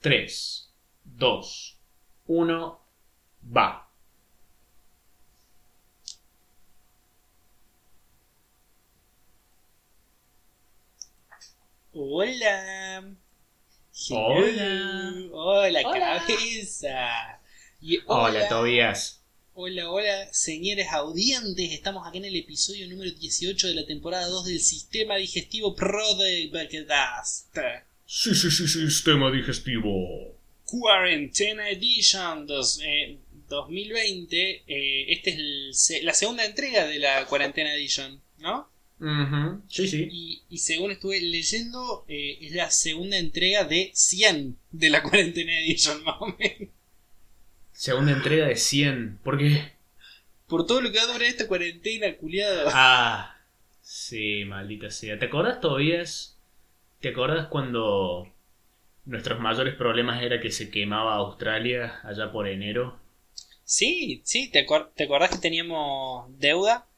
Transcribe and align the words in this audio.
3, 0.00 0.68
2, 1.04 1.76
1, 2.26 2.80
va. 3.56 3.90
Hola. 11.92 13.04
Hola. 14.10 15.12
Hola, 15.32 15.80
Hola. 15.84 16.24
cabeza. 16.26 17.40
Y 17.80 17.98
Hola, 18.06 18.48
Tobías. 18.48 19.20
Hola, 19.54 19.90
hola, 19.90 20.32
señores 20.32 20.86
audientes. 20.92 21.72
Estamos 21.72 22.06
aquí 22.06 22.18
en 22.18 22.26
el 22.26 22.36
episodio 22.36 22.88
número 22.88 23.10
18 23.10 23.66
de 23.66 23.74
la 23.74 23.84
temporada 23.84 24.28
2 24.28 24.44
del 24.44 24.60
Sistema 24.60 25.16
Digestivo 25.16 25.74
Pro 25.74 26.14
de 26.14 26.48
Podcast. 26.52 27.48
Sí, 28.10 28.34
sí, 28.34 28.50
sí, 28.50 28.66
sistema 28.66 29.30
digestivo. 29.30 30.34
Quarantena 30.64 31.68
Edition 31.68 32.46
dos- 32.46 32.80
eh, 32.82 33.18
2020. 33.50 34.62
eh, 34.66 35.12
esta 35.12 35.28
es 35.30 35.36
el 35.36 35.68
se- 35.74 36.02
la 36.02 36.14
segunda 36.14 36.44
entrega 36.46 36.86
de 36.86 36.98
la 37.00 37.26
Cuarentena 37.26 37.74
Edition, 37.74 38.18
¿no? 38.38 38.66
Sí, 39.68 39.86
sí. 39.88 40.08
Y, 40.10 40.42
y 40.48 40.58
según 40.58 40.90
estuve 40.90 41.20
leyendo, 41.20 42.06
eh, 42.08 42.38
es 42.40 42.52
la 42.52 42.70
segunda 42.70 43.18
entrega 43.18 43.64
de 43.64 43.90
100 43.94 44.56
de 44.72 44.88
la 44.90 45.02
Cuarentena 45.02 45.60
Edition, 45.60 46.02
más 46.04 46.16
o 46.20 46.26
menos. 46.38 46.70
Segunda 47.74 48.12
entrega 48.12 48.46
de 48.48 48.56
100. 48.56 49.18
¿Por 49.22 49.36
qué? 49.38 49.72
Por 50.46 50.66
todo 50.66 50.80
lo 50.80 50.90
que 50.90 50.96
va 50.98 51.04
a 51.04 51.08
durar 51.12 51.22
esta 51.24 51.46
cuarentena, 51.46 52.16
culiado. 52.16 52.70
Ah, 52.72 53.36
sí, 53.82 54.44
maldita 54.46 54.90
sea. 54.90 55.18
¿Te 55.18 55.26
acordás, 55.26 55.60
Tobías? 55.60 56.37
¿Te 57.00 57.08
acordás 57.08 57.48
cuando 57.48 58.28
nuestros 59.06 59.40
mayores 59.40 59.74
problemas 59.76 60.22
era 60.22 60.40
que 60.40 60.50
se 60.52 60.70
quemaba 60.70 61.14
Australia 61.16 62.00
allá 62.04 62.32
por 62.32 62.48
enero? 62.48 63.00
Sí, 63.64 64.20
sí, 64.24 64.50
¿te, 64.50 64.66
acuer- 64.66 64.90
¿te 64.96 65.04
acordás 65.04 65.30
que 65.30 65.38
teníamos 65.38 66.26
deuda? 66.40 66.88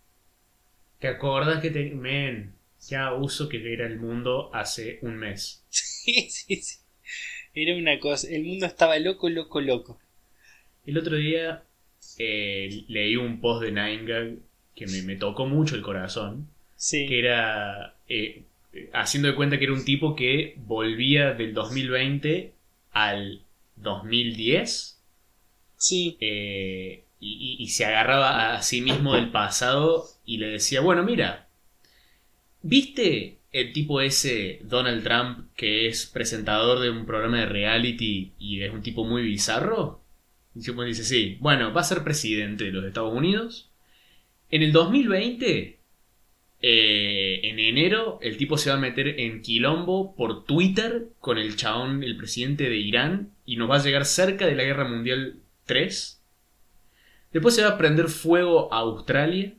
¿Te 1.00 1.08
acordás 1.08 1.60
que 1.60 1.70
te... 1.72 1.90
Men, 1.90 2.54
qué 2.88 2.94
abuso 2.94 3.48
que 3.48 3.72
era 3.72 3.86
el 3.88 3.98
mundo 3.98 4.54
hace 4.54 5.00
un 5.02 5.16
mes? 5.16 5.64
Sí, 5.70 6.28
sí, 6.30 6.56
sí. 6.62 6.78
Era 7.54 7.76
una 7.76 7.98
cosa, 8.00 8.28
el 8.28 8.44
mundo 8.44 8.66
estaba 8.66 8.98
loco, 8.98 9.28
loco, 9.30 9.60
loco. 9.60 10.00
El 10.84 10.98
otro 10.98 11.16
día 11.16 11.62
eh, 12.18 12.84
leí 12.88 13.16
un 13.16 13.40
post 13.40 13.62
de 13.62 13.72
Nine 13.72 14.04
Gag 14.04 14.38
que 14.74 14.86
me, 14.86 15.02
me 15.02 15.16
tocó 15.16 15.46
mucho 15.46 15.74
el 15.76 15.82
corazón, 15.82 16.48
Sí. 16.76 17.02
que 17.06 17.18
era 17.20 17.96
eh, 18.08 18.44
haciendo 18.92 19.28
de 19.28 19.34
cuenta 19.34 19.58
que 19.58 19.64
era 19.64 19.72
un 19.74 19.84
tipo 19.84 20.14
que 20.16 20.54
volvía 20.66 21.32
del 21.34 21.54
2020 21.54 22.52
al 22.92 23.42
2010 23.76 25.00
Sí. 25.76 26.16
eh, 26.20 27.04
y, 27.20 27.56
y- 27.60 27.62
y 27.64 27.68
se 27.68 27.84
agarraba 27.86 28.54
a 28.54 28.62
sí 28.62 28.80
mismo 28.82 29.14
del 29.14 29.30
pasado 29.30 30.06
y 30.26 30.38
le 30.38 30.48
decía, 30.48 30.80
bueno, 30.80 31.02
mira, 31.02 31.48
¿viste 32.62 33.38
el 33.52 33.72
tipo 33.72 34.00
ese, 34.00 34.60
Donald 34.64 35.02
Trump, 35.02 35.48
que 35.56 35.88
es 35.88 36.06
presentador 36.06 36.78
de 36.80 36.90
un 36.90 37.06
programa 37.06 37.38
de 37.40 37.46
reality 37.46 38.32
y 38.38 38.62
es 38.62 38.72
un 38.72 38.82
tipo 38.82 39.04
muy 39.04 39.22
bizarro? 39.22 40.00
Y 40.54 40.60
tipo 40.60 40.82
dice, 40.84 41.04
sí, 41.04 41.36
bueno, 41.40 41.72
va 41.72 41.80
a 41.82 41.84
ser 41.84 42.02
presidente 42.04 42.64
de 42.64 42.72
los 42.72 42.84
Estados 42.84 43.14
Unidos. 43.14 43.70
En 44.50 44.62
el 44.62 44.72
2020, 44.72 45.79
eh, 46.62 47.40
en 47.44 47.58
enero, 47.58 48.18
el 48.20 48.36
tipo 48.36 48.58
se 48.58 48.70
va 48.70 48.76
a 48.76 48.80
meter 48.80 49.20
en 49.20 49.40
quilombo 49.40 50.14
por 50.14 50.44
Twitter 50.44 51.08
con 51.18 51.38
el 51.38 51.56
chabón, 51.56 52.02
el 52.02 52.16
presidente 52.16 52.68
de 52.68 52.76
Irán, 52.76 53.30
y 53.46 53.56
nos 53.56 53.70
va 53.70 53.76
a 53.76 53.82
llegar 53.82 54.04
cerca 54.04 54.46
de 54.46 54.54
la 54.54 54.64
Guerra 54.64 54.86
Mundial 54.86 55.36
3. 55.64 56.22
Después 57.32 57.54
se 57.54 57.62
va 57.62 57.70
a 57.70 57.78
prender 57.78 58.08
fuego 58.08 58.72
a 58.72 58.78
Australia. 58.78 59.54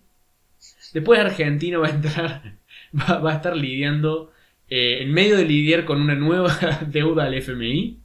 Después 0.94 1.20
Argentina 1.20 1.80
va 1.80 1.88
a 1.88 1.92
entrar, 1.92 2.58
va, 2.94 3.32
a 3.32 3.36
estar 3.36 3.58
lidiando, 3.58 4.32
eh, 4.70 5.00
en 5.02 5.12
medio 5.12 5.38
de 5.38 5.46
lidiar 5.46 5.86
con 5.86 6.02
una 6.02 6.16
nueva 6.16 6.56
deuda 6.88 7.26
al 7.26 7.34
FMI. 7.34 7.98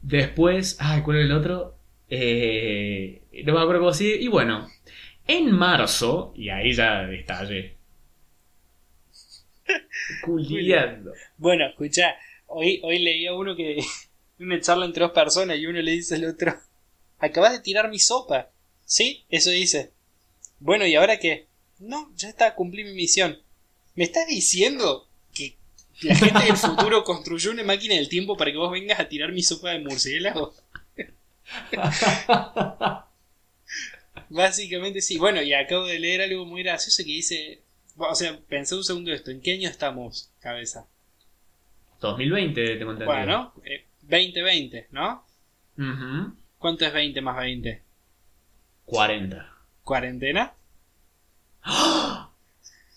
Después, 0.00 0.76
ay, 0.80 1.02
¿cuál 1.02 1.18
es 1.18 1.24
el 1.24 1.32
otro? 1.32 1.76
Eh, 2.08 3.22
no 3.44 3.54
me 3.54 3.60
acuerdo 3.60 3.80
cómo 3.80 3.92
sigue. 3.94 4.16
Y 4.16 4.28
bueno, 4.28 4.68
en 5.26 5.52
marzo, 5.52 6.32
y 6.36 6.50
ahí 6.50 6.72
ya 6.72 7.10
estallé. 7.10 7.81
Culiando. 10.24 11.12
Bueno, 11.36 11.66
escucha, 11.66 12.16
hoy, 12.46 12.80
hoy 12.82 12.98
leía 12.98 13.34
uno 13.34 13.56
que 13.56 13.82
una 14.38 14.60
charla 14.60 14.86
entre 14.86 15.02
dos 15.02 15.12
personas 15.12 15.58
y 15.58 15.66
uno 15.66 15.80
le 15.80 15.92
dice 15.92 16.14
al 16.16 16.24
otro, 16.24 16.54
acabas 17.18 17.52
de 17.52 17.60
tirar 17.60 17.88
mi 17.88 17.98
sopa. 17.98 18.50
¿Sí? 18.84 19.24
Eso 19.30 19.50
dice. 19.50 19.92
Bueno, 20.58 20.86
¿y 20.86 20.94
ahora 20.94 21.18
qué? 21.18 21.46
No, 21.78 22.12
ya 22.14 22.28
está, 22.28 22.54
cumplí 22.54 22.84
mi 22.84 22.92
misión. 22.92 23.38
¿Me 23.94 24.04
estás 24.04 24.26
diciendo 24.26 25.08
que 25.34 25.56
la 26.02 26.14
gente 26.14 26.44
del 26.44 26.56
futuro 26.58 27.02
construyó 27.04 27.50
una 27.50 27.64
máquina 27.64 27.94
del 27.94 28.08
tiempo 28.08 28.36
para 28.36 28.52
que 28.52 28.58
vos 28.58 28.70
vengas 28.70 29.00
a 29.00 29.08
tirar 29.08 29.32
mi 29.32 29.42
sopa 29.42 29.70
de 29.70 29.80
murciélago? 29.80 30.54
Básicamente 34.28 35.00
sí. 35.00 35.18
Bueno, 35.18 35.42
y 35.42 35.52
acabo 35.52 35.86
de 35.86 35.98
leer 35.98 36.22
algo 36.22 36.44
muy 36.44 36.62
gracioso 36.62 37.02
que 37.02 37.12
dice... 37.12 37.62
O 38.10 38.14
sea, 38.14 38.38
pensé 38.48 38.74
un 38.74 38.84
segundo 38.84 39.12
esto. 39.12 39.30
¿En 39.30 39.40
qué 39.40 39.52
año 39.52 39.68
estamos, 39.68 40.30
cabeza? 40.40 40.86
2020, 42.00 42.76
tengo 42.76 42.92
entendido. 42.92 43.06
Bueno, 43.16 43.54
eh, 43.64 43.84
2020, 44.02 44.88
¿no? 44.90 45.24
Ujú. 45.78 46.34
¿Cuánto 46.58 46.84
es 46.84 46.92
20 46.92 47.20
más 47.20 47.36
20? 47.36 47.82
40. 48.84 49.56
¿Cuarentena? 49.84 50.52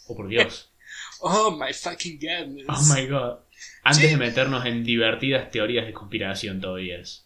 Oh, 0.08 0.16
por 0.16 0.28
Dios. 0.28 0.72
Oh 1.20 1.50
my 1.50 1.74
fucking 1.74 2.20
goodness. 2.20 2.68
Oh 2.68 2.94
my 2.94 3.08
god. 3.08 3.40
Antes 3.84 4.12
de 4.12 4.18
meternos 4.18 4.66
en 4.66 4.84
divertidas 4.84 5.50
teorías 5.50 5.86
de 5.86 5.94
conspiración 5.94 6.62
todavía 6.62 7.00
es. 7.00 7.26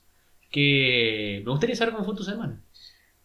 Que 0.52 1.42
me 1.44 1.52
gustaría 1.52 1.76
saber 1.76 1.94
cómo 1.94 2.06
fue 2.06 2.16
tu 2.16 2.24
semana. 2.24 2.62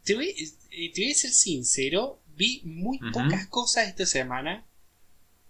Te 0.04 0.14
voy, 0.14 0.34
eh, 0.70 0.92
te 0.92 1.02
voy 1.02 1.10
a 1.10 1.14
ser 1.14 1.30
sincero, 1.30 2.18
vi 2.36 2.60
muy 2.64 2.98
pocas 3.12 3.46
cosas 3.48 3.88
esta 3.88 4.06
semana. 4.06 4.64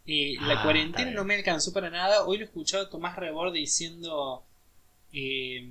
Eh, 0.06 0.36
la 0.40 0.60
Ah, 0.60 0.62
cuarentena 0.62 1.10
no 1.12 1.24
me 1.24 1.34
alcanzó 1.36 1.72
para 1.72 1.90
nada. 1.90 2.24
Hoy 2.26 2.38
lo 2.38 2.44
he 2.44 2.46
escuchado 2.46 2.84
a 2.86 2.90
Tomás 2.90 3.16
Reborde 3.16 3.58
diciendo 3.60 4.44
eh, 5.12 5.68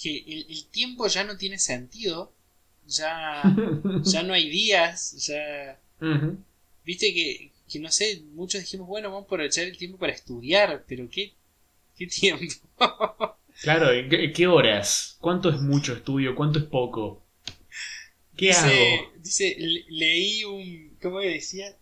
que 0.00 0.18
el, 0.26 0.46
el 0.50 0.66
tiempo 0.66 1.06
ya 1.08 1.24
no 1.24 1.36
tiene 1.36 1.58
sentido. 1.58 2.32
Ya, 2.86 3.60
ya 4.02 4.22
no 4.22 4.34
hay 4.34 4.48
días. 4.48 5.12
Ya, 5.26 5.78
viste 6.84 7.12
que, 7.14 7.52
que 7.70 7.78
no 7.80 7.90
sé, 7.90 8.22
muchos 8.34 8.60
dijimos, 8.62 8.86
bueno, 8.88 9.08
vamos 9.10 9.24
a 9.24 9.26
aprovechar 9.26 9.64
el 9.64 9.76
tiempo 9.76 9.98
para 9.98 10.12
estudiar, 10.12 10.84
pero 10.88 11.08
¿qué, 11.10 11.34
qué 11.96 12.06
tiempo? 12.06 12.44
Claro, 13.60 13.92
¿en 13.92 14.08
qué, 14.08 14.32
qué 14.32 14.46
horas? 14.48 15.16
¿Cuánto 15.20 15.50
es 15.50 15.60
mucho 15.60 15.92
estudio? 15.92 16.34
¿Cuánto 16.34 16.58
es 16.58 16.64
poco? 16.64 17.22
¿Qué 18.38 18.52
dice, 18.52 18.68
hago? 18.68 19.12
dice, 19.22 19.54
le- 19.58 19.84
leí 19.88 20.44
un, 20.44 20.96
¿cómo 21.02 21.20
que 21.20 21.28
decía? 21.28 21.76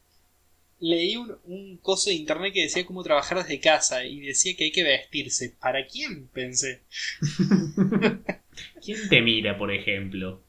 Leí 0.80 1.16
un, 1.16 1.36
un 1.44 1.78
coso 1.78 2.10
de 2.10 2.16
internet 2.16 2.54
que 2.54 2.62
decía 2.64 2.86
cómo 2.86 3.02
trabajar 3.04 3.38
desde 3.38 3.60
casa 3.60 4.04
y 4.06 4.20
decía 4.20 4.56
que 4.56 4.64
hay 4.66 4.72
que 4.72 4.84
vestirse. 4.84 5.50
¿Para 5.60 5.86
quién? 5.86 6.28
Pensé. 6.28 6.82
¿Quién 8.80 9.08
te 9.08 9.20
mira, 9.20 9.58
por 9.58 9.70
ejemplo? 9.72 10.42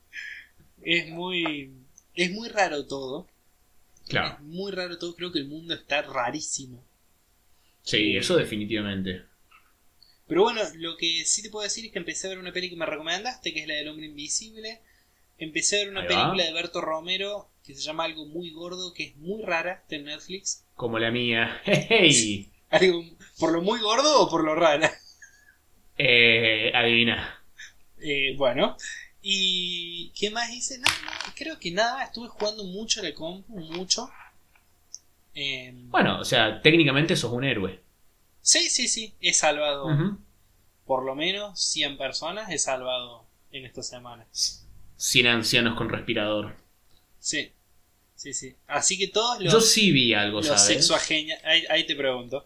Es 0.81 1.07
muy, 1.09 1.71
es 2.15 2.31
muy 2.31 2.49
raro 2.49 2.87
todo. 2.87 3.27
Claro. 4.09 4.37
Es 4.37 4.41
muy 4.41 4.71
raro 4.71 4.97
todo. 4.99 5.15
Creo 5.15 5.31
que 5.31 5.39
el 5.39 5.47
mundo 5.47 5.73
está 5.75 6.01
rarísimo. 6.03 6.83
Sí, 7.81 8.15
eso 8.15 8.35
definitivamente. 8.37 9.23
Pero 10.27 10.43
bueno, 10.43 10.61
lo 10.75 10.95
que 10.97 11.25
sí 11.25 11.41
te 11.41 11.49
puedo 11.49 11.63
decir 11.63 11.85
es 11.85 11.91
que 11.91 11.97
empecé 11.99 12.27
a 12.27 12.29
ver 12.29 12.39
una 12.39 12.51
peli 12.53 12.69
que 12.69 12.75
me 12.75 12.85
recomendaste, 12.85 13.51
que 13.53 13.61
es 13.61 13.67
la 13.67 13.73
del 13.75 13.87
hombre 13.87 14.05
invisible. 14.05 14.79
Empecé 15.37 15.75
a 15.75 15.79
ver 15.79 15.89
una 15.89 16.07
película 16.07 16.43
de 16.43 16.53
Berto 16.53 16.81
Romero 16.81 17.49
que 17.63 17.75
se 17.75 17.81
llama 17.81 18.05
Algo 18.05 18.25
Muy 18.25 18.51
Gordo, 18.51 18.93
que 18.93 19.03
es 19.03 19.15
muy 19.17 19.43
rara, 19.43 19.81
está 19.83 19.95
en 19.95 20.05
Netflix. 20.05 20.65
Como 20.75 20.99
la 20.99 21.11
mía. 21.11 21.61
¿Por 23.39 23.51
lo 23.51 23.61
muy 23.61 23.79
gordo 23.79 24.21
o 24.21 24.29
por 24.29 24.43
lo 24.43 24.55
rara? 24.55 24.91
Eh, 25.97 26.71
adivina. 26.73 27.41
Eh, 27.99 28.35
bueno. 28.37 28.77
¿Y 29.21 30.11
qué 30.17 30.29
más 30.29 30.51
hice? 30.51 30.77
No, 30.79 30.85
creo 31.35 31.59
que 31.59 31.71
nada, 31.71 32.03
estuve 32.03 32.29
jugando 32.29 32.63
mucho 32.63 33.01
a 33.01 33.03
la 33.03 33.13
compu, 33.13 33.59
mucho. 33.59 34.09
Em, 35.33 35.89
bueno, 35.89 36.19
o 36.19 36.25
sea, 36.25 36.61
técnicamente 36.61 37.15
sos 37.15 37.31
un 37.31 37.43
héroe. 37.43 37.81
Sí, 38.41 38.69
sí, 38.69 38.87
sí, 38.87 39.13
he 39.19 39.33
salvado 39.33 40.17
por 40.85 41.03
lo 41.03 41.15
menos 41.15 41.59
100 41.59 41.97
personas, 41.97 42.49
he 42.49 42.57
salvado 42.57 43.25
en 43.51 43.65
estas 43.65 43.87
semanas. 43.87 44.66
100 44.97 45.27
ancianos 45.27 45.77
con 45.77 45.89
respirador. 45.89 46.55
Sí, 47.19 47.51
sí, 48.15 48.33
sí. 48.33 48.55
Así 48.67 48.97
que 48.97 49.07
todos 49.07 49.39
los... 49.41 49.53
Yo 49.53 49.61
sí 49.61 49.91
vi 49.91 50.13
algo, 50.13 50.41
los 50.41 50.47
¿sabes? 50.47 50.91
Ahí, 51.43 51.63
ahí 51.69 51.85
te 51.85 51.95
pregunto. 51.95 52.45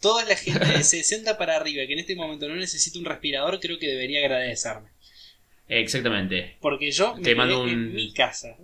Toda 0.00 0.24
la 0.24 0.36
gente 0.36 0.66
de 0.66 0.82
60 0.84 1.38
para 1.38 1.56
arriba 1.56 1.86
que 1.86 1.92
en 1.92 2.00
este 2.00 2.16
momento 2.16 2.48
no 2.48 2.56
necesita 2.56 2.98
un 2.98 3.04
respirador, 3.04 3.60
creo 3.60 3.78
que 3.78 3.88
debería 3.88 4.20
agradecerme. 4.20 4.90
Exactamente. 5.68 6.56
Porque 6.60 6.90
yo 6.90 7.14
te 7.22 7.34
mando 7.34 7.62
un... 7.62 7.68
en 7.70 7.94
mi 7.94 8.12
casa. 8.12 8.56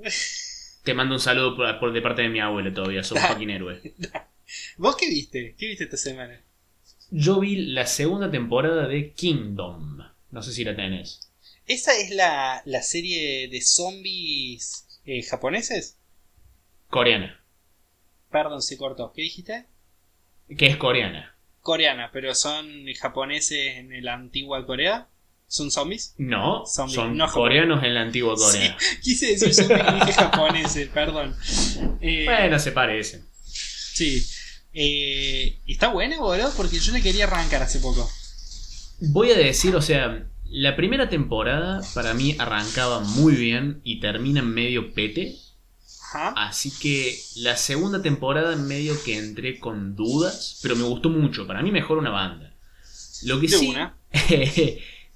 Te 0.83 0.95
mando 0.95 1.15
un 1.15 1.21
saludo 1.21 1.57
por, 1.57 1.93
de 1.93 2.03
parte 2.03 2.23
de 2.23 2.29
mi 2.29 2.41
abuelo 2.41 2.73
todavía, 2.73 3.03
sos 3.03 3.17
da, 3.17 3.27
un 3.27 3.33
fucking 3.33 3.51
héroe. 3.51 3.81
Da. 3.99 4.29
¿Vos 4.77 4.97
qué 4.97 5.09
viste? 5.09 5.55
¿Qué 5.59 5.67
viste 5.67 5.85
esta 5.85 5.97
semana? 5.97 6.41
Yo 7.11 7.41
vi 7.41 7.57
la 7.57 7.87
segunda 7.87 8.31
temporada 8.31 8.87
de 8.89 9.13
Kingdom. 9.13 9.99
No 10.31 10.43
sé 10.43 10.53
si 10.53 10.65
la 10.65 10.77
tenés. 10.77 11.28
¿Esa 11.69 11.97
es 11.97 12.11
la, 12.11 12.63
la 12.65 12.83
serie 12.83 13.49
de 13.49 13.61
zombies 13.61 14.87
eh, 15.05 15.23
japoneses? 15.23 15.97
Coreana. 16.89 17.45
Perdón, 18.31 18.63
se 18.63 18.77
cortó. 18.77 19.13
¿Qué 19.13 19.23
dijiste? 19.23 19.67
Que 20.57 20.67
es 20.67 20.77
coreana. 20.77 21.37
Coreana, 21.61 22.11
pero 22.13 22.35
son 22.35 22.67
japoneses 22.99 23.77
en 23.77 24.05
la 24.05 24.15
antigua 24.15 24.65
Corea. 24.67 25.09
¿Son 25.47 25.71
zombies? 25.71 26.15
No, 26.19 26.65
son 26.67 27.17
no 27.17 27.31
coreanos 27.33 27.83
en 27.83 27.95
la 27.95 28.03
antigua 28.03 28.35
Corea. 28.35 28.77
Quise 29.03 29.29
decir 29.29 29.55
zombies 29.55 29.95
dije 29.95 30.13
japoneses, 30.13 30.89
perdón. 30.89 31.37
Eh, 32.01 32.25
Bueno, 32.27 32.59
se 32.59 32.73
parecen. 32.73 33.27
Sí. 33.45 34.27
Eh, 34.73 35.59
¿Está 35.67 35.89
buena, 35.89 36.19
boludo? 36.19 36.53
Porque 36.57 36.79
yo 36.79 36.93
le 36.93 37.03
quería 37.03 37.25
arrancar 37.25 37.63
hace 37.63 37.79
poco. 37.81 38.11
Voy 39.01 39.31
a 39.31 39.37
decir, 39.39 39.75
o 39.75 39.83
sea, 39.83 40.27
la 40.51 40.77
primera 40.77 41.09
temporada 41.09 41.83
para 41.95 42.15
mí 42.15 42.37
arrancaba 42.39 43.01
muy 43.01 43.35
bien 43.35 43.81
y 43.85 44.01
termina 44.01 44.41
en 44.41 44.53
medio 44.53 44.93
pete. 44.93 45.37
Así 46.13 46.73
que 46.81 47.19
la 47.37 47.57
segunda 47.57 48.01
temporada 48.01 48.55
en 48.55 48.67
medio 48.67 48.95
que 49.05 49.19
entré 49.19 49.61
con 49.61 49.95
dudas, 49.95 50.59
pero 50.63 50.75
me 50.75 50.85
gustó 50.85 51.11
mucho. 51.11 51.47
Para 51.47 51.63
mí 51.63 51.71
mejor 51.71 51.99
una 51.99 52.11
banda. 52.11 52.55
Lo 53.25 53.41
que 53.41 53.49
De 53.49 53.59
sí, 53.59 53.69
una. 53.69 53.95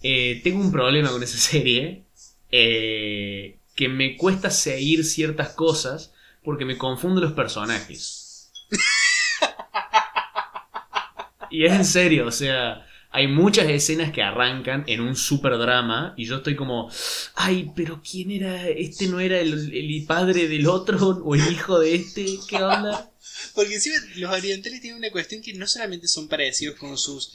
eh, 0.03 0.41
tengo 0.45 0.61
un 0.61 0.71
problema 0.71 1.11
con 1.11 1.23
esa 1.23 1.39
serie, 1.39 2.03
eh, 2.51 3.57
que 3.75 3.89
me 3.89 4.19
cuesta 4.19 4.51
seguir 4.51 5.05
ciertas 5.05 5.51
cosas 5.51 6.13
porque 6.45 6.67
me 6.67 6.77
confundo 6.77 7.23
los 7.23 7.33
personajes. 7.33 8.53
y 11.51 11.65
es 11.65 11.73
en 11.73 11.85
serio, 11.87 12.27
o 12.27 12.33
sea, 12.33 12.87
hay 13.13 13.29
muchas 13.29 13.69
escenas 13.69 14.13
que 14.13 14.23
arrancan 14.23 14.85
en 14.87 15.01
un 15.01 15.15
super 15.17 15.59
drama 15.59 16.15
y 16.17 16.25
yo 16.25 16.37
estoy 16.37 16.57
como, 16.57 16.91
ay, 17.35 17.71
pero 17.77 18.03
¿quién 18.03 18.31
era? 18.31 18.67
¿Este 18.69 19.07
no 19.07 19.21
era 19.21 19.39
el, 19.39 19.73
el 19.75 20.05
padre 20.07 20.49
del 20.49 20.67
otro 20.67 21.09
o 21.25 21.35
el 21.35 21.53
hijo 21.53 21.79
de 21.79 21.95
este? 21.97 22.25
¿Qué 22.49 22.57
onda? 22.57 23.11
Porque 23.55 23.75
encima 23.75 23.97
los 24.17 24.31
orientales 24.33 24.81
tienen 24.81 24.99
una 24.99 25.11
cuestión 25.11 25.43
que 25.43 25.53
no 25.55 25.67
solamente 25.67 26.09
son 26.09 26.29
parecidos 26.29 26.77
con 26.79 26.97
sus. 26.99 27.33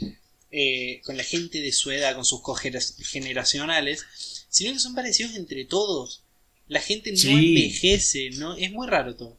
eh, 0.49 1.01
con 1.05 1.17
la 1.17 1.23
gente 1.23 1.59
de 1.61 1.71
su 1.73 1.91
edad, 1.91 2.15
con 2.15 2.23
sus 2.25 2.41
cogeneracionales, 2.41 4.05
sino 4.49 4.71
que 4.73 4.79
son 4.79 4.95
parecidos 4.95 5.35
entre 5.35 5.65
todos. 5.65 6.23
La 6.67 6.79
gente 6.81 7.11
no 7.11 7.17
Sí. 7.17 7.33
envejece, 7.33 8.29
¿no? 8.37 8.55
Es 8.55 8.71
muy 8.71 8.87
raro 8.87 9.15
todo. 9.15 9.37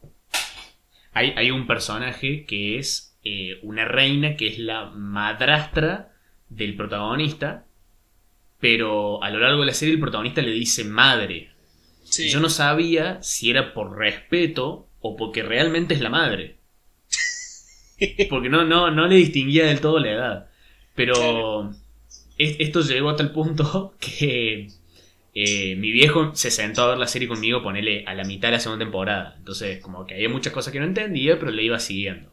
Hay, 1.13 1.33
hay 1.37 1.51
un 1.51 1.67
personaje 1.67 2.45
que 2.47 2.79
es 2.79 3.15
eh, 3.25 3.59
una 3.63 3.85
reina 3.87 4.37
que 4.37 4.47
es 4.49 4.59
la 4.59 4.87
madrastra 4.91 6.08
del 6.49 6.77
protagonista, 6.77 7.67
pero 8.61 9.23
a 9.23 9.31
lo 9.31 9.39
largo 9.41 9.61
de 9.61 9.67
la 9.67 9.75
serie 9.75 9.95
el 9.95 10.01
protagonista 10.01 10.43
le 10.43 10.53
dice 10.53 10.85
madre. 10.85 11.51
Sí. 12.05 12.29
Yo 12.31 12.41
no 12.41 12.49
sabía 12.49 13.23
si 13.23 13.51
era 13.51 13.75
por 13.75 13.97
respeto 13.99 14.89
o 15.01 15.17
porque 15.17 15.43
realmente 15.43 15.95
es 15.95 16.01
la 16.01 16.11
madre. 16.11 16.57
Porque 18.31 18.49
no, 18.49 18.65
no, 18.65 18.91
no 18.91 19.07
le 19.09 19.17
distinguía 19.17 19.67
del 19.67 19.81
todo 19.81 19.99
la 19.99 20.11
edad. 20.13 20.51
Pero 20.95 21.15
Claro. 21.15 21.71
es- 22.39 22.57
esto 22.61 22.81
llegó 22.83 23.11
a 23.11 23.17
tal 23.17 23.33
punto 23.33 23.95
que 24.01 24.69
eh, 25.35 25.77
mi 25.77 25.91
viejo 25.93 26.35
se 26.35 26.51
sentó 26.51 26.83
a 26.83 26.89
ver 26.91 26.99
la 26.99 27.07
serie 27.09 27.29
conmigo, 27.29 27.63
ponele 27.63 28.05
a 28.07 28.15
la 28.15 28.25
mitad 28.25 28.49
de 28.49 28.53
la 28.53 28.61
segunda 28.61 28.85
temporada. 28.85 29.35
Entonces, 29.39 29.81
como 29.81 30.07
que 30.07 30.15
había 30.15 30.29
muchas 30.29 30.53
cosas 30.53 30.73
que 30.73 30.81
no 30.81 30.87
entendía, 30.87 31.39
pero 31.39 31.51
le 31.53 31.63
iba 31.65 31.79
siguiendo. 31.81 32.33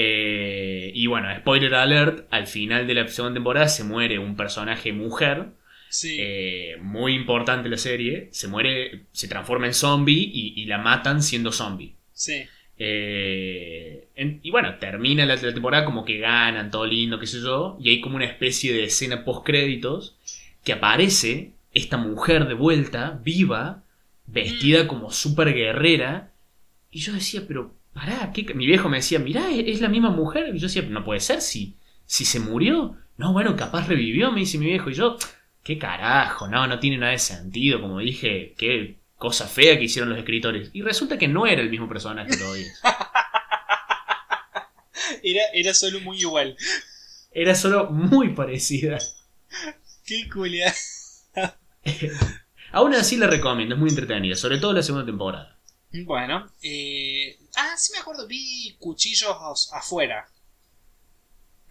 Eh, 0.00 0.92
y 0.94 1.06
bueno, 1.08 1.28
spoiler 1.40 1.74
alert, 1.74 2.26
al 2.30 2.46
final 2.46 2.86
de 2.86 2.94
la 2.94 3.08
segunda 3.08 3.34
temporada 3.34 3.68
se 3.68 3.82
muere 3.84 4.18
un 4.20 4.36
personaje 4.36 4.92
mujer 4.92 5.46
Sí. 5.90 6.16
eh, 6.20 6.76
muy 6.82 7.14
importante 7.14 7.68
la 7.68 7.78
serie, 7.78 8.28
se 8.30 8.46
muere, 8.46 9.06
se 9.12 9.26
transforma 9.26 9.66
en 9.66 9.74
zombie 9.74 10.30
y, 10.32 10.52
y 10.60 10.66
la 10.66 10.78
matan 10.78 11.22
siendo 11.22 11.50
zombie. 11.52 11.94
sí. 12.12 12.44
Eh, 12.80 14.06
en- 14.14 14.38
y 14.42 14.50
bueno, 14.52 14.76
termina 14.78 15.26
la, 15.26 15.34
la 15.34 15.52
temporada 15.52 15.84
como 15.84 16.04
que 16.04 16.18
ganan, 16.18 16.70
todo 16.70 16.86
lindo, 16.86 17.18
qué 17.18 17.26
sé 17.26 17.40
yo, 17.40 17.76
y 17.80 17.88
hay 17.90 18.00
como 18.00 18.14
una 18.16 18.24
especie 18.26 18.72
de 18.72 18.84
escena 18.84 19.24
post 19.24 19.44
créditos 19.44 20.16
que 20.64 20.72
aparece 20.74 21.50
esta 21.74 21.96
mujer 21.96 22.46
de 22.46 22.54
vuelta, 22.54 23.20
viva, 23.24 23.82
vestida 24.26 24.86
como 24.86 25.10
súper 25.10 25.52
guerrera, 25.54 26.30
y 26.92 27.00
yo 27.00 27.12
decía, 27.14 27.42
pero 27.48 27.74
pará, 27.98 28.30
¿qué? 28.32 28.54
mi 28.54 28.66
viejo 28.66 28.88
me 28.88 28.98
decía, 28.98 29.18
mirá, 29.18 29.50
es, 29.50 29.64
es 29.66 29.80
la 29.80 29.88
misma 29.88 30.10
mujer, 30.10 30.54
y 30.54 30.58
yo 30.58 30.68
decía, 30.68 30.82
no 30.82 31.04
puede 31.04 31.20
ser, 31.20 31.40
si, 31.40 31.74
si 32.06 32.24
se 32.24 32.38
murió, 32.38 32.96
no, 33.16 33.32
bueno, 33.32 33.56
capaz 33.56 33.88
revivió, 33.88 34.30
me 34.30 34.40
dice 34.40 34.58
mi 34.58 34.66
viejo, 34.66 34.90
y 34.90 34.94
yo, 34.94 35.16
qué 35.64 35.78
carajo, 35.78 36.46
no, 36.46 36.66
no 36.66 36.78
tiene 36.78 36.98
nada 36.98 37.12
de 37.12 37.18
sentido, 37.18 37.80
como 37.80 37.98
dije, 37.98 38.54
qué 38.56 38.98
cosa 39.16 39.48
fea 39.48 39.76
que 39.76 39.84
hicieron 39.84 40.10
los 40.10 40.18
escritores, 40.18 40.70
y 40.72 40.82
resulta 40.82 41.18
que 41.18 41.26
no 41.26 41.46
era 41.46 41.60
el 41.60 41.70
mismo 41.70 41.88
personaje 41.88 42.36
todavía. 42.36 42.66
Era, 45.22 45.42
era 45.52 45.74
solo 45.74 46.00
muy 46.00 46.18
igual. 46.18 46.56
Era 47.32 47.54
solo 47.54 47.90
muy 47.90 48.34
parecida. 48.34 48.98
Qué 50.04 50.28
culia. 50.32 50.72
Aún 52.72 52.94
así 52.94 53.16
la 53.16 53.26
recomiendo, 53.26 53.74
es 53.74 53.80
muy 53.80 53.90
entretenida, 53.90 54.36
sobre 54.36 54.58
todo 54.58 54.72
la 54.72 54.82
segunda 54.82 55.06
temporada. 55.06 55.58
Bueno, 56.04 56.46
eh... 56.62 57.38
ah, 57.58 57.76
sí 57.76 57.92
me 57.92 57.98
acuerdo, 57.98 58.26
vi 58.26 58.76
cuchillos 58.78 59.70
afuera. 59.72 60.28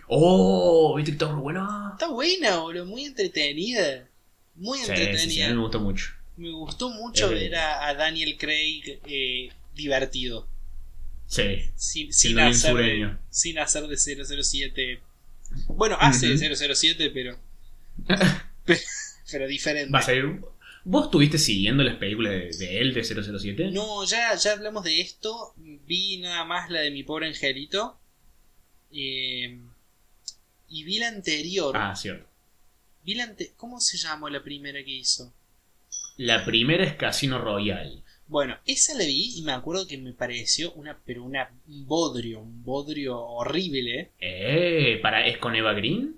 ¡Oh! 0.07 0.95
¿Viste 0.95 1.12
que 1.12 1.16
está 1.16 1.28
muy 1.34 1.42
bueno? 1.42 1.92
Está 1.94 2.07
buena, 2.07 2.57
boludo, 2.60 2.86
muy 2.86 3.06
entretenida. 3.06 4.07
Muy 4.56 4.80
Sí, 4.80 4.86
entretenida. 4.89 5.48
sí, 5.48 5.54
me 5.54 5.60
gustó 5.62 5.80
mucho. 5.80 6.06
Me 6.38 6.51
gustó 6.51 6.89
mucho 6.89 7.31
Eh. 7.31 7.36
ver 7.36 7.56
a, 7.56 7.88
a 7.88 7.94
Daniel 7.94 8.38
Craig 8.38 9.00
eh, 9.06 9.50
divertido. 9.75 10.48
Sí, 11.28 11.69
Sin, 11.75 12.40
hacer 12.40 12.74
de, 12.75 13.18
sin 13.30 13.60
hacer 13.60 13.88
de 13.88 13.98
007. 13.98 15.01
Bueno, 15.68 15.98
hace 16.00 16.33
Ujú. 16.33 16.40
de 16.40 16.56
007, 16.75 17.10
pero. 17.13 17.38
pero 19.31 19.48
diferente. 19.48 19.92
Vas 19.92 20.07
a 20.07 20.14
ir... 20.14 20.42
¿Vos 20.89 21.06
estuviste 21.06 21.37
siguiendo 21.37 21.83
las 21.83 21.97
películas 21.97 22.31
de, 22.33 22.65
de 22.65 22.79
él, 22.79 22.94
de 22.94 23.03
007? 23.03 23.71
No, 23.71 24.06
ya, 24.06 24.33
ya 24.35 24.53
hablamos 24.53 24.83
de 24.85 25.01
esto. 25.01 25.53
Vi 25.57 26.17
nada 26.19 26.45
más 26.45 26.69
la 26.69 26.79
de 26.79 26.91
mi 26.91 27.03
pobre 27.03 27.27
angelito. 27.27 27.99
Eh, 28.91 29.59
y 30.69 30.83
vi 30.85 30.99
la 30.99 31.09
anterior. 31.09 31.75
Ah, 31.77 31.94
cierto. 31.95 32.25
Vi 33.03 33.15
la 33.15 33.25
ante- 33.25 33.51
¿Cómo 33.57 33.79
se 33.81 33.97
llamó 33.97 34.29
la 34.29 34.41
primera 34.41 34.81
que 34.83 34.91
hizo? 34.91 35.33
La 36.17 36.45
primera 36.45 36.83
es 36.85 36.94
Casino 36.95 37.37
Royale. 37.39 38.01
Bueno, 38.27 38.57
esa 38.65 38.94
la 38.94 39.03
vi 39.06 39.37
y 39.37 39.41
me 39.44 39.51
acuerdo 39.53 39.87
que 39.87 39.97
me 39.97 40.13
pareció 40.13 40.71
una, 40.73 40.97
pero 41.06 41.23
una, 41.23 41.49
un 41.67 41.85
bodrio, 41.85 42.39
un 42.41 42.63
bodrio 42.63 43.17
horrible. 43.19 44.11
Eh, 44.19 44.99
para, 45.01 45.25
¿es 45.27 45.37
con 45.37 45.56
Eva 45.56 45.73
Green? 45.73 46.15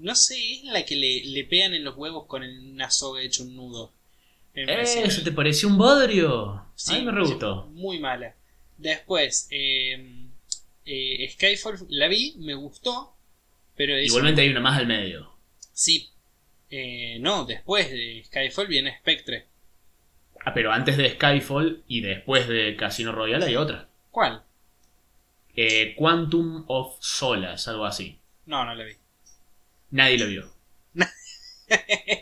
No 0.00 0.14
sé, 0.14 0.36
es 0.54 0.64
la 0.64 0.84
que 0.84 0.96
le, 0.96 1.24
le 1.24 1.44
pegan 1.44 1.74
en 1.74 1.84
los 1.84 1.96
huevos 1.96 2.26
con 2.26 2.42
el- 2.42 2.72
una 2.72 2.90
soga 2.90 3.22
hecho 3.22 3.42
un 3.44 3.54
nudo. 3.56 3.92
Eh, 4.54 5.02
¿eso 5.04 5.22
te 5.22 5.32
pareció 5.32 5.68
un 5.68 5.78
bodrio? 5.78 6.64
Sí, 6.74 6.94
a 6.94 6.98
mí 6.98 7.04
me 7.04 7.12
re 7.12 7.22
gustó. 7.22 7.66
Muy 7.66 7.98
mala. 8.00 8.34
Después, 8.78 9.46
eh, 9.50 10.26
eh, 10.84 11.30
Skyfall 11.32 11.78
la 11.88 12.08
vi, 12.08 12.34
me 12.38 12.54
gustó, 12.54 13.14
pero 13.76 13.94
es 13.96 14.06
Igualmente 14.08 14.40
hay 14.40 14.48
una 14.48 14.60
más 14.60 14.78
al 14.78 14.86
medio. 14.86 15.32
Sí. 15.72 16.08
Eh, 16.70 17.18
no, 17.20 17.44
después 17.44 17.90
de 17.90 18.22
Skyfall 18.26 18.66
viene 18.66 18.96
Spectre. 18.98 19.46
Ah, 20.44 20.54
pero 20.54 20.72
antes 20.72 20.96
de 20.96 21.10
Skyfall 21.10 21.82
y 21.86 22.00
después 22.00 22.48
de 22.48 22.74
Casino 22.76 23.12
Royale 23.12 23.44
hay 23.46 23.56
otra. 23.56 23.88
¿Cuál? 24.10 24.42
Eh, 25.54 25.94
Quantum 25.96 26.64
of 26.68 26.96
Solace, 27.00 27.68
algo 27.70 27.84
así. 27.84 28.18
No, 28.46 28.64
no 28.64 28.74
la 28.74 28.84
vi. 28.84 28.92
Nadie 29.90 30.18
lo 30.18 30.26
vio. 30.26 30.50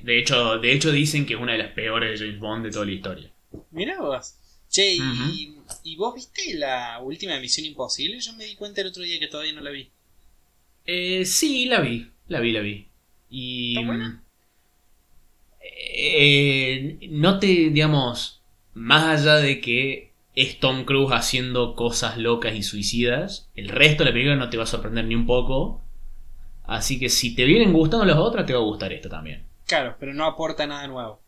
De 0.02 0.18
hecho, 0.18 0.58
de 0.58 0.72
hecho 0.72 0.92
dicen 0.92 1.24
que 1.24 1.34
es 1.34 1.40
una 1.40 1.52
de 1.52 1.58
las 1.58 1.72
peores 1.72 2.20
de 2.20 2.26
James 2.26 2.40
Bond 2.40 2.64
de 2.66 2.70
toda 2.70 2.84
la 2.84 2.92
historia. 2.92 3.32
Mirá 3.70 3.98
vos. 4.00 4.34
Che, 4.68 4.96
y. 4.96 5.56
¿y 5.84 5.96
vos 5.96 6.14
viste 6.14 6.54
la 6.54 7.00
última 7.02 7.38
Misión 7.40 7.66
Imposible? 7.66 8.20
Yo 8.20 8.34
me 8.34 8.44
di 8.44 8.54
cuenta 8.54 8.82
el 8.82 8.88
otro 8.88 9.02
día 9.02 9.18
que 9.18 9.28
todavía 9.28 9.54
no 9.54 9.62
la 9.62 9.70
vi. 9.70 9.90
Eh, 10.84 11.24
sí, 11.24 11.64
la 11.64 11.80
vi, 11.80 12.10
la 12.26 12.40
vi, 12.40 12.52
la 12.52 12.60
vi. 12.60 12.88
Y... 13.30 13.74
¿Está 13.74 13.86
buena? 13.86 14.22
eh, 16.00 16.98
no 17.10 17.38
te, 17.38 17.46
digamos, 17.70 18.42
más 18.74 19.20
allá 19.20 19.36
de 19.36 19.60
que 19.60 20.12
es 20.34 20.60
Tom 20.60 20.84
Cruise 20.84 21.12
haciendo 21.12 21.74
cosas 21.74 22.16
locas 22.18 22.54
y 22.54 22.62
suicidas. 22.62 23.50
El 23.54 23.68
resto 23.68 24.04
de 24.04 24.10
la 24.10 24.14
película 24.14 24.36
no 24.36 24.50
te 24.50 24.56
va 24.56 24.64
a 24.64 24.66
sorprender 24.66 25.04
ni 25.06 25.14
un 25.14 25.26
poco. 25.26 25.82
Así 26.68 26.98
que 27.00 27.08
si 27.08 27.34
te 27.34 27.44
vienen 27.44 27.72
gustando 27.72 28.04
las 28.06 28.16
otras, 28.18 28.46
te 28.46 28.52
va 28.52 28.60
a 28.60 28.62
gustar 28.62 28.92
esta 28.92 29.08
también. 29.08 29.44
Claro, 29.66 29.96
pero 29.98 30.14
no 30.14 30.24
aporta 30.26 30.66
nada 30.66 30.86
nuevo. 30.86 31.20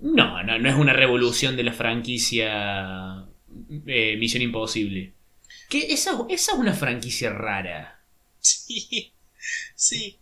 No, 0.00 0.42
no, 0.42 0.58
no 0.58 0.68
es 0.68 0.74
una 0.74 0.92
revolución 0.92 1.56
de 1.56 1.62
la 1.62 1.72
franquicia 1.72 3.24
eh, 3.86 4.16
Misión 4.18 4.42
Imposible. 4.42 5.14
Que 5.68 5.92
esa, 5.92 6.18
esa 6.28 6.52
es 6.52 6.58
una 6.58 6.74
franquicia 6.74 7.30
rara. 7.30 8.04
Sí, 8.40 9.12
sí. 9.74 10.18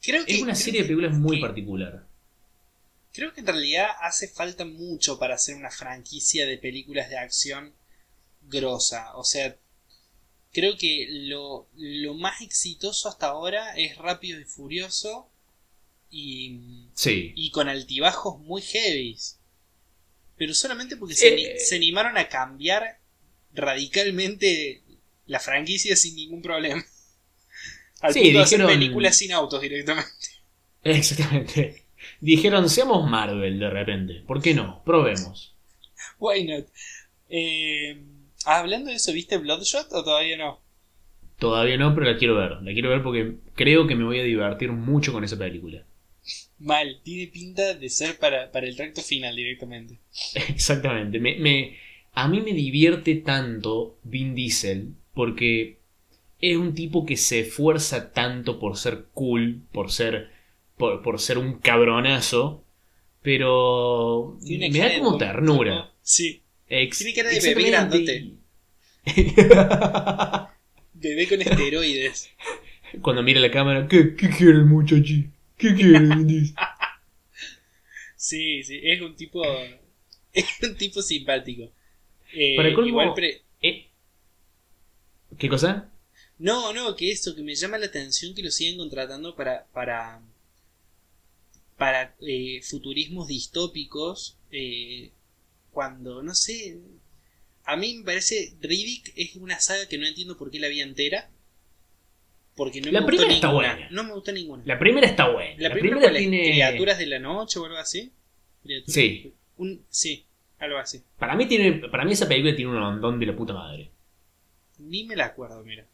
Creo 0.00 0.24
que, 0.24 0.34
Es 0.36 0.42
una 0.42 0.52
creo 0.52 0.64
serie 0.64 0.80
de 0.82 0.86
películas 0.86 1.14
muy 1.18 1.36
que- 1.36 1.42
particular. 1.42 2.06
Creo 3.12 3.32
que 3.32 3.40
en 3.40 3.46
realidad 3.46 3.86
hace 4.02 4.28
falta 4.28 4.64
mucho 4.66 5.18
para 5.18 5.34
hacer 5.36 5.56
una 5.56 5.70
franquicia 5.70 6.46
de 6.46 6.58
películas 6.58 7.08
de 7.08 7.18
acción 7.18 7.72
grosa. 8.42 9.16
O 9.16 9.24
sea, 9.24 9.56
creo 10.56 10.76
que 10.78 11.06
lo, 11.10 11.68
lo 11.76 12.14
más 12.14 12.40
exitoso 12.40 13.10
hasta 13.10 13.26
ahora 13.26 13.74
es 13.76 13.98
Rápido 13.98 14.40
y 14.40 14.44
Furioso 14.44 15.28
y, 16.10 16.88
Sí. 16.94 17.32
y 17.36 17.50
con 17.50 17.68
altibajos 17.68 18.38
muy 18.40 18.62
heavies. 18.62 19.38
Pero 20.38 20.54
solamente 20.54 20.96
porque 20.96 21.14
se, 21.14 21.34
Eh. 21.34 21.58
se 21.60 21.76
animaron 21.76 22.16
a 22.16 22.28
cambiar 22.30 22.98
radicalmente 23.52 24.82
la 25.26 25.40
franquicia 25.40 25.94
sin 25.94 26.16
ningún 26.16 26.40
problema. 26.40 26.82
Al 28.00 28.12
Sí, 28.14 28.20
punto 28.20 28.38
de 28.38 28.44
hacer 28.44 28.58
dijeron- 28.60 28.78
películas 28.78 29.16
sin 29.18 29.32
autos 29.32 29.60
directamente. 29.60 30.10
Exactamente. 30.84 31.84
Dijeron, 32.20 32.70
seamos 32.70 33.08
Marvel 33.10 33.58
de 33.58 33.68
repente. 33.68 34.22
¿Por 34.26 34.40
qué 34.40 34.54
no? 34.54 34.82
Probemos. 34.84 35.54
Why 36.18 36.44
not? 36.44 36.66
Eh, 37.28 38.00
hablando 38.46 38.90
de 38.90 38.96
eso, 38.96 39.12
¿viste 39.12 39.36
Bloodshot 39.38 39.92
o 39.92 40.02
todavía 40.04 40.36
no? 40.38 40.62
Todavía 41.38 41.78
no, 41.78 41.94
pero 41.94 42.10
la 42.10 42.18
quiero 42.18 42.34
ver. 42.36 42.62
La 42.62 42.72
quiero 42.74 42.90
ver 42.90 43.02
porque 43.02 43.36
creo 43.54 43.86
que 43.86 43.94
me 43.96 44.04
voy 44.04 44.18
a 44.20 44.22
divertir 44.22 44.72
mucho 44.72 45.12
con 45.14 45.24
esa 45.24 45.38
película. 45.38 45.82
Mal, 46.58 47.00
tiene 47.02 47.28
pinta 47.28 47.72
de 47.72 47.88
ser 47.88 48.18
para, 48.18 48.52
para 48.52 48.66
el 48.66 48.76
tracto 48.76 49.00
final 49.00 49.34
directamente. 49.36 50.00
Exactamente. 50.48 51.18
Me, 51.20 51.36
me- 51.38 51.76
a 52.12 52.28
mí 52.28 52.40
me 52.40 52.52
divierte 52.52 53.16
tanto 53.16 53.98
Vin 54.02 54.34
Diesel 54.34 54.94
porque 55.14 55.78
es 56.40 56.56
un 56.56 56.74
tipo 56.74 57.06
que 57.06 57.16
se 57.16 57.40
esfuerza 57.40 58.12
tanto 58.12 58.58
por 58.60 58.76
ser 58.78 59.06
cool, 59.14 59.62
por 59.72 59.90
ser, 59.92 60.30
por, 60.76 61.02
por 61.02 61.20
ser 61.20 61.38
un 61.38 61.58
cabronazo, 61.60 62.64
pero 63.22 64.38
Tiene 64.44 64.70
me 64.70 64.80
da 64.80 64.98
como 64.98 65.18
ternura. 65.18 65.92
Sí, 66.02 66.42
Ex- 66.68 66.98
Tiene 66.98 67.14
cara 67.14 67.30
de 67.30 67.40
bebé 67.40 67.68
exactamente. 67.68 68.32
bebé 70.94 71.28
con 71.28 71.40
esteroides. 71.42 72.30
Cuando 73.02 73.22
mira 73.22 73.40
la 73.40 73.50
cámara, 73.50 73.86
¿qué, 73.88 74.14
qué 74.16 74.30
quiere 74.30 74.52
el 74.52 74.64
muchachi? 74.66 75.30
¿Qué 75.56 75.74
quiere? 75.74 76.08
Sí, 78.16 78.62
sí, 78.64 78.80
es 78.82 79.00
un 79.00 79.14
tipo. 79.16 79.42
Es 80.32 80.46
un 80.62 80.76
tipo 80.76 81.00
simpático. 81.02 81.70
Eh, 82.34 82.56
Para 82.56 82.72
colmo- 82.72 82.88
igual 82.88 83.14
pre- 83.14 83.42
Eh, 83.62 83.86
¿Qué 85.38 85.48
cosa? 85.48 85.90
No, 86.38 86.72
no, 86.72 86.94
que 86.96 87.10
eso, 87.10 87.34
que 87.34 87.42
me 87.42 87.54
llama 87.54 87.78
la 87.78 87.86
atención 87.86 88.34
que 88.34 88.42
lo 88.42 88.50
siguen 88.50 88.76
contratando 88.78 89.34
para. 89.36 89.66
para. 89.72 90.20
para 91.76 92.14
eh, 92.20 92.60
futurismos 92.62 93.28
distópicos. 93.28 94.36
eh, 94.50 95.10
cuando, 95.76 96.22
no 96.22 96.34
sé. 96.34 96.78
A 97.66 97.76
mí 97.76 97.98
me 97.98 98.04
parece. 98.04 98.54
Riddick 98.62 99.12
es 99.14 99.36
una 99.36 99.60
saga 99.60 99.86
que 99.86 99.98
no 99.98 100.06
entiendo 100.06 100.38
por 100.38 100.50
qué 100.50 100.58
la 100.58 100.68
vi 100.68 100.80
entera. 100.80 101.28
Porque 102.54 102.80
no 102.80 102.90
La 102.90 103.00
me 103.00 103.06
gustó 103.06 103.08
primera 103.18 103.34
está 103.34 103.48
ninguna. 103.48 103.72
buena. 103.74 103.90
No 103.90 104.04
me 104.04 104.12
gustó 104.14 104.32
ninguna. 104.32 104.62
La 104.64 104.78
primera 104.78 105.06
está 105.06 105.28
buena. 105.30 105.54
La, 105.58 105.68
La, 105.68 105.74
primera, 105.74 105.96
primera, 105.96 106.18
tiene. 106.18 106.52
¿Criaturas 106.52 106.96
de 106.98 107.06
la 107.06 107.18
noche 107.18 107.58
o 107.58 107.66
algo 107.66 107.76
así? 107.76 108.10
¿Criaturas? 108.62 108.94
Sí. 108.94 109.34
Un, 109.58 109.84
sí, 109.90 110.24
algo 110.58 110.78
así. 110.78 111.02
Para 111.18 111.34
mí, 111.36 111.44
tiene, 111.46 111.88
para 111.90 112.06
mí 112.06 112.12
esa 112.12 112.26
película 112.26 112.56
tiene 112.56 112.70
un 112.70 112.78
ondón 112.78 113.20
de 113.20 113.26
la 113.26 113.36
puta 113.36 113.52
madre. 113.52 113.90
Ni 114.78 115.04
me 115.04 115.14
la 115.16 115.26
acuerdo, 115.26 115.62
mira. 115.64 115.84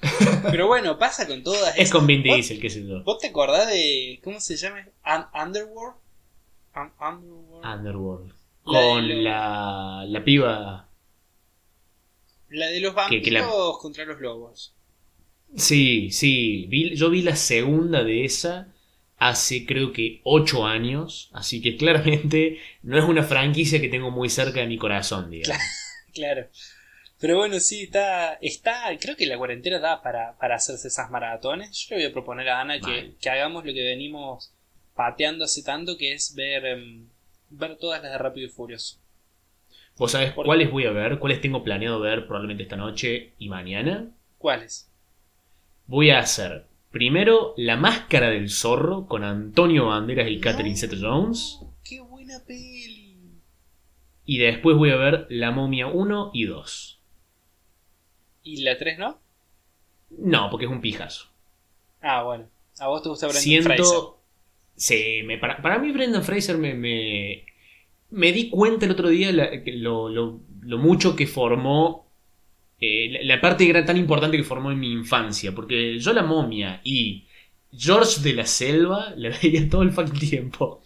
Pero 0.52 0.68
bueno, 0.68 0.96
pasa 1.00 1.26
con 1.26 1.42
todas. 1.42 1.76
Es 1.76 1.90
con 1.90 2.06
Vin 2.06 2.22
¿Vos- 2.22 2.36
Diesel, 2.36 2.60
qué 2.60 2.70
sé 2.70 2.86
yo. 2.86 3.02
¿Vos 3.02 3.18
te 3.18 3.26
acordás 3.28 3.66
de. 3.68 4.20
¿Cómo 4.22 4.38
se 4.38 4.56
llama? 4.56 4.86
Un- 5.04 5.40
Underworld? 5.48 5.96
Un- 6.76 6.92
Underworld. 7.04 7.64
Underworld. 7.66 8.32
Con 8.68 9.24
la, 9.24 10.04
la 10.06 10.24
piba. 10.24 10.88
La 12.50 12.66
de 12.66 12.80
los 12.80 12.94
vampiros 12.94 13.24
que 13.24 13.30
la- 13.30 13.46
contra 13.80 14.04
los 14.04 14.20
lobos. 14.20 14.74
Sí, 15.56 16.10
sí. 16.10 16.66
vi- 16.68 16.94
yo 16.94 17.10
vi 17.10 17.22
la 17.22 17.36
segunda 17.36 18.04
de 18.04 18.24
esa 18.24 18.68
hace 19.16 19.66
creo 19.66 19.92
que 19.92 20.20
8 20.24 20.66
años. 20.66 21.30
Así 21.32 21.60
que 21.62 21.76
claramente 21.78 22.58
no 22.82 22.98
es 22.98 23.04
una 23.04 23.22
franquicia 23.22 23.80
que 23.80 23.88
tengo 23.88 24.10
muy 24.10 24.28
cerca 24.28 24.60
de 24.60 24.66
mi 24.66 24.78
corazón, 24.78 25.30
digamos. 25.30 25.62
Claro. 26.14 26.48
Pero 27.20 27.36
bueno, 27.36 27.60
sí, 27.60 27.82
está. 27.84 28.34
está 28.40 28.96
creo 28.98 29.14
que 29.16 29.26
la 29.26 29.38
cuarentena 29.38 29.78
da 29.78 30.02
para, 30.02 30.36
para 30.38 30.56
hacerse 30.56 30.88
esas 30.88 31.10
maratones. 31.10 31.86
Yo 31.88 31.94
le 31.96 32.02
voy 32.02 32.10
a 32.10 32.12
proponer 32.12 32.48
a 32.48 32.60
Ana 32.60 32.80
que, 32.80 33.12
que 33.20 33.30
hagamos 33.30 33.64
lo 33.64 33.72
que 33.72 33.82
venimos 33.84 34.52
pateando 34.96 35.44
hace 35.44 35.62
tanto, 35.62 35.96
que 35.96 36.14
es 36.14 36.34
ver. 36.34 36.64
em, 36.66 37.08
ver 37.50 37.76
todas 37.76 38.02
las 38.02 38.12
de 38.12 38.18
Rápido 38.18 38.46
y 38.46 38.50
Furioso. 38.50 38.98
¿Vos 39.96 40.12
sabés 40.12 40.32
cuáles 40.32 40.70
voy 40.70 40.86
a 40.86 40.92
ver? 40.92 41.18
¿Cuáles 41.18 41.40
tengo 41.40 41.64
planeado 41.64 41.98
ver 42.00 42.26
probablemente 42.26 42.62
esta 42.62 42.76
noche 42.76 43.32
y 43.38 43.48
mañana? 43.48 44.10
¿Cuáles? 44.38 44.90
Voy 45.86 46.10
a 46.10 46.20
hacer 46.20 46.66
primero 46.90 47.54
La 47.56 47.76
Máscara 47.76 48.30
del 48.30 48.48
Zorro 48.50 49.06
con 49.06 49.24
Antonio 49.24 49.86
Banderas 49.86 50.28
y 50.30 50.36
No. 50.36 50.42
Catherine 50.42 50.76
Zeta-Jones. 50.76 51.60
¡Qué 51.82 52.00
buena 52.00 52.40
peli! 52.46 53.16
Y 54.24 54.38
después 54.38 54.76
voy 54.76 54.90
a 54.90 54.96
ver 54.96 55.26
La 55.30 55.50
Momia 55.50 55.88
1 55.88 56.30
y 56.32 56.44
2. 56.44 57.00
¿Y 58.44 58.62
la 58.62 58.78
3 58.78 58.98
no? 58.98 59.18
No, 60.10 60.48
porque 60.50 60.66
es 60.66 60.70
un 60.70 60.80
pijazo. 60.80 61.26
Ah, 62.00 62.22
bueno. 62.22 62.48
A 62.78 62.88
vos 62.88 63.02
te 63.02 63.08
gusta 63.08 63.26
Brendan 63.26 63.62
Fraser. 63.64 64.17
Sí, 64.78 65.22
me- 65.24 65.38
para, 65.38 65.60
para 65.60 65.78
mí 65.80 65.90
Brendan 65.92 66.22
Fraser 66.24 66.56
me, 66.56 66.72
me, 66.74 67.44
me 68.10 68.32
di 68.32 68.48
cuenta 68.48 68.86
el 68.86 68.92
otro 68.92 69.08
día 69.10 69.32
lo, 69.32 70.08
lo- 70.08 70.78
mucho 70.78 71.16
que 71.16 71.26
formó. 71.26 72.06
eh, 72.80 73.20
la, 73.24 73.40
parte 73.40 73.66
gran- 73.66 73.84
tan 73.86 73.96
importante 73.96 74.36
que 74.36 74.44
formó 74.44 74.70
en 74.72 74.80
mi 74.80 74.92
infancia. 74.92 75.52
Porque 75.54 75.98
yo 75.98 76.12
la 76.12 76.22
momia 76.22 76.80
y 76.84 77.24
George 77.76 78.20
de 78.22 78.34
la 78.34 78.46
Selva 78.46 79.12
la 79.16 79.30
veía 79.42 79.68
todo 79.68 79.82
el 79.82 79.92
fucking 79.92 80.18
tiempo. 80.30 80.82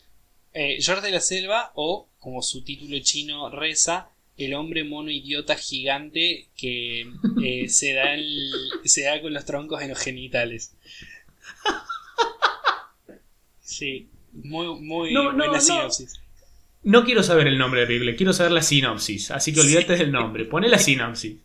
Eh, 0.54 0.78
George 0.80 1.06
de 1.06 1.12
la 1.12 1.20
Selva, 1.20 1.72
o 1.74 2.08
como 2.18 2.42
su 2.42 2.62
título 2.64 2.98
chino 3.00 3.50
reza, 3.50 4.08
el 4.38 4.54
hombre 4.54 4.84
mono 4.84 5.10
idiota 5.10 5.54
gigante 5.56 6.48
que 6.56 7.06
eh, 7.44 7.68
se, 7.68 7.92
da 7.94 8.14
el- 8.14 8.50
se 8.84 9.02
da 9.02 9.20
con 9.20 9.34
los 9.34 9.44
troncos 9.44 9.82
en 9.82 9.90
los 9.90 9.98
genitales. 9.98 10.72
Sí, 13.72 14.08
muy, 14.32 14.80
muy 14.80 15.12
No, 15.12 15.32
no, 15.32 15.36
buena 15.36 15.54
no. 15.54 15.60
sinopsis. 15.60 16.20
No 16.82 17.04
quiero 17.04 17.22
saber 17.22 17.46
el 17.46 17.58
nombre 17.58 17.80
de 17.82 17.86
película, 17.86 18.16
quiero 18.16 18.32
saber 18.32 18.52
la 18.52 18.62
sinopsis. 18.62 19.30
Así 19.30 19.52
que 19.52 19.60
olvídate 19.60 19.96
del 19.96 20.12
nombre. 20.12 20.44
Poné 20.44 20.68
la 20.68 20.78
sinopsis. 20.78 21.36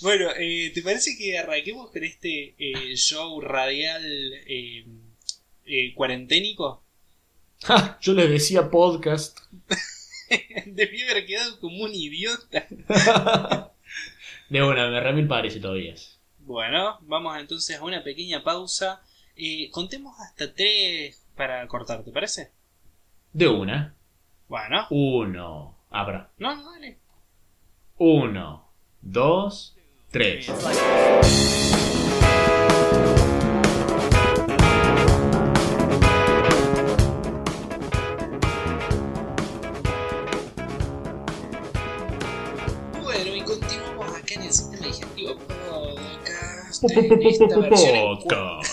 Bueno, 0.00 0.30
eh, 0.36 0.72
¿te 0.74 0.82
parece 0.82 1.16
que 1.16 1.38
arranquemos 1.38 1.90
con 1.90 2.02
este 2.02 2.54
eh, 2.58 2.96
show 2.96 3.40
radial 3.40 4.02
eh, 4.46 4.84
eh, 5.66 5.94
cuarenténico? 5.94 6.82
Ja, 7.64 7.96
yo 8.02 8.12
le 8.14 8.26
decía 8.26 8.68
podcast. 8.72 9.38
Debí 10.66 11.00
haber 11.02 11.24
quedado 11.24 11.60
como 11.60 11.84
un 11.84 11.94
idiota. 11.94 12.66
De 14.48 14.62
una, 14.64 14.90
me 14.90 14.98
remil 14.98 15.28
parece 15.28 15.60
todavía. 15.60 15.94
Bueno, 16.40 16.98
vamos 17.02 17.38
entonces 17.38 17.78
a 17.78 17.84
una 17.84 18.02
pequeña 18.02 18.42
pausa. 18.42 19.00
Eh, 19.36 19.70
contemos 19.70 20.18
hasta 20.20 20.52
tres 20.54 21.24
para 21.36 21.66
cortar, 21.66 22.04
¿te 22.04 22.12
parece? 22.12 22.52
De 23.32 23.48
una. 23.48 23.94
Bueno, 24.48 24.86
Uno. 24.90 25.76
Abra. 25.90 26.30
no, 26.38 26.54
no, 26.56 26.70
dale. 26.72 26.98
Uno. 27.98 28.68
Dos. 29.00 29.76
Tres. 30.10 30.50
Bueno, 43.02 43.36
y 43.36 43.40
continuamos 43.42 44.08
acá 44.16 44.34
en 44.34 44.42
el 44.42 44.52
sistema 44.52 44.86
digestivo 44.86 45.36
podcast. 45.36 46.84
En 46.90 47.22
esta 47.22 47.46
versión, 47.58 47.94
en, 47.94 48.02
cua- 48.18 48.18
Podcast. 48.22 48.71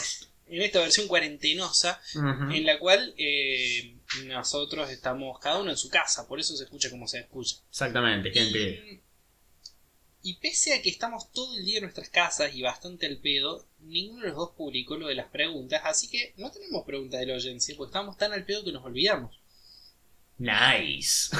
En 0.49 0.61
esta 0.61 0.79
versión 0.79 1.07
cuarentenosa, 1.07 2.01
en 2.13 2.65
la 2.65 2.79
cual 2.79 3.13
eh, 3.17 3.95
nosotros 4.25 4.89
estamos 4.89 5.39
cada 5.39 5.59
uno 5.59 5.71
en 5.71 5.77
su 5.77 5.89
casa, 5.89 6.27
por 6.27 6.39
eso 6.39 6.55
se 6.55 6.63
escucha 6.63 6.89
como 6.89 7.07
se 7.07 7.19
escucha. 7.19 7.57
Exactamente, 7.69 8.31
gente. 8.31 9.01
Y, 10.21 10.31
y 10.31 10.33
pese 10.35 10.73
a 10.73 10.81
que 10.81 10.89
estamos 10.89 11.31
todo 11.31 11.55
el 11.57 11.65
día 11.65 11.77
en 11.77 11.83
nuestras 11.83 12.09
casas 12.09 12.53
y 12.53 12.61
bastante 12.61 13.05
al 13.05 13.17
pedo, 13.17 13.65
ninguno 13.79 14.21
de 14.21 14.29
los 14.29 14.37
dos 14.37 14.51
publicó 14.57 14.97
lo 14.97 15.07
de 15.07 15.15
las 15.15 15.29
preguntas, 15.29 15.81
así 15.85 16.09
que 16.09 16.33
no 16.37 16.51
tenemos 16.51 16.83
preguntas 16.85 17.19
de 17.19 17.27
la 17.27 17.35
audiencia, 17.35 17.75
porque 17.77 17.89
estamos 17.89 18.17
tan 18.17 18.33
al 18.33 18.45
pedo 18.45 18.63
que 18.63 18.71
nos 18.71 18.83
olvidamos. 18.83 19.39
Nice. 20.37 21.35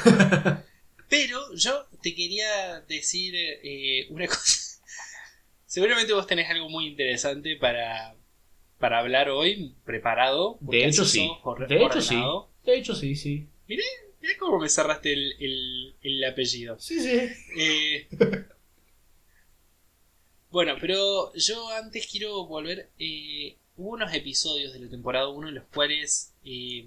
Pero 1.08 1.54
yo 1.54 1.86
te 2.02 2.14
quería 2.14 2.80
decir 2.82 3.34
eh, 3.34 4.06
una 4.10 4.26
cosa. 4.28 4.80
Seguramente 5.66 6.12
vos 6.12 6.26
tenés 6.26 6.48
algo 6.48 6.68
muy 6.68 6.86
interesante 6.86 7.56
para, 7.56 8.14
para 8.80 8.98
hablar 8.98 9.28
hoy, 9.30 9.74
preparado. 9.84 10.58
De 10.60 10.84
hecho, 10.86 11.04
sí. 11.04 11.30
De 11.68 11.84
hecho, 11.84 12.00
sí. 12.02 12.20
De 12.64 12.76
hecho, 12.76 12.94
sí, 12.96 13.14
sí. 13.14 13.46
Mirá 13.68 13.84
cómo 14.38 14.58
me 14.58 14.68
cerraste 14.68 15.12
el, 15.12 15.32
el- 15.38 15.94
el 16.02 16.24
apellido. 16.24 16.78
Sí, 16.80 16.98
sí. 17.00 17.28
Eh, 17.58 18.08
bueno, 20.50 20.74
pero 20.80 21.32
yo 21.34 21.68
antes 21.70 22.06
quiero 22.10 22.44
volver. 22.46 22.90
eh, 22.98 23.56
hubo 23.76 23.90
unos 23.92 24.12
episodios 24.12 24.72
de 24.72 24.80
la 24.80 24.88
temporada 24.90 25.28
1 25.28 25.48
en 25.48 25.54
los 25.54 25.64
cuales. 25.72 26.32
eh, 26.44 26.86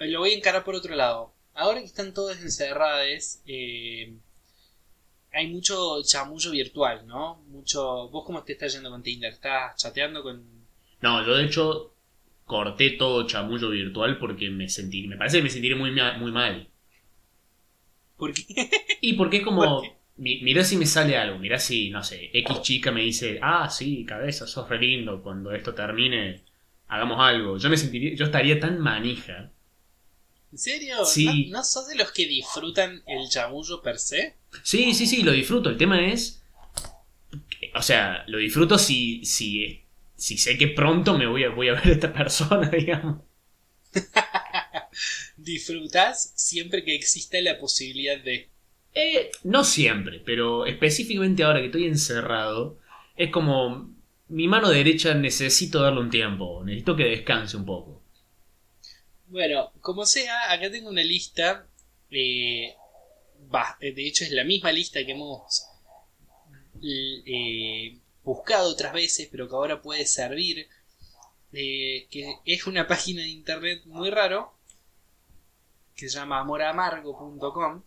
lo 0.00 0.20
voy 0.20 0.32
a 0.32 0.36
encarar 0.36 0.64
por 0.64 0.74
otro 0.74 0.94
lado. 0.94 1.32
Ahora 1.54 1.80
que 1.80 1.86
están 1.86 2.12
todos 2.14 2.38
encerrados, 2.40 3.38
eh, 3.46 4.12
hay 5.32 5.48
mucho 5.48 6.02
chamullo 6.02 6.50
virtual, 6.50 7.06
¿no? 7.06 7.42
Mucho. 7.48 8.08
¿Vos 8.08 8.24
cómo 8.24 8.42
te 8.42 8.52
estás 8.52 8.72
yendo 8.72 8.90
con 8.90 9.02
Tinder? 9.02 9.32
¿Estás 9.32 9.76
chateando 9.76 10.22
con.? 10.22 10.42
No, 11.00 11.24
yo 11.24 11.34
de 11.36 11.44
hecho 11.44 11.94
corté 12.44 12.90
todo 12.90 13.26
chamullo 13.26 13.70
virtual 13.70 14.18
porque 14.18 14.50
me 14.50 14.68
sentí, 14.68 15.06
me 15.06 15.16
parece 15.16 15.36
que 15.36 15.44
me 15.44 15.50
sentiré 15.50 15.76
muy, 15.76 15.92
muy 16.18 16.32
mal. 16.32 16.68
¿Por 18.16 18.34
qué? 18.34 18.42
Y 19.00 19.12
porque 19.12 19.38
es 19.38 19.44
como, 19.44 19.82
mirá 20.16 20.64
si 20.64 20.76
me 20.76 20.84
sale 20.84 21.16
algo, 21.16 21.38
mirá 21.38 21.58
si, 21.58 21.90
no 21.90 22.02
sé, 22.02 22.30
X 22.32 22.62
chica 22.62 22.90
me 22.90 23.02
dice, 23.02 23.38
ah, 23.40 23.70
sí, 23.70 24.04
cabeza, 24.04 24.46
sos 24.46 24.68
re 24.68 24.78
lindo, 24.78 25.22
cuando 25.22 25.52
esto 25.52 25.72
termine, 25.74 26.42
hagamos 26.88 27.18
algo. 27.20 27.56
Yo 27.56 27.70
me 27.70 27.76
sentiría, 27.76 28.14
yo 28.14 28.26
estaría 28.26 28.58
tan 28.58 28.80
manija. 28.80 29.52
¿En 30.52 30.58
serio? 30.58 31.04
Sí. 31.04 31.46
¿No, 31.50 31.58
¿No 31.58 31.64
sos 31.64 31.88
de 31.88 31.94
los 31.94 32.10
que 32.12 32.26
disfrutan 32.26 33.02
el 33.06 33.28
chamullo 33.28 33.82
per 33.82 33.98
se? 33.98 34.34
Sí, 34.62 34.94
sí, 34.94 35.06
sí, 35.06 35.22
lo 35.22 35.32
disfruto. 35.32 35.70
El 35.70 35.76
tema 35.76 36.04
es, 36.06 36.42
o 37.74 37.82
sea, 37.82 38.24
lo 38.26 38.38
disfruto 38.38 38.78
si, 38.78 39.24
si, 39.24 39.82
si 40.16 40.38
sé 40.38 40.58
que 40.58 40.68
pronto 40.68 41.16
me 41.16 41.26
voy 41.26 41.44
a, 41.44 41.50
voy 41.50 41.68
a 41.68 41.74
ver 41.74 41.86
a 41.86 41.92
esta 41.92 42.12
persona, 42.12 42.68
digamos. 42.70 43.22
disfrutas 45.36 46.32
siempre 46.36 46.84
que 46.84 46.94
exista 46.94 47.40
la 47.40 47.58
posibilidad 47.58 48.18
de. 48.18 48.48
Eh, 48.94 49.30
no 49.44 49.62
siempre, 49.64 50.20
pero 50.24 50.66
específicamente 50.66 51.44
ahora 51.44 51.60
que 51.60 51.66
estoy 51.66 51.84
encerrado, 51.84 52.78
es 53.16 53.30
como 53.30 53.94
mi 54.28 54.48
mano 54.48 54.68
derecha 54.68 55.14
necesito 55.14 55.80
darle 55.80 56.00
un 56.00 56.10
tiempo, 56.10 56.62
necesito 56.64 56.96
que 56.96 57.04
descanse 57.04 57.56
un 57.56 57.64
poco. 57.64 57.99
Bueno, 59.30 59.72
como 59.80 60.04
sea, 60.04 60.52
acá 60.52 60.70
tengo 60.70 60.90
una 60.90 61.02
lista. 61.02 61.66
eh, 63.80 63.92
de 63.92 64.06
hecho, 64.06 64.24
es 64.24 64.30
la 64.30 64.44
misma 64.44 64.72
lista 64.72 65.04
que 65.04 65.12
hemos 65.12 65.64
eh, 66.82 67.98
buscado 68.24 68.70
otras 68.70 68.92
veces, 68.92 69.28
pero 69.30 69.48
que 69.48 69.54
ahora 69.54 69.82
puede 69.82 70.06
servir. 70.06 70.68
eh, 71.52 72.06
que 72.10 72.34
es 72.46 72.66
una 72.66 72.86
página 72.88 73.22
de 73.22 73.28
internet 73.28 73.82
muy 73.86 74.10
raro 74.10 74.54
que 75.94 76.08
se 76.08 76.16
llama 76.18 76.40
amoramargo.com 76.40 77.82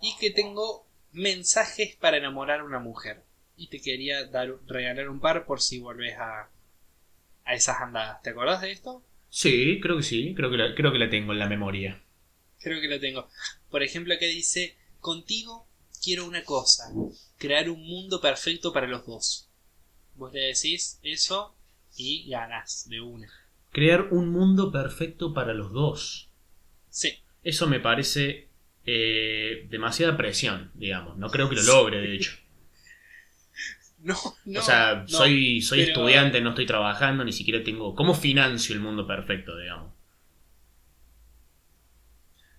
y 0.00 0.16
que 0.18 0.30
tengo 0.30 0.86
mensajes 1.12 1.96
para 1.96 2.18
enamorar 2.18 2.60
a 2.60 2.64
una 2.64 2.78
mujer. 2.78 3.24
Y 3.56 3.68
te 3.68 3.80
quería 3.80 4.24
dar, 4.26 4.48
regalar 4.66 5.08
un 5.08 5.20
par 5.20 5.46
por 5.46 5.60
si 5.62 5.78
volvés 5.80 6.16
a, 6.18 6.48
a 7.44 7.54
esas 7.54 7.80
andadas. 7.80 8.22
¿Te 8.22 8.30
acordás 8.30 8.60
de 8.62 8.72
esto? 8.72 9.02
Sí, 9.34 9.80
creo 9.80 9.96
que 9.96 10.04
sí, 10.04 10.32
creo 10.36 10.48
que 10.48 10.56
la, 10.56 10.74
creo 10.76 10.92
que 10.92 10.98
la 11.00 11.10
tengo 11.10 11.32
en 11.32 11.40
la 11.40 11.48
memoria. 11.48 12.00
Creo 12.60 12.80
que 12.80 12.86
la 12.86 13.00
tengo. 13.00 13.28
Por 13.68 13.82
ejemplo, 13.82 14.14
acá 14.14 14.26
dice, 14.26 14.76
contigo 15.00 15.66
quiero 16.00 16.24
una 16.24 16.44
cosa, 16.44 16.84
crear 17.36 17.68
un 17.68 17.82
mundo 17.84 18.20
perfecto 18.20 18.72
para 18.72 18.86
los 18.86 19.04
dos. 19.06 19.50
Vos 20.14 20.32
le 20.32 20.40
decís 20.40 21.00
eso 21.02 21.56
y 21.96 22.28
ganás 22.30 22.88
de 22.88 23.00
una. 23.00 23.28
Crear 23.72 24.02
un 24.12 24.28
mundo 24.28 24.70
perfecto 24.70 25.34
para 25.34 25.52
los 25.52 25.72
dos. 25.72 26.30
Sí, 26.88 27.18
Eso 27.42 27.66
me 27.66 27.80
parece 27.80 28.46
eh, 28.86 29.66
demasiada 29.68 30.16
presión, 30.16 30.70
digamos. 30.74 31.18
No 31.18 31.28
creo 31.28 31.48
que 31.48 31.56
lo 31.56 31.62
logre, 31.64 32.00
de 32.00 32.14
hecho. 32.14 32.38
No, 34.04 34.16
no. 34.44 34.60
o 34.60 34.62
sea, 34.62 35.04
no. 35.08 35.08
soy, 35.08 35.60
soy 35.62 35.80
pero- 35.80 35.92
estudiante, 35.92 36.40
no 36.40 36.50
estoy 36.50 36.66
trabajando, 36.66 37.24
ni 37.24 37.32
siquiera 37.32 37.64
tengo... 37.64 37.94
¿Cómo 37.94 38.14
financio 38.14 38.74
el 38.74 38.80
mundo 38.80 39.06
perfecto, 39.06 39.56
digamos? 39.58 39.92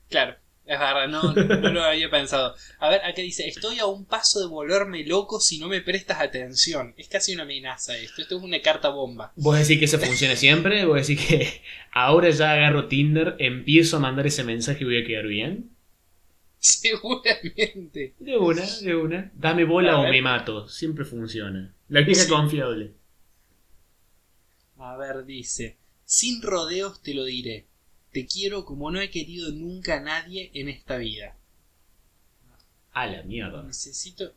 Claro, 0.10 0.36
es 0.66 0.80
verdad, 0.80 1.08
no, 1.08 1.34
no 1.34 1.70
lo 1.72 1.84
había 1.84 2.10
pensado. 2.10 2.56
A 2.80 2.90
ver, 2.90 3.02
acá 3.04 3.22
dice, 3.22 3.48
estoy 3.48 3.80
a 3.80 3.86
un 3.86 4.06
paso 4.06 4.40
de 4.40 4.48
volverme 4.48 5.04
loco 5.06 5.40
si 5.40 5.60
no 5.60 5.68
me 5.68 5.82
prestas 5.82 6.22
atención. 6.22 6.94
Es 6.98 7.08
casi 7.08 7.34
una 7.34 7.44
amenaza 7.44 7.98
esto, 7.98 8.22
esto 8.22 8.38
es 8.38 8.44
una 8.44 8.62
carta 8.62 8.90
bomba. 8.90 9.34
¿Vos 9.36 9.58
decís 9.58 9.80
que 9.80 9.86
eso 9.86 10.00
funciona 10.00 10.36
siempre? 10.36 10.86
¿Vos 10.86 11.08
decís 11.08 11.26
que 11.28 11.62
ahora 11.92 12.30
ya 12.30 12.54
agarro 12.54 12.88
Tinder, 12.88 13.36
empiezo 13.40 13.98
a 13.98 14.00
mandar 14.00 14.28
ese 14.28 14.44
mensaje 14.44 14.84
y 14.84 14.86
voy 14.86 15.02
a 15.02 15.06
quedar 15.06 15.28
bien? 15.28 15.75
Seguramente. 16.82 18.16
De 18.20 18.38
una, 18.38 18.66
de 18.82 18.96
una. 18.96 19.32
Dame 19.36 19.66
bola 19.66 20.00
o 20.00 20.10
me 20.10 20.20
mato. 20.22 20.68
Siempre 20.68 21.06
funciona. 21.06 21.72
La 21.90 22.02
vieja 22.02 22.24
Sí. 22.24 22.30
confiable. 22.30 22.94
A 24.78 24.98
ver, 24.98 25.26
dice, 25.26 25.78
sin 26.06 26.42
rodeos 26.42 27.02
te 27.04 27.14
lo 27.14 27.24
diré. 27.24 27.68
Te 28.12 28.26
quiero 28.26 28.66
como 28.66 28.90
no 28.90 29.00
he 29.00 29.12
querido 29.12 29.52
nunca 29.52 29.98
a 29.98 30.00
nadie 30.00 30.50
en 30.56 30.70
esta 30.70 30.98
vida. 30.98 31.38
A 32.94 33.06
la 33.06 33.22
mierda. 33.24 33.62
Necesito... 33.62 34.34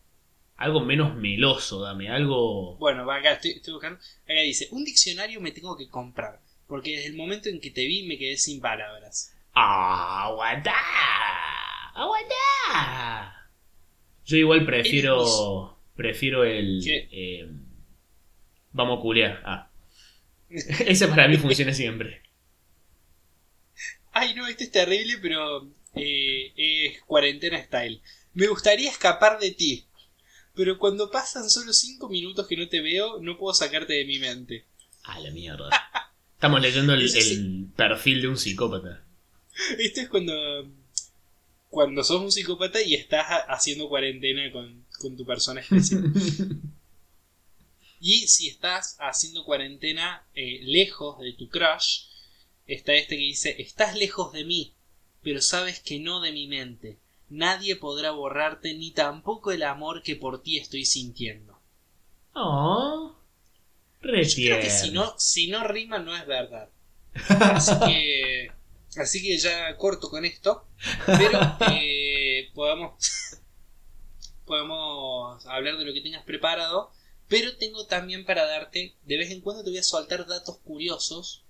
Algo 0.57 0.81
menos 0.81 1.15
meloso, 1.17 1.81
dame. 1.81 2.11
Algo. 2.11 2.77
Bueno, 2.77 3.07
va 3.07 3.17
acá 3.17 3.35
estoy, 3.35 3.53
estoy 3.53 3.73
buscando. 3.75 4.01
Acá 4.25 4.41
dice, 4.45 4.69
un 4.73 4.85
diccionario 4.85 5.41
me 5.41 5.53
tengo 5.53 5.77
que 5.79 5.89
comprar. 5.89 6.43
Porque 6.67 6.97
desde 6.97 7.07
el 7.07 7.17
momento 7.17 7.49
en 7.49 7.61
que 7.61 7.71
te 7.71 7.87
vi 7.87 8.03
me 8.07 8.19
quedé 8.19 8.37
sin 8.37 8.61
palabras. 8.61 9.35
¡Ah. 9.55 10.29
¡Aguantá! 11.99 13.51
Yo 14.25 14.37
igual 14.37 14.65
prefiero. 14.65 15.77
Prefiero 15.97 16.45
el. 16.45 16.81
Eh, 16.87 17.51
vamos 18.71 18.99
a 18.99 19.03
culear. 19.03 19.43
Ah. 19.45 19.71
Ese 20.49 21.09
para 21.09 21.27
mí 21.27 21.39
funciona 21.39 21.75
siempre. 21.75 22.23
Ay, 24.13 24.33
no, 24.35 24.47
este 24.47 24.65
es 24.65 24.71
terrible, 24.71 25.19
pero 25.21 25.69
eh, 25.97 26.53
es 26.57 27.03
cuarentena 27.03 27.61
style. 27.65 28.01
Me 28.33 28.47
gustaría 28.47 28.91
escapar 28.91 29.41
de 29.41 29.51
ti. 29.51 29.87
Pero 30.55 30.79
cuando 30.79 31.11
pasan 31.11 31.51
solo 31.51 31.73
5 31.73 32.09
minutos 32.09 32.47
que 32.47 32.57
no 32.57 32.69
te 32.69 32.81
veo, 32.81 33.21
no 33.21 33.39
puedo 33.39 33.55
sacarte 33.55 33.95
de 33.95 34.05
mi 34.05 34.21
mente. 34.21 34.67
A 35.03 35.19
la 35.19 35.33
mierda. 35.33 35.71
Estamos 36.35 36.61
leyendo 36.61 36.95
el, 36.95 37.03
el 37.03 37.67
perfil 37.75 38.23
de 38.23 38.29
un 38.29 38.37
psicópata. 38.37 39.03
Esto 39.79 40.01
es 40.01 40.09
cuando. 40.09 40.33
Cuando 41.71 42.03
sos 42.03 42.21
un 42.23 42.33
psicópata 42.33 42.81
y 42.83 42.95
estás 42.95 43.27
ha- 43.31 43.53
haciendo 43.53 43.89
cuarentena 43.89 44.51
con, 44.53 44.85
con 44.99 45.17
tu 45.17 45.25
persona 45.25 45.61
especial. 45.61 46.13
y 48.01 48.27
si 48.29 48.49
estás 48.49 48.97
haciendo 49.01 49.45
cuarentena 49.45 50.25
eh, 50.35 50.61
lejos 50.63 51.19
de 51.21 51.33
tu 51.33 51.49
crush, 51.49 52.05
está 52.67 52.95
este 52.95 53.17
que 53.17 53.23
dice: 53.23 53.61
Estás 53.61 53.97
lejos 53.97 54.33
de 54.33 54.45
mí, 54.45 54.73
pero 55.23 55.41
sabes 55.43 55.81
que 55.81 55.99
no 55.99 56.21
de 56.21 56.33
mi 56.33 56.47
mente. 56.47 56.99
Nadie 57.29 57.77
podrá 57.77 58.13
borrarte 58.13 58.73
ni 58.75 58.91
tampoco 58.93 59.53
el 59.53 59.63
amor 59.63 60.03
que 60.03 60.17
por 60.17 60.43
ti 60.43 60.57
estoy 60.59 60.87
sintiendo. 60.87 61.61
Oh. 62.35 63.15
Yo 64.37 64.47
creo 64.47 64.61
que 64.61 64.71
si 64.71 64.91
no, 64.93 65.15
si 65.19 65.49
no 65.49 65.65
rima, 65.67 65.99
no 65.99 66.17
es 66.17 66.27
verdad. 66.27 66.71
Así 67.29 67.73
que, 67.87 68.53
así 68.99 69.23
que 69.23 69.39
ya 69.39 69.77
corto 69.77 70.11
con 70.11 70.25
esto. 70.25 70.67
Pero 71.07 71.41
eh, 71.73 72.51
podemos, 72.55 72.95
podemos 74.45 75.45
hablar 75.47 75.77
de 75.77 75.85
lo 75.85 75.93
que 75.93 76.01
tengas 76.01 76.25
preparado. 76.25 76.91
Pero 77.29 77.57
tengo 77.57 77.87
también 77.87 78.25
para 78.25 78.47
darte, 78.47 78.95
de 79.05 79.19
vez 79.19 79.31
en 79.31 79.43
cuando 79.43 79.63
te 79.63 79.71
voy 79.71 79.79
a 79.79 79.83
soltar 79.83 80.27
datos 80.27 80.59
curiosos. 80.59 81.45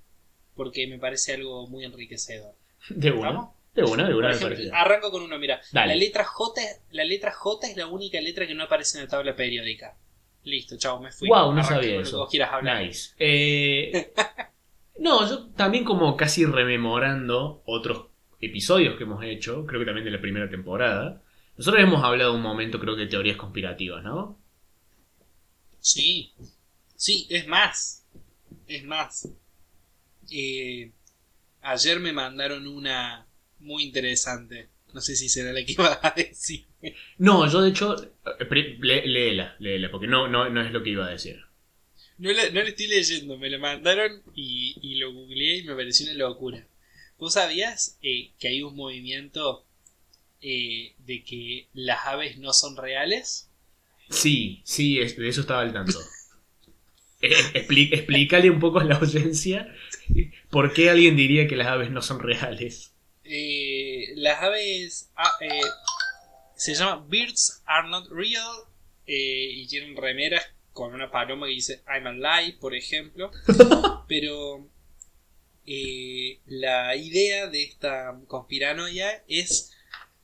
Porque 0.57 0.87
me 0.89 0.99
parece 0.99 1.35
algo 1.35 1.69
muy 1.69 1.85
enriquecedor. 1.85 2.55
De 2.91 3.13
una. 3.13 3.51
De 3.75 3.85
una, 3.85 4.09
de 4.09 4.15
una 4.15 4.33
ejemplo, 4.33 4.75
arranco 4.75 5.13
con 5.13 5.23
uno, 5.23 5.39
mira. 5.39 5.61
Dale. 5.71 5.95
La 5.95 6.01
letra 6.01 6.25
J, 6.25 6.61
la 6.91 7.05
letra 7.05 7.31
J 7.33 7.69
es 7.69 7.77
la 7.77 7.87
única 7.87 8.21
letra 8.21 8.45
que 8.45 8.55
no 8.55 8.65
aparece 8.65 8.99
en 8.99 9.05
la 9.05 9.11
tabla 9.11 9.37
periódica. 9.37 9.97
Listo, 10.43 10.77
chao, 10.79 10.99
me 10.99 11.13
fui. 11.13 11.29
Wow, 11.29 11.53
no 11.53 11.61
Arranqué 11.61 11.69
sabía 11.69 11.89
con 11.91 11.97
lo 11.99 12.03
que 12.03 12.09
eso. 12.09 12.19
vos 12.19 12.31
quieras 12.31 12.51
hablar. 12.53 12.83
Nice. 12.85 13.11
Eh, 13.21 14.13
No, 14.99 15.29
yo 15.29 15.47
también 15.51 15.85
como 15.85 16.17
casi 16.17 16.45
rememorando 16.45 17.63
otros 17.67 18.07
episodios 18.41 18.97
que 18.97 19.05
hemos 19.05 19.25
hecho, 19.25 19.65
creo 19.67 19.81
que 19.81 19.87
también 19.87 20.05
de 20.05 20.11
la 20.11 20.21
primera 20.21 20.51
temporada. 20.51 21.23
Nosotros 21.57 21.83
hemos 21.83 22.05
hablado 22.05 22.35
un 22.35 22.43
momento, 22.43 22.79
creo 22.79 22.95
que 22.95 23.03
de 23.03 23.09
teorías 23.09 23.37
conspirativas, 23.37 24.03
¿no? 24.05 24.39
Sí, 25.81 26.33
sí, 26.97 27.27
es 27.31 27.47
más, 27.47 28.05
es 28.67 28.85
más. 28.85 29.29
Eh, 30.31 30.93
ayer 31.63 32.01
me 32.01 32.13
mandaron 32.13 32.67
una 32.67 33.27
muy 33.61 33.85
interesante. 33.85 34.69
No 34.93 35.01
sé 35.01 35.17
si 35.17 35.29
será 35.29 35.53
la 35.53 35.65
que 35.65 35.73
iba 35.79 35.99
a 36.03 36.11
decir. 36.11 36.67
No, 37.19 37.51
yo 37.51 37.61
de 37.61 37.71
hecho, 37.71 37.97
eh, 38.03 38.79
léela, 38.81 39.57
léela, 39.59 39.91
porque 39.91 40.07
no, 40.07 40.29
no, 40.29 40.49
no 40.49 40.61
es 40.61 40.73
lo 40.73 40.83
que 40.83 40.91
iba 40.91 41.07
a 41.07 41.11
decir. 41.11 41.48
No 42.19 42.33
la, 42.33 42.51
no 42.51 42.61
estoy 42.61 42.89
leyendo, 42.89 43.39
me 43.39 43.49
la 43.51 43.59
mandaron 43.59 44.23
y, 44.35 44.77
y 44.83 44.97
lo 44.97 45.13
googleé 45.13 45.59
y 45.59 45.63
me 45.65 45.75
pareció 45.75 46.07
una 46.07 46.15
locura. 46.15 46.67
¿Vos 47.19 47.35
sabías 47.35 47.97
eh, 48.03 48.31
que 48.39 48.49
hay 48.49 48.63
un 48.63 48.75
movimiento 48.77 49.65
eh, 50.43 50.95
de 50.99 51.23
que 51.25 51.67
las 51.75 52.07
aves 52.07 52.39
no 52.39 52.53
son 52.53 52.77
reales? 52.77 53.49
Sí, 54.11 54.61
sí, 54.65 54.99
es- 55.01 55.17
de 55.17 55.29
eso 55.29 55.43
estaba 55.43 55.61
al 55.61 55.73
tanto. 55.73 55.99
Eh, 57.21 57.35
explícale 57.93 58.49
un 58.51 58.61
poco 58.61 58.79
a 58.79 58.85
la 58.85 58.97
audiencia 58.97 59.75
por 60.51 60.73
qué 60.73 60.91
alguien 60.91 61.17
diría 61.17 61.49
que 61.49 61.57
las 61.57 61.67
aves 61.67 61.91
no 61.91 62.01
son 62.03 62.21
reales. 62.21 62.93
Eh, 63.25 64.13
las 64.17 64.41
aves 64.43 65.11
ah, 65.17 65.33
se 66.57 66.75
llama 66.75 67.05
Birds 67.09 67.63
Are 67.67 67.89
Not 67.89 68.09
Real 68.11 68.47
y 69.07 69.67
tienen 69.69 69.97
remeras 69.97 70.45
con 70.79 70.95
una 70.95 71.11
paloma 71.11 71.47
que 71.49 71.55
dice 71.55 71.83
I'm 71.89 72.07
alive, 72.07 72.57
por 72.61 72.73
ejemplo. 72.73 73.33
Pero 74.07 74.65
eh, 75.67 76.39
la 76.47 76.95
idea 76.95 77.49
de 77.49 77.65
esta 77.65 78.17
conspiranoia 78.29 79.25
es 79.27 79.73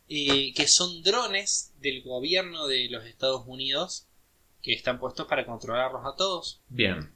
eh, 0.09 0.55
que 0.55 0.69
son 0.69 1.03
drones 1.03 1.73
del 1.81 2.03
gobierno 2.03 2.69
de 2.69 2.89
los 2.89 3.05
Estados 3.05 3.43
Unidos 3.49 4.07
que 4.63 4.73
están 4.73 5.01
puestos 5.01 5.27
para 5.27 5.45
controlarlos 5.45 6.03
a 6.07 6.15
todos. 6.17 6.61
Bien, 6.69 7.11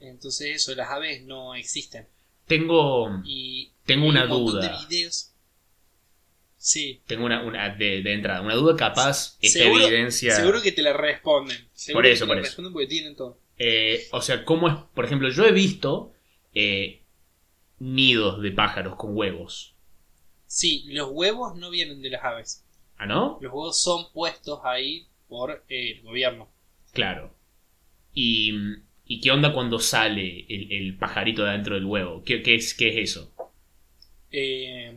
Entonces 0.00 0.56
eso, 0.56 0.74
las 0.74 0.90
aves 0.90 1.22
no 1.22 1.54
existen. 1.54 2.08
tengo, 2.48 3.08
Y 3.24 3.70
tengo 3.86 4.08
una 4.08 4.26
duda. 4.26 4.60
de 4.60 4.86
videos. 4.88 5.30
Sí, 6.70 7.00
Tengo 7.06 7.24
una, 7.24 7.42
una 7.44 7.70
de, 7.70 8.02
de 8.02 8.12
entrada, 8.12 8.42
una 8.42 8.54
duda 8.54 8.76
capaz, 8.76 9.38
esta 9.40 9.60
Seguro- 9.60 9.86
evidencia. 9.86 10.34
Seguro 10.34 10.60
que 10.60 10.70
te 10.72 10.82
la 10.82 10.92
responden. 10.92 11.56
Seguro 11.72 12.02
Por 12.02 12.04
que 12.04 12.12
eso, 12.12 12.24
te 12.24 12.28
por 12.28 12.36
la 12.36 12.42
eso. 12.42 12.48
responden 12.50 12.72
porque 12.74 12.86
tienen 12.88 13.16
todo. 13.16 13.38
Eh, 13.56 14.06
o 14.12 14.20
sea, 14.20 14.44
¿cómo 14.44 14.68
es? 14.68 14.74
Por 14.94 15.06
ejemplo, 15.06 15.30
yo 15.30 15.46
he 15.46 15.52
visto 15.52 16.12
eh, 16.52 17.00
nidos 17.78 18.42
de 18.42 18.50
pájaros 18.52 18.96
con 18.96 19.16
huevos. 19.16 19.74
Sí, 20.46 20.84
los 20.88 21.08
huevos 21.10 21.56
no 21.56 21.70
vienen 21.70 22.02
de 22.02 22.10
las 22.10 22.22
aves. 22.22 22.64
¿Ah, 22.98 23.06
no? 23.06 23.38
Los 23.40 23.50
huevos 23.50 23.80
son 23.80 24.12
puestos 24.12 24.60
ahí 24.64 25.06
por 25.26 25.64
eh, 25.70 25.92
el 25.92 26.02
gobierno. 26.02 26.48
Claro. 26.92 27.32
¿Y, 28.12 28.52
y 29.06 29.22
qué 29.22 29.30
onda 29.30 29.54
cuando 29.54 29.78
sale 29.78 30.44
el, 30.50 30.70
el 30.70 30.96
pajarito 30.98 31.44
de 31.44 31.50
adentro 31.50 31.76
del 31.76 31.86
huevo? 31.86 32.22
¿Qué, 32.24 32.42
qué 32.42 32.56
es, 32.56 32.74
¿Qué 32.74 32.88
es 32.90 33.10
eso? 33.10 33.32
Eh, 34.30 34.92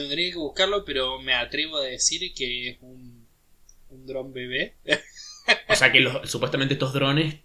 tendría 0.00 0.30
que 0.30 0.38
buscarlo, 0.38 0.84
pero 0.84 1.20
me 1.20 1.34
atrevo 1.34 1.78
a 1.78 1.84
decir 1.84 2.32
que 2.34 2.68
es 2.70 2.78
un, 2.80 3.26
un 3.90 4.06
dron 4.06 4.32
bebé. 4.32 4.74
O 5.68 5.74
sea 5.74 5.92
que 5.92 6.00
los- 6.00 6.30
supuestamente 6.30 6.74
estos 6.74 6.92
drones 6.92 7.36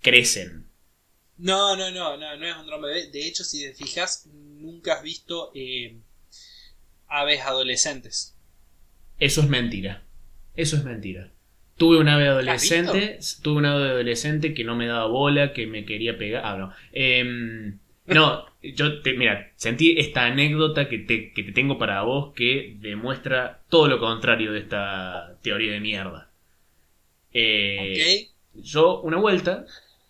crecen. 0.00 0.66
No, 1.38 1.76
no, 1.76 1.90
no, 1.90 2.16
no, 2.16 2.36
no 2.36 2.46
es 2.46 2.56
un 2.56 2.66
dron 2.66 2.82
bebé. 2.82 3.06
De 3.10 3.26
hecho, 3.26 3.44
si 3.44 3.60
te 3.64 3.74
fijas, 3.74 4.26
nunca 4.32 4.94
has 4.94 5.02
visto 5.02 5.50
eh, 5.54 5.96
aves 7.08 7.40
adolescentes. 7.40 8.34
Eso 9.18 9.40
es 9.42 9.48
mentira. 9.48 10.02
Eso 10.54 10.76
es 10.76 10.84
mentira. 10.84 11.32
Tuve 11.76 11.98
un 11.98 12.08
ave 12.08 12.24
¿Has 12.28 12.32
adolescente, 12.32 13.18
tuve 13.42 13.56
un 13.58 13.66
ave 13.66 13.88
adolescente 13.90 14.52
que 14.52 14.64
no 14.64 14.76
me 14.76 14.86
daba 14.86 15.06
bola, 15.06 15.52
que 15.54 15.66
me 15.66 15.86
quería 15.86 16.18
pegar. 16.18 16.42
Ah, 16.44 16.56
no. 16.58 16.72
Em, 16.92 17.78
no, 18.10 18.46
yo 18.62 19.02
te, 19.02 19.14
mira, 19.14 19.52
sentí 19.56 19.98
esta 19.98 20.26
anécdota 20.26 20.88
que 20.88 20.98
te, 20.98 21.32
que 21.32 21.42
te 21.42 21.52
tengo 21.52 21.78
para 21.78 22.02
vos 22.02 22.34
que 22.34 22.76
demuestra 22.80 23.62
todo 23.68 23.88
lo 23.88 23.98
contrario 23.98 24.52
de 24.52 24.60
esta 24.60 25.38
teoría 25.42 25.72
de 25.72 25.80
mierda. 25.80 26.30
Eh, 27.32 28.28
¿Ok? 28.54 28.62
Yo, 28.64 29.00
una 29.02 29.16
vuelta, 29.18 29.64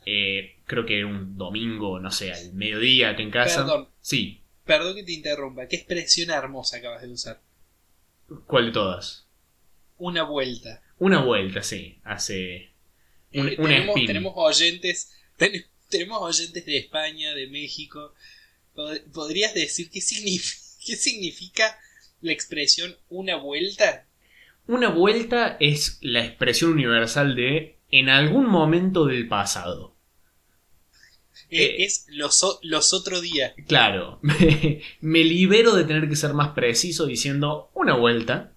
eh, 0.06 0.56
creo 0.66 0.86
que 0.86 1.04
un 1.04 1.36
domingo, 1.36 2.00
no 2.00 2.10
sé, 2.10 2.32
al 2.32 2.54
mediodía 2.54 3.10
acá 3.10 3.22
en 3.22 3.30
casa. 3.30 3.60
Perdón. 3.64 3.88
Sí, 4.00 4.40
Perdón 4.64 4.94
que 4.94 5.02
te 5.02 5.12
interrumpa. 5.12 5.66
Qué 5.66 5.76
expresión 5.76 6.30
hermosa 6.30 6.76
acabas 6.78 7.02
de 7.02 7.08
usar. 7.10 7.40
¿cuál 8.46 8.66
de 8.66 8.72
todas? 8.72 9.26
Una 9.98 10.22
vuelta. 10.22 10.82
Una 10.98 11.22
vuelta, 11.22 11.62
sí, 11.62 11.98
hace 12.04 12.70
un, 13.34 13.48
Eh, 13.48 13.56
una 13.58 13.92
tenemos, 13.94 14.32
oyentes. 14.36 15.12
ten- 15.36 15.64
tenemos 15.90 16.22
oyentes 16.22 16.64
de 16.64 16.78
España, 16.78 17.34
de 17.34 17.46
México. 17.48 18.14
Pod- 18.74 19.02
¿Podrías 19.12 19.52
decir 19.54 19.90
qué, 19.90 20.00
signif- 20.00 20.76
qué 20.86 20.96
significa 20.96 21.76
la 22.22 22.32
expresión 22.32 22.96
una 23.08 23.36
vuelta? 23.36 24.06
Una 24.66 24.88
vuelta 24.88 25.56
es 25.60 25.98
la 26.00 26.24
expresión 26.24 26.72
universal 26.72 27.34
de 27.34 27.76
en 27.90 28.08
algún 28.08 28.46
momento 28.46 29.04
del 29.06 29.26
pasado. 29.26 29.96
Eh, 31.50 31.64
Eh. 31.64 31.84
es 31.84 32.06
los, 32.10 32.60
los 32.62 32.92
otro 32.94 33.20
día. 33.20 33.54
Claro, 33.66 34.18
me, 34.22 34.82
me 35.00 35.24
libero 35.24 35.74
de 35.74 35.84
tener 35.84 36.08
que 36.08 36.14
ser 36.16 36.32
más 36.34 36.50
preciso 36.50 37.06
diciendo 37.06 37.70
una 37.74 37.96
vuelta. 37.96 38.52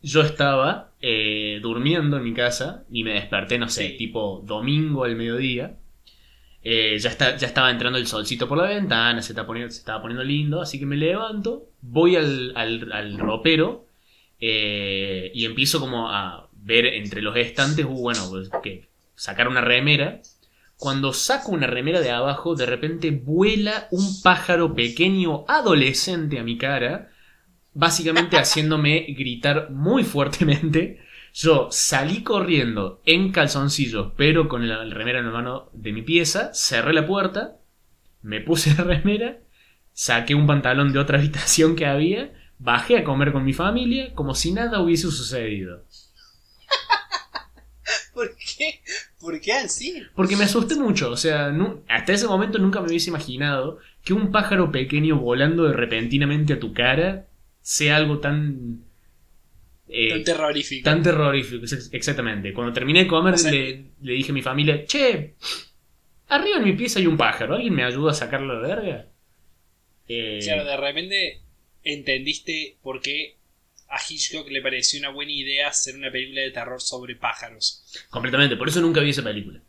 Yo 0.00 0.22
estaba 0.22 0.92
eh, 1.00 1.58
durmiendo 1.62 2.16
en 2.18 2.24
mi 2.24 2.34
casa 2.34 2.84
y 2.90 3.04
me 3.04 3.14
desperté, 3.14 3.58
no 3.58 3.68
sé, 3.68 3.88
Sí. 3.90 3.96
tipo 3.98 4.42
domingo 4.46 5.04
al 5.04 5.16
mediodía. 5.16 5.78
Eh, 6.66 6.98
ya, 6.98 7.10
está, 7.10 7.36
ya 7.36 7.46
estaba 7.46 7.70
entrando 7.70 7.98
el 7.98 8.06
solcito 8.06 8.48
por 8.48 8.56
la 8.58 8.64
ventana, 8.68 9.20
se, 9.22 9.32
está 9.32 9.46
poniendo, 9.46 9.70
se 9.70 9.80
estaba 9.80 10.00
poniendo 10.02 10.24
lindo, 10.24 10.62
así 10.62 10.78
que 10.78 10.86
me 10.86 10.96
levanto, 10.96 11.68
voy 11.82 12.16
al, 12.16 12.52
al- 12.56 12.90
al 12.92 13.18
ropero 13.18 13.86
eh, 14.40 15.30
y 15.34 15.44
empiezo 15.44 15.80
como 15.80 16.10
a 16.10 16.48
ver 16.54 16.86
entre 16.86 17.20
los 17.22 17.36
estantes, 17.36 17.84
uh, 17.84 17.88
bueno, 17.90 18.20
pues, 18.30 18.50
que 18.62 18.88
sacar 19.14 19.48
una 19.48 19.60
remera. 19.60 20.22
Cuando 20.78 21.12
saco 21.12 21.52
una 21.52 21.66
remera 21.66 22.00
de 22.00 22.10
abajo, 22.10 22.54
de 22.56 22.66
repente 22.66 23.10
vuela 23.10 23.88
un 23.90 24.22
pájaro 24.22 24.74
pequeño 24.74 25.44
adolescente 25.48 26.38
a 26.38 26.44
mi 26.44 26.58
cara, 26.58 27.10
básicamente 27.74 28.36
haciéndome 28.38 29.06
gritar 29.16 29.70
muy 29.70 30.04
fuertemente. 30.04 31.00
Yo 31.34 31.66
salí 31.72 32.22
corriendo 32.22 33.02
en 33.04 33.32
calzoncillos, 33.32 34.12
pero 34.16 34.48
con 34.48 34.68
la 34.68 34.84
remera 34.84 35.18
en 35.18 35.26
la 35.26 35.32
mano 35.32 35.68
de 35.72 35.92
mi 35.92 36.02
pieza, 36.02 36.54
cerré 36.54 36.92
la 36.92 37.08
puerta, 37.08 37.56
me 38.22 38.40
puse 38.40 38.72
la 38.78 38.84
remera, 38.84 39.38
saqué 39.92 40.36
un 40.36 40.46
pantalón 40.46 40.92
de 40.92 41.00
otra 41.00 41.18
habitación 41.18 41.74
que 41.74 41.86
había, 41.86 42.32
bajé 42.60 42.98
a 42.98 43.04
comer 43.04 43.32
con 43.32 43.44
mi 43.44 43.52
familia 43.52 44.14
como 44.14 44.36
si 44.36 44.52
nada 44.52 44.80
hubiese 44.80 45.10
sucedido. 45.10 45.82
¿Por 48.14 48.36
qué? 48.36 48.80
¿Por 49.18 49.40
qué 49.40 49.54
así? 49.54 50.04
Porque 50.14 50.36
me 50.36 50.44
asusté 50.44 50.76
mucho, 50.76 51.10
o 51.10 51.16
sea, 51.16 51.52
hasta 51.88 52.12
ese 52.12 52.28
momento 52.28 52.60
nunca 52.60 52.80
me 52.80 52.86
hubiese 52.86 53.10
imaginado 53.10 53.80
que 54.04 54.12
un 54.12 54.30
pájaro 54.30 54.70
pequeño 54.70 55.18
volando 55.18 55.64
de 55.64 55.72
repentinamente 55.72 56.52
a 56.52 56.60
tu 56.60 56.72
cara 56.72 57.26
sea 57.60 57.96
algo 57.96 58.20
tan... 58.20 58.83
eh, 59.96 60.10
Tan 60.10 60.24
terrorífico. 60.24 60.84
tan 60.84 61.02
terrorífico, 61.02 61.64
ex- 61.64 61.90
exactamente. 61.92 62.52
Cuando 62.52 62.72
terminé 62.72 63.00
de 63.00 63.06
comer 63.06 63.34
O 63.34 63.38
sea- 63.38 63.50
le, 63.52 63.84
le 64.02 64.12
dije 64.14 64.30
a 64.32 64.34
mi 64.34 64.42
familia, 64.42 64.84
che, 64.86 65.34
arriba 66.28 66.56
en 66.58 66.64
mi 66.64 66.72
pieza 66.72 66.98
hay 66.98 67.06
un 67.06 67.16
pájaro, 67.16 67.54
¿alguien 67.54 67.74
me 67.74 67.84
ayuda 67.84 68.10
a 68.10 68.14
sacarlo 68.14 68.60
de 68.60 68.68
verga? 68.68 69.06
Eh, 70.08 70.40
Claro, 70.42 70.64
de 70.64 70.76
repente 70.76 71.40
entendiste 71.82 72.76
por 72.82 73.00
qué 73.00 73.36
a 73.88 73.98
Hitchcock 74.06 74.48
le 74.50 74.60
pareció 74.62 74.98
una 74.98 75.10
buena 75.10 75.32
idea 75.32 75.68
hacer 75.68 75.94
una 75.94 76.10
película 76.10 76.40
de 76.42 76.50
terror 76.50 76.80
sobre 76.80 77.14
pájaros. 77.16 77.84
completamente, 78.10 78.56
por 78.56 78.68
eso 78.68 78.80
nunca 78.80 79.00
vi 79.00 79.10
esa 79.10 79.22
película. 79.22 79.60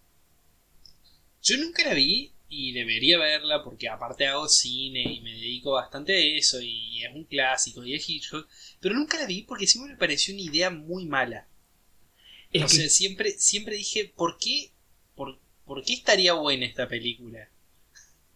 Yo 1.44 1.58
nunca 1.58 1.84
la 1.86 1.94
vi 1.94 2.32
y 2.50 2.72
debería 2.74 3.18
verla 3.20 3.64
porque 3.64 3.90
aparte 3.90 4.28
hago 4.28 4.48
cine 4.48 5.04
y 5.14 5.22
me 5.22 5.34
dedico 5.34 5.74
bastante 5.74 6.14
a 6.16 6.38
eso 6.38 6.62
y 6.62 7.04
es 7.04 7.14
un 7.14 7.26
clásico 7.26 7.84
y 7.86 7.94
es 7.96 8.10
Hitchcock, 8.10 8.48
pero 8.80 8.96
nunca 8.96 9.18
la 9.20 9.28
vi 9.28 9.44
porque 9.44 9.68
siempre 9.68 9.94
me 9.94 10.00
pareció 10.00 10.34
una 10.34 10.44
idea 10.44 10.70
muy 10.70 11.06
mala. 11.06 11.48
Es 12.52 12.64
o 12.64 12.68
que- 12.68 12.78
sea, 12.78 12.90
siempre, 12.90 13.34
siempre 13.38 13.76
dije, 13.76 14.12
¿por 14.16 14.40
qué, 14.40 14.72
por, 15.16 15.38
por 15.64 15.84
qué 15.84 15.94
estaría 15.94 16.34
buena 16.34 16.66
esta 16.66 16.88
película? 16.88 17.50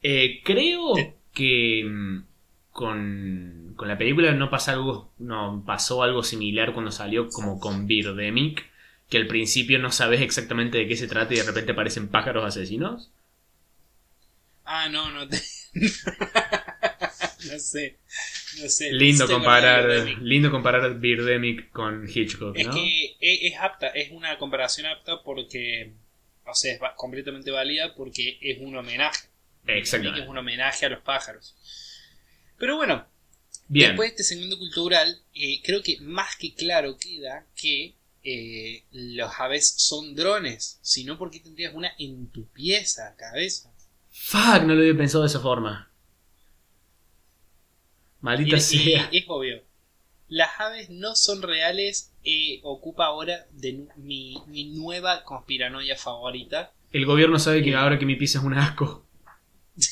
Eh, 0.02 0.42
creo 0.44 0.94
Te- 0.94 1.16
que 1.34 1.84
mm, 1.86 2.24
con, 2.72 3.74
con 3.76 3.88
la 3.88 3.98
película 3.98 4.34
no 4.34 4.50
pasa 4.50 4.74
algo, 4.74 5.12
no 5.18 5.64
pasó 5.66 6.04
algo 6.04 6.24
similar 6.24 6.74
cuando 6.74 6.92
salió 6.92 7.32
como 7.32 7.60
con 7.60 7.86
Birdemic, 7.88 8.66
que 9.10 9.18
al 9.18 9.28
principio 9.28 9.80
no 9.80 9.92
sabes 9.92 10.22
exactamente 10.22 10.78
de 10.78 10.88
qué 10.88 10.96
se 10.96 11.08
trata 11.08 11.34
y 11.34 11.38
de 11.38 11.44
repente 11.44 11.72
aparecen 11.74 12.08
pájaros 12.10 12.46
asesinos. 12.46 13.12
Ah, 14.72 14.88
no, 14.88 15.10
no 15.10 15.28
te... 15.28 15.42
no 17.46 17.60
sé. 17.60 17.98
No 18.62 18.70
sé. 18.70 18.92
Lindo 18.92 19.28
comparar, 19.28 19.88
Birdemic. 19.88 20.18
lindo 20.22 20.52
comparar 20.52 21.00
Birdemic 21.00 21.72
con 21.72 22.08
Hitchcock, 22.08 22.56
Es 22.56 22.68
¿no? 22.68 22.74
que 22.74 23.18
es, 23.20 23.54
es 23.54 23.60
apta, 23.60 23.88
es 23.88 24.12
una 24.12 24.38
comparación 24.38 24.86
apta 24.86 25.24
porque, 25.24 25.94
o 26.46 26.54
sea, 26.54 26.74
es 26.74 26.80
completamente 26.98 27.50
válida 27.52 27.96
porque 27.96 28.38
es 28.42 28.60
un 28.60 28.76
homenaje. 28.76 29.28
Exactamente. 29.66 30.22
Es 30.22 30.28
un 30.28 30.38
homenaje 30.38 30.86
a 30.86 30.90
los 30.90 31.02
pájaros. 31.02 31.56
Pero 32.58 32.76
bueno, 32.76 33.08
Bien. 33.68 33.90
después 33.90 34.10
de 34.10 34.12
este 34.12 34.24
segmento 34.24 34.58
cultural, 34.60 35.20
eh, 35.34 35.62
creo 35.64 35.82
que 35.82 35.98
más 36.02 36.36
que 36.36 36.54
claro 36.54 36.98
queda 36.98 37.48
que 37.56 37.96
eh, 38.24 38.84
los 38.92 39.32
aves 39.40 39.74
son 39.78 40.14
drones. 40.16 40.78
Si 40.82 41.06
no, 41.06 41.18
¿por 41.18 41.32
qué 41.32 41.40
tendrías 41.40 41.74
una 41.74 41.92
en 41.98 42.30
tu 42.30 42.48
pieza, 42.50 43.16
cabeza? 43.18 43.69
Fuck, 44.22 44.64
no 44.64 44.76
lo 44.76 44.82
había 44.82 44.96
pensado 44.98 45.24
de 45.24 45.28
esa 45.30 45.40
forma. 45.40 45.90
Maldita 48.22 48.58
y 48.58 48.62
sea. 48.62 49.10
es 49.12 49.26
obvio. 49.28 49.64
Las 50.28 50.50
aves 50.60 50.90
no 50.90 51.16
son 51.16 51.42
reales. 51.42 52.12
eh, 52.24 52.60
ocupa 52.64 53.06
ahora 53.06 53.48
de 53.52 53.88
mi, 53.96 54.36
mi 54.48 54.66
nueva 54.76 55.24
conspiranoia 55.24 55.96
favorita. 55.96 56.72
El 56.92 57.06
gobierno 57.06 57.40
sabe 57.40 57.64
que 57.64 57.76
ahora 57.76 57.98
que 57.98 58.06
mi 58.06 58.16
pieza 58.16 58.40
es 58.40 58.46
un 58.46 58.54
asco. 58.56 59.06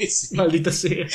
Sí. 0.00 0.34
Maldita 0.34 0.72
sea. 0.72 1.06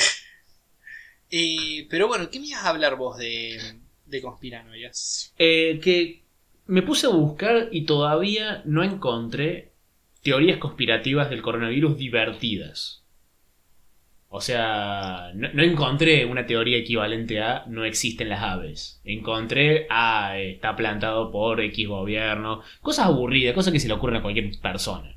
Eh, 1.30 1.88
pero 1.90 2.06
bueno, 2.06 2.30
¿qué 2.30 2.38
me 2.38 2.46
ibas 2.46 2.64
a 2.64 2.68
hablar 2.68 2.94
vos 2.96 3.18
de, 3.18 3.80
de 4.06 4.22
conspiranoias? 4.22 5.34
Eh, 5.38 5.80
que 5.82 6.22
me 6.66 6.82
puse 6.82 7.06
a 7.06 7.10
buscar 7.10 7.68
y 7.72 7.84
todavía 7.84 8.62
no 8.64 8.84
encontré 8.84 9.72
teorías 10.26 10.58
conspirativas 10.58 11.30
del 11.30 11.40
coronavirus 11.40 11.96
divertidas. 11.96 13.04
O 14.28 14.40
sea, 14.40 15.30
no, 15.36 15.52
no 15.52 15.62
encontré 15.62 16.24
una 16.24 16.46
teoría 16.46 16.78
equivalente 16.78 17.40
a 17.40 17.64
no 17.68 17.84
existen 17.84 18.28
las 18.28 18.42
aves. 18.42 19.00
Encontré 19.04 19.86
a 19.88 20.36
está 20.36 20.74
plantado 20.74 21.30
por 21.30 21.60
X 21.60 21.86
gobierno. 21.86 22.62
Cosas 22.80 23.06
aburridas, 23.06 23.54
cosas 23.54 23.72
que 23.72 23.78
se 23.78 23.86
le 23.86 23.94
ocurren 23.94 24.16
a 24.16 24.22
cualquier 24.22 24.50
persona. 24.60 25.14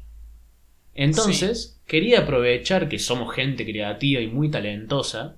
Entonces, 0.94 1.82
quería 1.88 2.20
aprovechar 2.20 2.88
que 2.88 3.00
somos 3.00 3.34
gente 3.34 3.66
creativa 3.66 4.22
y 4.22 4.28
muy 4.28 4.52
talentosa 4.52 5.38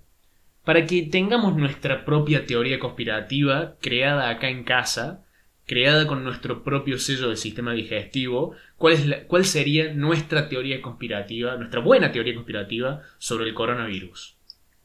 para 0.66 0.86
que 0.86 1.04
tengamos 1.04 1.56
nuestra 1.56 2.04
propia 2.04 2.46
teoría 2.46 2.78
conspirativa 2.78 3.78
creada 3.80 4.30
acá 4.32 4.50
en 4.50 4.66
casa, 4.66 5.24
creada 5.72 6.06
con 6.08 6.24
nuestro 6.24 6.64
propio 6.64 6.98
sello 7.00 7.30
del 7.30 7.38
sistema 7.38 7.74
digestivo, 7.74 8.56
cuál, 8.82 8.94
es 8.94 9.06
la- 9.12 9.22
cuál 9.30 9.46
sería 9.46 9.94
nuestra 9.94 10.50
teoría 10.50 10.82
conspirativa, 10.82 11.56
nuestra 11.58 11.80
buena 11.90 12.12
teoría 12.12 12.36
conspirativa 12.36 13.02
sobre 13.20 13.46
el 13.48 13.54
coronavirus. 13.54 14.36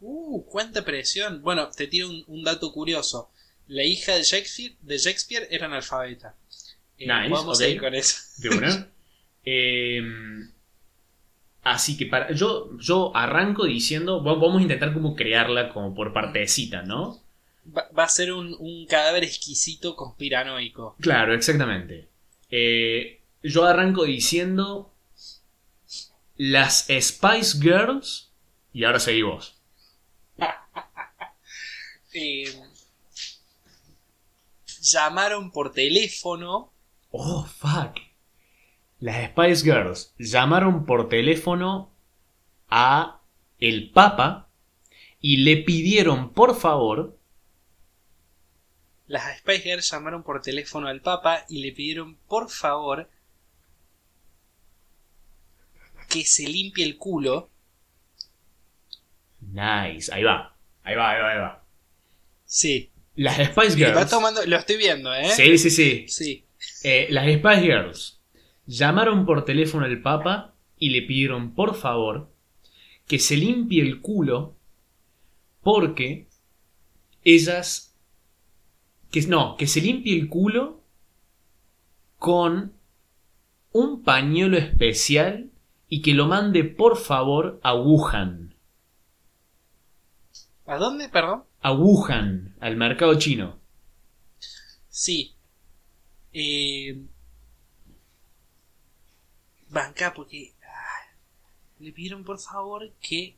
Uh, 0.01 0.45
cuánta 0.47 0.85
presión. 0.85 1.43
Bueno, 1.43 1.71
te 1.71 1.87
tiro 1.87 2.09
un, 2.09 2.25
un 2.29 2.45
dato 2.45 2.73
curioso. 2.73 3.31
La 3.69 3.85
hija 3.85 4.15
de 4.15 4.23
Shakespeare, 4.23 4.77
de 4.81 4.99
Shakespeare 4.99 5.49
era 5.51 5.67
analfabeta. 5.67 6.35
Eh, 6.99 7.07
Nice, 7.07 7.29
Vamos 7.31 7.61
a 7.61 7.69
ir 7.69 7.81
con 7.81 7.95
eso. 7.95 8.17
¿De 8.37 8.51
una? 8.51 8.89
Em, 9.49 10.51
así 11.63 11.97
que 11.97 12.07
para, 12.07 12.33
yo, 12.33 12.77
yo 12.79 13.15
arranco 13.17 13.65
diciendo, 13.67 14.23
va- 14.23 14.35
vamos 14.35 14.59
a 14.61 14.63
intentar 14.63 14.93
como 14.95 15.15
crearla 15.15 15.73
como 15.73 15.95
por 15.95 16.13
partecita, 16.13 16.83
¿no? 16.83 17.21
Va, 17.75 17.89
va 17.97 18.05
a 18.05 18.09
ser 18.09 18.33
un, 18.33 18.55
un 18.59 18.87
cadáver 18.87 19.25
exquisito 19.25 19.97
conspiranoico. 19.97 20.97
Claro, 21.01 21.35
exactamente. 21.35 22.09
Eh, 22.51 23.21
yo 23.43 23.65
arranco 23.65 24.05
diciendo 24.05 24.93
las 26.37 26.87
Spice 26.89 27.59
Girls 27.61 28.31
y 28.73 28.85
ahora 28.85 29.01
seguí 29.01 29.23
vos. 29.23 29.55
Eh, 32.19 32.51
llamaron 34.81 35.51
por 35.51 35.71
teléfono. 35.71 36.73
Oh, 37.11 37.45
fuck. 37.45 37.99
Las 39.01 39.31
Spice 39.31 39.63
Girls 39.65 40.15
llamaron 40.19 40.87
por 40.87 41.11
teléfono 41.11 41.93
a 42.71 43.21
el 43.59 43.91
Papa 43.91 44.49
y 45.21 45.39
le 45.39 45.59
pidieron 45.59 46.33
por 46.33 46.57
favor 46.57 47.16
Las 49.09 49.39
Spice 49.39 49.63
Girls 49.63 49.91
llamaron 49.91 50.23
por 50.23 50.43
teléfono 50.43 50.89
al 50.89 51.01
Papa 51.01 51.45
y 51.49 51.61
le 51.63 51.73
pidieron 51.73 52.17
por 52.29 52.51
favor 52.51 53.09
que 56.09 56.25
se 56.25 56.49
limpie 56.49 56.85
el 56.85 56.97
culo. 56.99 57.51
Nice, 59.41 60.13
ahí 60.13 60.23
va. 60.25 60.57
Ahí 60.83 60.95
va, 60.97 61.11
ahí 61.11 61.21
va, 61.23 61.33
ahí 61.33 61.39
va. 61.39 61.65
Sí. 62.45 62.91
Las 63.15 63.37
Spice 63.37 63.71
Va 63.83 63.93
Girls. 63.95 64.11
tomando, 64.11 64.45
lo 64.45 64.57
estoy 64.57 64.77
viendo, 64.77 65.13
¿eh? 65.15 65.31
Sí, 65.31 65.57
sí, 65.59 65.71
sí. 65.71 66.07
Sí. 66.09 66.45
Eh, 66.83 67.07
las 67.11 67.27
Spice 67.33 67.61
Girls 67.63 68.21
llamaron 68.67 69.25
por 69.25 69.45
teléfono 69.45 69.85
al 69.87 70.03
Papa 70.03 70.55
y 70.79 70.91
le 70.91 71.03
pidieron 71.03 71.55
por 71.55 71.75
favor 71.77 72.31
que 73.07 73.19
se 73.19 73.37
limpie 73.37 73.83
el 73.83 74.01
culo 74.01 74.57
porque 75.63 76.27
ellas 77.25 77.96
que 79.11 79.23
no, 79.23 79.57
que 79.57 79.67
se 79.67 79.81
limpie 79.81 80.19
el 80.19 80.29
culo 80.29 80.81
con 82.19 82.73
un 83.73 84.03
pañuelo 84.03 84.57
especial 84.57 85.51
y 85.89 86.03
que 86.03 86.15
lo 86.15 86.27
mande 86.27 86.65
por 86.65 86.97
favor 86.97 87.61
a 87.63 87.75
Wuhan. 87.75 88.55
¿A 90.67 90.77
dónde, 90.77 91.09
perdón? 91.09 91.45
A 91.61 91.73
Wuhan, 91.73 92.57
al 92.61 92.77
mercado 92.77 93.19
chino. 93.19 93.59
Sí. 94.89 95.35
Eh, 96.33 97.01
banca, 99.69 100.13
porque 100.15 100.55
ah, 100.63 101.15
le 101.79 101.93
pidieron 101.93 102.25
por 102.25 102.39
favor 102.41 102.91
que 103.01 103.37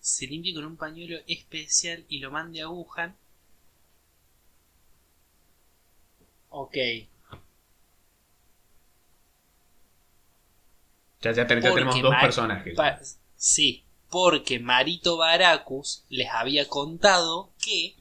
se 0.00 0.26
limpie 0.26 0.54
con 0.54 0.64
un 0.64 0.76
pañuelo 0.76 1.18
especial 1.26 2.04
y 2.08 2.20
lo 2.20 2.30
mande 2.30 2.62
a 2.62 2.68
Wuhan. 2.68 3.16
Ok. 6.56 6.76
Ya, 11.22 11.32
ya, 11.32 11.46
ten- 11.46 11.60
ya 11.60 11.74
tenemos 11.74 12.00
dos 12.00 12.10
Mar- 12.10 12.22
personajes. 12.22 12.74
Sí, 13.36 13.84
porque 14.10 14.58
Marito 14.58 15.18
Baracus 15.18 16.04
les 16.08 16.28
había 16.30 16.66
contado 16.68 17.50
que 17.62 17.94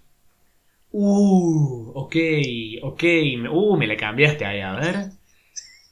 Uh, 0.98 1.92
ok, 1.94 2.16
ok. 2.84 3.04
Uh, 3.52 3.76
me 3.76 3.86
la 3.88 3.98
cambiaste 3.98 4.46
ahí, 4.46 4.62
a 4.62 4.74
ver. 4.76 4.96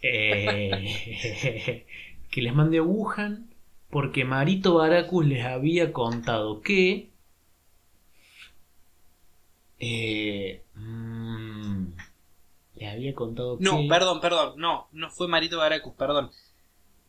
Eh, 0.02 1.86
que 2.32 2.42
les 2.42 2.54
mande 2.54 2.78
a 2.78 2.84
Wuhan 2.84 3.54
porque 3.90 4.24
Marito 4.26 4.76
Baracus 4.76 5.26
les 5.26 5.46
había 5.46 5.92
contado 5.92 6.62
que... 6.62 7.10
Eh, 9.80 10.63
había 12.94 13.14
contado 13.14 13.58
No, 13.60 13.82
que... 13.82 13.88
perdón, 13.88 14.22
perdón, 14.22 14.54
no, 14.58 14.88
no 14.92 15.10
fue 15.10 15.28
Marito 15.28 15.58
Baracus, 15.58 15.94
perdón. 15.98 16.32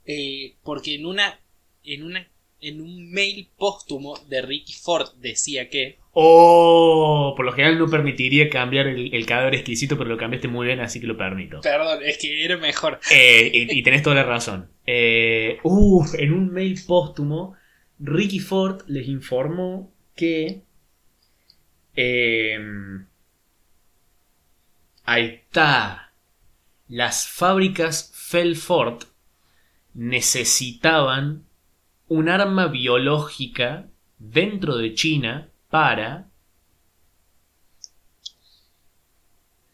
Eh, 0.07 0.55
porque 0.63 0.95
en 0.97 1.07
una, 1.07 1.39
en 1.83 2.05
una, 2.05 2.29
en 2.61 2.81
un 2.81 3.11
mail 3.11 3.49
póstumo 3.57 4.19
de 4.29 4.43
Ricky 4.43 4.73
Ford 4.75 5.09
decía 5.19 5.69
que, 5.69 5.99
Oh, 6.17 7.35
por 7.37 7.45
lo 7.45 7.51
general 7.53 7.77
no 7.77 7.89
permitiría 7.89 8.49
cambiar 8.49 8.87
el, 8.87 9.13
el 9.13 9.27
cadáver 9.27 9.57
exquisito, 9.57 9.99
pero 9.99 10.11
lo 10.11 10.17
cambiaste 10.17 10.47
muy 10.47 10.67
bien, 10.67 10.79
así 10.79 11.01
que 11.01 11.09
lo 11.09 11.17
permito. 11.17 11.61
perdón, 11.61 11.99
es 12.05 12.19
que 12.19 12.45
era 12.45 12.57
mejor. 12.57 13.01
Eh, 13.11 13.51
y, 13.53 13.79
y 13.79 13.83
tenés 13.83 14.03
toda 14.03 14.15
la 14.15 14.23
razón. 14.23 14.69
Eh, 14.87 15.59
uf, 15.65 16.15
en 16.15 16.33
un 16.33 16.53
mail 16.53 16.79
póstumo, 16.87 17.55
Ricky 17.99 18.39
Ford 18.39 18.83
les 18.87 19.09
informó 19.09 19.93
que. 20.15 20.63
em, 21.97 23.07
ahí 25.05 25.27
está. 25.27 26.13
Las 26.89 27.27
fábricas 27.27 28.11
Felford 28.15 29.05
necesitaban 29.95 31.47
un 32.09 32.29
arma 32.29 32.67
biológica 32.67 33.89
dentro 34.19 34.77
de 34.77 34.95
China 34.95 35.51
para. 35.71 36.29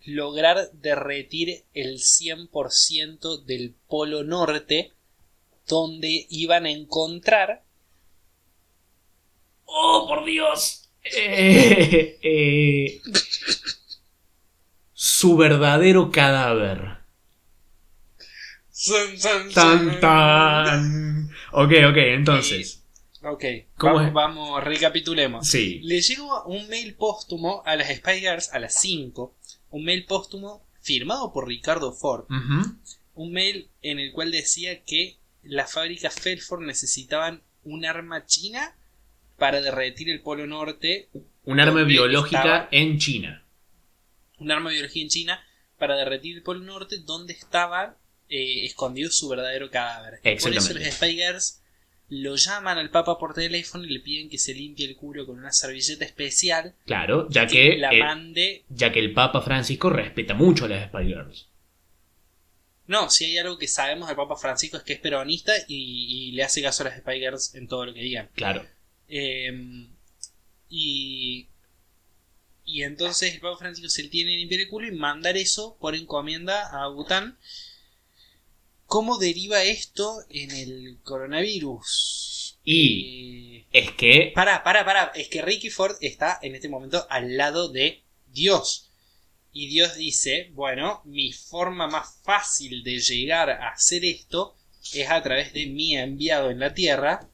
Lograr 0.04 0.70
derretir 0.72 1.64
el 1.74 1.98
100% 1.98 3.44
del 3.44 3.74
polo 3.88 4.24
norte 4.24 4.92
donde 5.66 6.26
iban 6.30 6.66
a 6.66 6.70
encontrar 6.70 7.62
¡Oh, 9.72 10.06
por 10.08 10.24
Dios! 10.24 10.76
Eh, 11.02 12.18
eh, 12.22 13.00
su 15.20 15.36
verdadero 15.36 16.10
cadáver. 16.10 16.96
Tan, 19.54 20.00
tan. 20.00 21.30
Ok, 21.52 21.72
ok, 21.90 21.96
entonces. 21.96 22.82
Ok, 23.22 23.44
¿Cómo 23.76 23.96
vamos, 23.96 24.12
vamos, 24.14 24.64
recapitulemos. 24.64 25.46
Sí. 25.46 25.80
Le 25.82 26.00
llegó 26.00 26.44
un 26.44 26.66
mail 26.68 26.94
póstumo 26.94 27.62
a 27.66 27.76
las 27.76 27.88
Spy 27.94 28.20
Girls 28.20 28.50
a 28.54 28.58
las 28.58 28.80
5. 28.80 29.34
Un 29.70 29.84
mail 29.84 30.06
póstumo 30.06 30.64
firmado 30.80 31.32
por 31.34 31.46
Ricardo 31.46 31.92
Ford. 31.92 32.24
Un 33.14 33.32
mail 33.32 33.68
en 33.82 33.98
el 33.98 34.12
cual 34.12 34.30
decía 34.30 34.82
que 34.84 35.16
las 35.42 35.70
fábricas 35.72 36.14
Felford 36.14 36.62
necesitaban 36.62 37.42
un 37.64 37.84
arma 37.84 38.24
china 38.24 38.74
para 39.36 39.60
derretir 39.60 40.08
el 40.08 40.22
Polo 40.22 40.46
Norte. 40.46 41.10
Un 41.44 41.60
arma 41.60 41.82
biológica 41.82 42.38
estaba- 42.38 42.68
en 42.70 42.98
China. 42.98 43.44
Un 44.40 44.50
arma 44.50 44.70
de 44.70 44.76
biología 44.76 45.02
en 45.02 45.08
China 45.08 45.44
para 45.78 45.96
derretir 45.96 46.36
el 46.36 46.42
Polo 46.42 46.60
Norte 46.60 46.98
donde 46.98 47.32
estaba 47.32 47.96
eh, 48.28 48.64
escondido 48.64 49.10
su 49.10 49.28
verdadero 49.28 49.70
cadáver. 49.70 50.20
Por 50.22 50.52
eso 50.52 50.72
los 50.74 50.84
Spy 50.94 51.12
Girls 51.14 51.62
lo 52.08 52.34
llaman 52.34 52.76
al 52.78 52.90
Papa 52.90 53.18
por 53.18 53.34
teléfono 53.34 53.84
y 53.84 53.90
le 53.90 54.00
piden 54.00 54.28
que 54.28 54.38
se 54.38 54.52
limpie 54.52 54.86
el 54.86 54.96
culo 54.96 55.26
con 55.26 55.38
una 55.38 55.52
servilleta 55.52 56.04
especial 56.04 56.74
Claro, 56.84 57.28
ya 57.30 57.46
que 57.46 57.70
que, 57.70 57.78
la 57.78 57.92
eh, 57.92 57.98
mande. 58.00 58.64
ya 58.68 58.90
que 58.90 58.98
el 58.98 59.12
Papa 59.12 59.40
Francisco 59.42 59.90
respeta 59.90 60.34
mucho 60.34 60.64
a 60.64 60.68
las 60.68 60.88
Spy 60.88 61.06
Girls. 61.06 61.46
No, 62.88 63.08
si 63.08 63.26
hay 63.26 63.38
algo 63.38 63.56
que 63.56 63.68
sabemos 63.68 64.08
del 64.08 64.16
Papa 64.16 64.34
Francisco 64.34 64.76
es 64.76 64.82
que 64.82 64.94
es 64.94 64.98
peronista 64.98 65.52
y, 65.68 66.28
y 66.30 66.32
le 66.32 66.42
hace 66.42 66.60
caso 66.60 66.82
a 66.82 66.86
las 66.88 66.98
Spy 66.98 67.20
Girls 67.20 67.54
en 67.54 67.68
todo 67.68 67.86
lo 67.86 67.94
que 67.94 68.00
digan. 68.00 68.28
Claro. 68.34 68.66
Eh, 69.06 69.86
y, 70.68 71.48
y 72.72 72.84
entonces 72.84 73.34
el 73.34 73.40
Papa 73.40 73.58
Francisco 73.58 73.88
se 73.88 74.04
le 74.04 74.08
tiene 74.08 74.30
que 74.30 74.36
limpiar 74.38 74.60
el 74.60 74.68
culo 74.68 74.86
y 74.86 74.92
mandar 74.92 75.36
eso 75.36 75.76
por 75.80 75.94
encomienda 75.94 76.68
a 76.68 76.88
Bután. 76.88 77.36
¿Cómo 78.86 79.18
deriva 79.18 79.62
esto 79.64 80.24
en 80.30 80.50
el 80.52 80.98
coronavirus? 81.02 82.58
Y 82.64 83.56
Eh, 83.56 83.66
es 83.72 83.90
que. 83.92 84.32
Pará, 84.34 84.62
pará, 84.62 84.84
pará. 84.84 85.12
Es 85.14 85.28
que 85.28 85.42
Ricky 85.42 85.70
Ford 85.70 85.96
está 86.00 86.38
en 86.42 86.54
este 86.54 86.68
momento 86.68 87.06
al 87.10 87.36
lado 87.36 87.68
de 87.68 88.02
Dios. 88.28 88.90
Y 89.52 89.66
Dios 89.66 89.96
dice, 89.96 90.50
bueno, 90.52 91.02
mi 91.04 91.32
forma 91.32 91.88
más 91.88 92.20
fácil 92.22 92.84
de 92.84 93.00
llegar 93.00 93.50
a 93.50 93.70
hacer 93.70 94.04
esto 94.04 94.56
es 94.94 95.10
a 95.10 95.22
través 95.22 95.52
de 95.52 95.66
mi 95.66 95.96
enviado 95.96 96.50
en 96.50 96.60
la 96.60 96.72
tierra, 96.72 97.28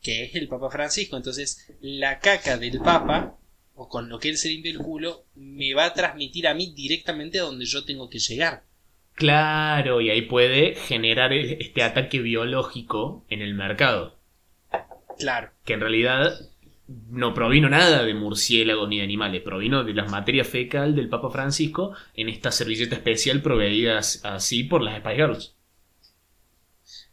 que 0.00 0.24
es 0.24 0.34
el 0.34 0.48
Papa 0.48 0.70
Francisco. 0.70 1.16
Entonces, 1.16 1.66
la 1.80 2.20
caca 2.20 2.56
del 2.56 2.78
Papa, 2.80 3.38
o 3.80 3.88
con 3.88 4.08
lo 4.08 4.18
que 4.18 4.28
él 4.28 4.36
se 4.36 4.48
limpia 4.48 4.72
el 4.72 4.78
culo, 4.78 5.24
me 5.36 5.72
va 5.72 5.84
a 5.86 5.94
transmitir 5.94 6.48
a 6.48 6.54
mí 6.54 6.72
directamente 6.74 7.38
a 7.38 7.42
donde 7.44 7.64
yo 7.64 7.84
tengo 7.84 8.10
que 8.10 8.18
llegar. 8.18 8.64
Claro, 9.14 10.00
y 10.00 10.10
ahí 10.10 10.22
puede 10.22 10.74
generar 10.74 11.32
e- 11.32 11.58
este 11.60 11.82
ataque 11.82 12.18
biológico 12.20 13.24
en 13.28 13.40
el 13.42 13.54
mercado. 13.54 14.18
Claro. 15.18 15.50
Que 15.64 15.74
en 15.74 15.80
realidad 15.80 16.40
no 16.86 17.34
provino 17.34 17.68
nada 17.68 18.04
de 18.04 18.14
murciélagos 18.14 18.88
ni 18.88 18.98
de 18.98 19.04
animales, 19.04 19.42
provino 19.42 19.84
de 19.84 19.94
las 19.94 20.10
materias 20.10 20.48
fecal 20.48 20.96
del 20.96 21.08
Papa 21.08 21.30
Francisco 21.30 21.94
en 22.14 22.28
esta 22.28 22.50
servilleta 22.50 22.96
especial 22.96 23.42
proveída 23.42 23.98
as- 23.98 24.24
así 24.24 24.64
por 24.64 24.82
las 24.82 24.98
Spy 24.98 25.14
Girls. 25.14 25.54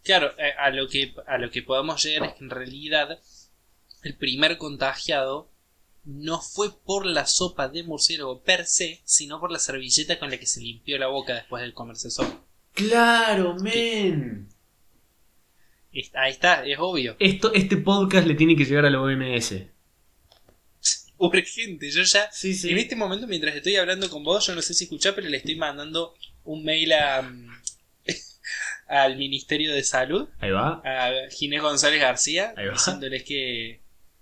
Claro, 0.03 0.33
eh, 0.37 0.53
a 0.57 0.69
lo 0.69 0.87
que, 0.87 1.13
a 1.27 1.37
lo 1.37 1.49
que 1.49 1.61
podamos 1.63 2.03
llegar 2.03 2.29
es 2.29 2.35
que 2.35 2.43
en 2.43 2.49
realidad 2.51 3.19
el 4.03 4.15
primer 4.15 4.57
contagiado 4.57 5.49
no 6.05 6.39
fue 6.41 6.69
por 6.85 7.05
la 7.05 7.25
sopa 7.25 7.67
de 7.67 7.83
murciélago 7.83 8.41
per 8.41 8.65
se, 8.65 9.01
sino 9.05 9.39
por 9.39 9.51
la 9.51 9.59
servilleta 9.59 10.19
con 10.19 10.29
la 10.29 10.37
que 10.37 10.45
se 10.45 10.61
limpió 10.61 10.97
la 10.97 11.07
boca 11.07 11.33
después 11.33 11.61
del 11.61 11.73
comerse 11.73 12.09
sopa. 12.11 12.43
Claro, 12.73 13.55
men. 13.55 14.49
Ahí 16.13 16.31
está, 16.31 16.65
es 16.65 16.77
obvio. 16.79 17.15
Esto, 17.19 17.53
este 17.53 17.77
podcast 17.77 18.27
le 18.27 18.35
tiene 18.35 18.55
que 18.55 18.65
llegar 18.65 18.85
a 18.85 18.89
la 18.89 19.01
OMS. 19.01 19.55
Urgente, 21.17 21.89
yo 21.89 22.03
ya... 22.03 22.29
Sí, 22.31 22.53
sí. 22.53 22.69
En 22.69 22.77
este 22.77 22.95
momento, 22.97 23.25
mientras 23.27 23.55
estoy 23.55 23.77
hablando 23.77 24.09
con 24.09 24.23
vos, 24.23 24.45
yo 24.45 24.53
no 24.53 24.61
sé 24.61 24.73
si 24.73 24.83
escuchás, 24.83 25.13
pero 25.13 25.29
le 25.29 25.37
estoy 25.37 25.55
mandando 25.55 26.13
un 26.43 26.65
mail 26.65 26.91
a, 26.91 27.19
al 28.87 29.15
Ministerio 29.17 29.73
de 29.73 29.83
Salud, 29.83 30.27
Ahí 30.39 30.51
va. 30.51 30.81
a 30.83 31.29
Ginés 31.31 31.61
González 31.61 32.01
García, 32.01 32.53
Ahí 32.57 32.65
va. 32.67 32.73
diciéndoles 32.73 33.23
que, 33.23 33.79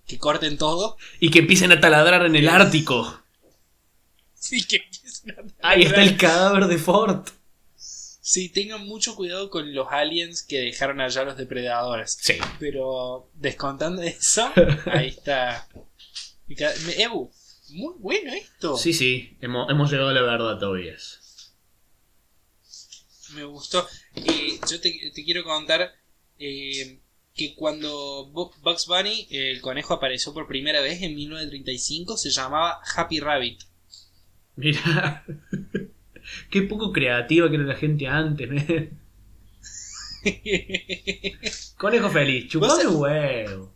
que 0.08 0.18
corten 0.18 0.58
todo. 0.58 0.98
Y 1.20 1.32
que 1.32 1.40
empiecen 1.40 1.72
a 1.72 1.80
taladrar 1.80 2.26
en 2.26 2.36
el 2.36 2.50
Ártico. 2.50 3.22
Sí, 4.34 4.66
que 4.66 4.78
empiecen 4.78 5.32
a 5.62 5.70
Ahí 5.70 5.84
está 5.84 6.04
el 6.04 6.18
cadáver 6.18 6.66
de 6.68 6.78
Ford. 6.78 7.28
Sí, 7.76 8.50
tengan 8.50 8.86
mucho 8.88 9.16
cuidado 9.16 9.50
con 9.50 9.74
los 9.74 9.88
aliens 9.92 10.44
que 10.44 10.62
dejaron 10.62 11.02
allá 11.02 11.24
los 11.24 11.38
depredadores. 11.38 12.18
Sí. 12.22 12.36
Pero 12.60 13.30
descontando 13.34 14.02
eso, 14.02 14.52
ahí 14.86 15.10
está. 15.10 15.68
Ew, 16.48 17.32
muy 17.70 17.94
bueno 18.00 18.34
esto. 18.34 18.78
Sí, 18.78 18.94
sí. 18.94 19.38
Hemos, 19.42 19.70
hemos 19.70 19.92
llegado 19.92 20.10
a 20.10 20.14
la 20.14 20.22
verdad, 20.22 20.58
Tobias. 20.58 21.54
Me 23.34 23.44
gustó. 23.44 23.88
Eh, 24.16 24.60
yo 24.70 24.80
te, 24.80 25.12
te 25.14 25.24
quiero 25.26 25.44
contar 25.44 25.94
eh, 26.40 27.03
que 27.36 27.56
cuando 27.56 28.30
Bu- 28.32 28.54
Bugs 28.62 28.86
Bunny, 28.88 29.28
el 29.32 29.60
conejo, 29.62 29.94
apareció 29.96 30.34
por 30.34 30.48
primera 30.48 30.82
vez 30.82 31.02
en 31.02 31.16
1935, 31.16 32.18
se 32.18 32.30
llamaba 32.30 32.80
Happy 32.96 33.20
Rabbit. 33.20 33.62
Mira. 34.56 35.26
Qué 36.50 36.62
poco 36.64 36.92
creativa 36.94 37.50
que 37.50 37.56
era 37.56 37.66
la 37.66 37.76
gente 37.76 38.08
antes, 38.08 38.50
men. 38.50 39.00
Conejo 41.78 42.10
feliz, 42.10 42.48
chupame 42.50 42.86
¿Vos- 42.86 42.96
huevo. 42.96 43.74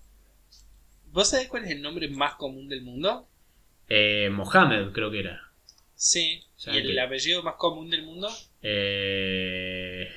¿Vos 1.12 1.30
sabés 1.30 1.48
cuál 1.48 1.65
es 1.65 1.72
el 1.72 1.82
nombre 1.82 2.08
más 2.10 2.36
común 2.36 2.70
del 2.70 2.84
mundo? 2.84 3.28
Eh, 3.89 4.30
Mohamed, 4.32 4.91
creo 4.93 5.10
que 5.12 5.20
era. 5.22 5.52
Sí. 5.96 6.43
¿Y 6.67 6.78
el 6.78 6.93
que- 6.93 7.02
apellido 7.02 7.41
más 7.43 7.56
común 7.56 7.89
del 7.89 8.04
mundo? 8.04 8.30
Eh... 8.62 10.08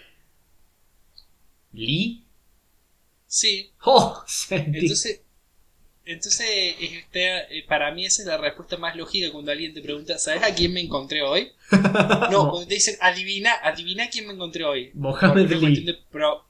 ¿Lee? 1.73 2.25
Sí. 3.33 3.71
¡Oh! 3.85 4.25
Entonces, 4.51 5.21
entonces 6.05 6.75
este, 6.81 7.59
eh, 7.59 7.65
para 7.69 7.93
mí 7.93 8.05
esa 8.05 8.23
es 8.23 8.29
la 8.29 8.39
respuesta 8.39 8.77
más 8.77 8.97
lógica 8.97 9.31
cuando 9.31 9.53
alguien 9.53 9.73
te 9.73 9.81
pregunta, 9.81 10.19
¿sabes 10.19 10.43
a 10.43 10.53
quién 10.53 10.73
me 10.73 10.81
encontré 10.81 11.23
hoy? 11.23 11.53
No, 12.33 12.51
cuando 12.51 12.67
te 12.67 12.75
dicen, 12.75 12.97
adivina, 13.01 13.53
adivina 13.63 14.05
a 14.05 14.11
quién 14.11 14.27
me 14.27 14.33
encontré 14.33 14.65
hoy. 14.65 14.91
Mohamed 14.95 15.49
por 15.49 15.61
de 15.71 15.99
pro- 16.11 16.45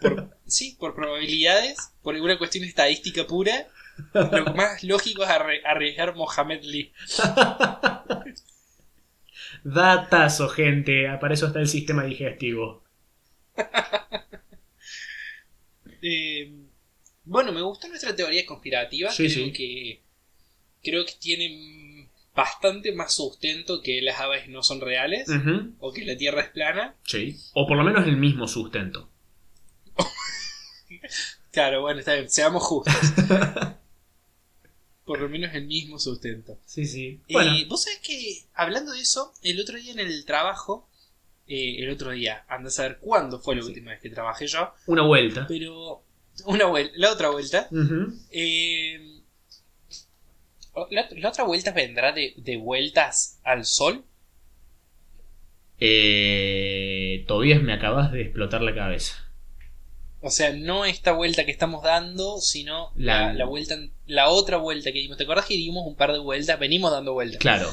por- 0.00 0.36
sí, 0.46 0.76
por 0.78 0.96
probabilidades, 0.96 1.78
por 2.02 2.16
una 2.16 2.36
cuestión 2.36 2.64
estadística 2.64 3.24
pura, 3.24 3.68
lo 4.12 4.44
más 4.54 4.82
lógico 4.82 5.22
es 5.22 5.30
arriesgar 5.30 6.16
Mohamed 6.16 6.62
Lee. 6.64 6.92
Datazo, 9.62 10.48
gente. 10.48 11.06
Para 11.20 11.34
eso 11.34 11.46
está 11.46 11.60
el 11.60 11.68
sistema 11.68 12.02
digestivo. 12.02 12.82
Eh, 16.02 16.52
bueno, 17.24 17.52
me 17.52 17.62
gustó 17.62 17.88
nuestra 17.88 18.14
teoría 18.16 18.46
conspirativa. 18.46 19.10
Sí, 19.10 19.28
creo 19.32 19.46
sí. 19.46 19.52
que 19.52 20.00
creo 20.82 21.04
que 21.04 21.14
tiene 21.18 22.08
bastante 22.34 22.92
más 22.92 23.14
sustento 23.14 23.82
que 23.82 24.00
las 24.00 24.20
aves 24.20 24.48
no 24.48 24.62
son 24.62 24.80
reales 24.80 25.28
o 25.80 25.92
que 25.92 26.04
la 26.04 26.16
Tierra 26.16 26.42
es 26.42 26.50
plana. 26.50 26.94
Sí. 27.04 27.36
O 27.52 27.66
por 27.66 27.76
lo 27.76 27.84
menos 27.84 28.06
el 28.06 28.16
mismo 28.16 28.46
sustento. 28.46 29.08
Claro, 31.50 31.80
bueno, 31.80 31.98
está 32.00 32.14
bien, 32.14 32.28
seamos 32.30 32.62
justos. 32.62 32.94
Por 35.04 35.20
lo 35.20 35.28
menos 35.28 35.54
el 35.54 35.66
mismo 35.66 35.98
sustento. 35.98 36.58
Sí, 36.66 36.84
sí. 36.84 37.20
Y 37.26 37.32
Bueno, 37.32 37.50
vos 37.66 37.82
sabés 37.84 38.00
que, 38.00 38.44
hablando 38.54 38.92
de 38.92 39.00
eso, 39.00 39.32
el 39.42 39.58
otro 39.60 39.78
día 39.78 39.92
en 39.92 39.98
el 40.00 40.24
trabajo, 40.24 40.87
eh, 41.48 41.76
el 41.78 41.90
otro 41.90 42.10
día, 42.10 42.44
anda 42.48 42.68
a 42.68 42.70
saber 42.72 42.98
cuándo 43.00 43.40
fue 43.40 43.56
la 43.56 43.62
Sí. 43.62 43.68
última 43.68 43.90
vez 43.92 44.00
que 44.00 44.10
trabajé 44.10 44.46
yo, 44.46 44.72
una 44.86 45.02
vuelta. 45.02 45.46
pero 45.48 46.02
una 46.44 46.66
vuelta, 46.66 46.92
la 46.96 47.12
otra 47.12 47.30
vuelta, 47.30 47.68
eh, 48.30 49.20
la, 50.90 51.08
la 51.10 51.28
otra 51.28 51.44
vuelta 51.44 51.72
vendrá 51.72 52.12
de, 52.12 52.34
de 52.36 52.56
vueltas 52.56 53.40
al 53.42 53.64
sol. 53.64 54.04
Eh, 55.80 57.24
Tobías, 57.26 57.62
me 57.62 57.72
acabas 57.72 58.12
de 58.12 58.22
explotar 58.22 58.62
la 58.62 58.74
cabeza. 58.74 59.14
O 60.20 60.30
sea, 60.30 60.52
no 60.52 60.84
esta 60.84 61.12
vuelta 61.12 61.44
que 61.44 61.52
estamos 61.52 61.84
dando, 61.84 62.38
sino 62.40 62.90
la, 62.96 63.28
La- 63.28 63.32
la 63.34 63.44
vuelta, 63.44 63.76
la 64.06 64.28
otra 64.28 64.56
vuelta 64.56 64.90
que 64.92 64.98
dimos. 64.98 65.16
¿Te 65.16 65.22
acordás 65.24 65.46
que 65.46 65.54
dimos 65.54 65.86
un 65.86 65.94
par 65.94 66.12
de 66.12 66.18
vueltas? 66.18 66.58
Venimos 66.58 66.90
dando 66.90 67.12
vueltas. 67.12 67.38
Claro. 67.40 67.70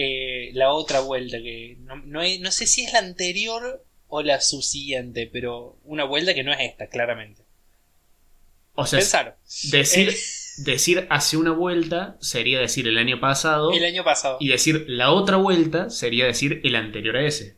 Eh, 0.00 0.50
la 0.54 0.70
otra 0.72 1.00
vuelta 1.00 1.38
que 1.38 1.76
no, 1.80 1.96
no, 1.96 2.20
no 2.40 2.52
sé 2.52 2.68
si 2.68 2.84
es 2.84 2.92
la 2.92 3.00
anterior 3.00 3.84
o 4.06 4.22
la 4.22 4.40
subsiguiente, 4.40 5.28
pero 5.32 5.76
una 5.82 6.04
vuelta 6.04 6.34
que 6.34 6.44
no 6.44 6.52
es 6.52 6.60
esta, 6.60 6.86
claramente. 6.86 7.42
O 8.74 8.86
sea, 8.86 9.00
Pensaron. 9.00 9.34
decir, 9.72 10.10
Eh. 10.10 10.16
decir 10.58 11.08
hace 11.10 11.36
una 11.36 11.50
vuelta 11.50 12.16
sería 12.20 12.60
decir 12.60 12.86
el 12.86 12.96
año 12.96 13.18
pasado. 13.18 13.72
El 13.72 13.84
año 13.84 14.04
pasado. 14.04 14.36
Y 14.38 14.48
decir 14.48 14.84
la 14.86 15.10
otra 15.10 15.36
vuelta 15.36 15.90
sería 15.90 16.26
decir 16.26 16.60
el 16.62 16.76
anterior 16.76 17.16
a 17.16 17.26
ese. 17.26 17.56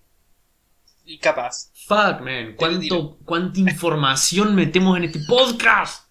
Y 1.04 1.18
capaz. 1.18 1.72
Fuck, 1.86 2.22
man. 2.22 2.54
¿Cuánto, 2.56 3.18
¿Cuánta 3.26 3.60
información 3.60 4.54
metemos 4.54 4.96
en 4.96 5.04
este 5.04 5.18
podcast? 5.28 6.10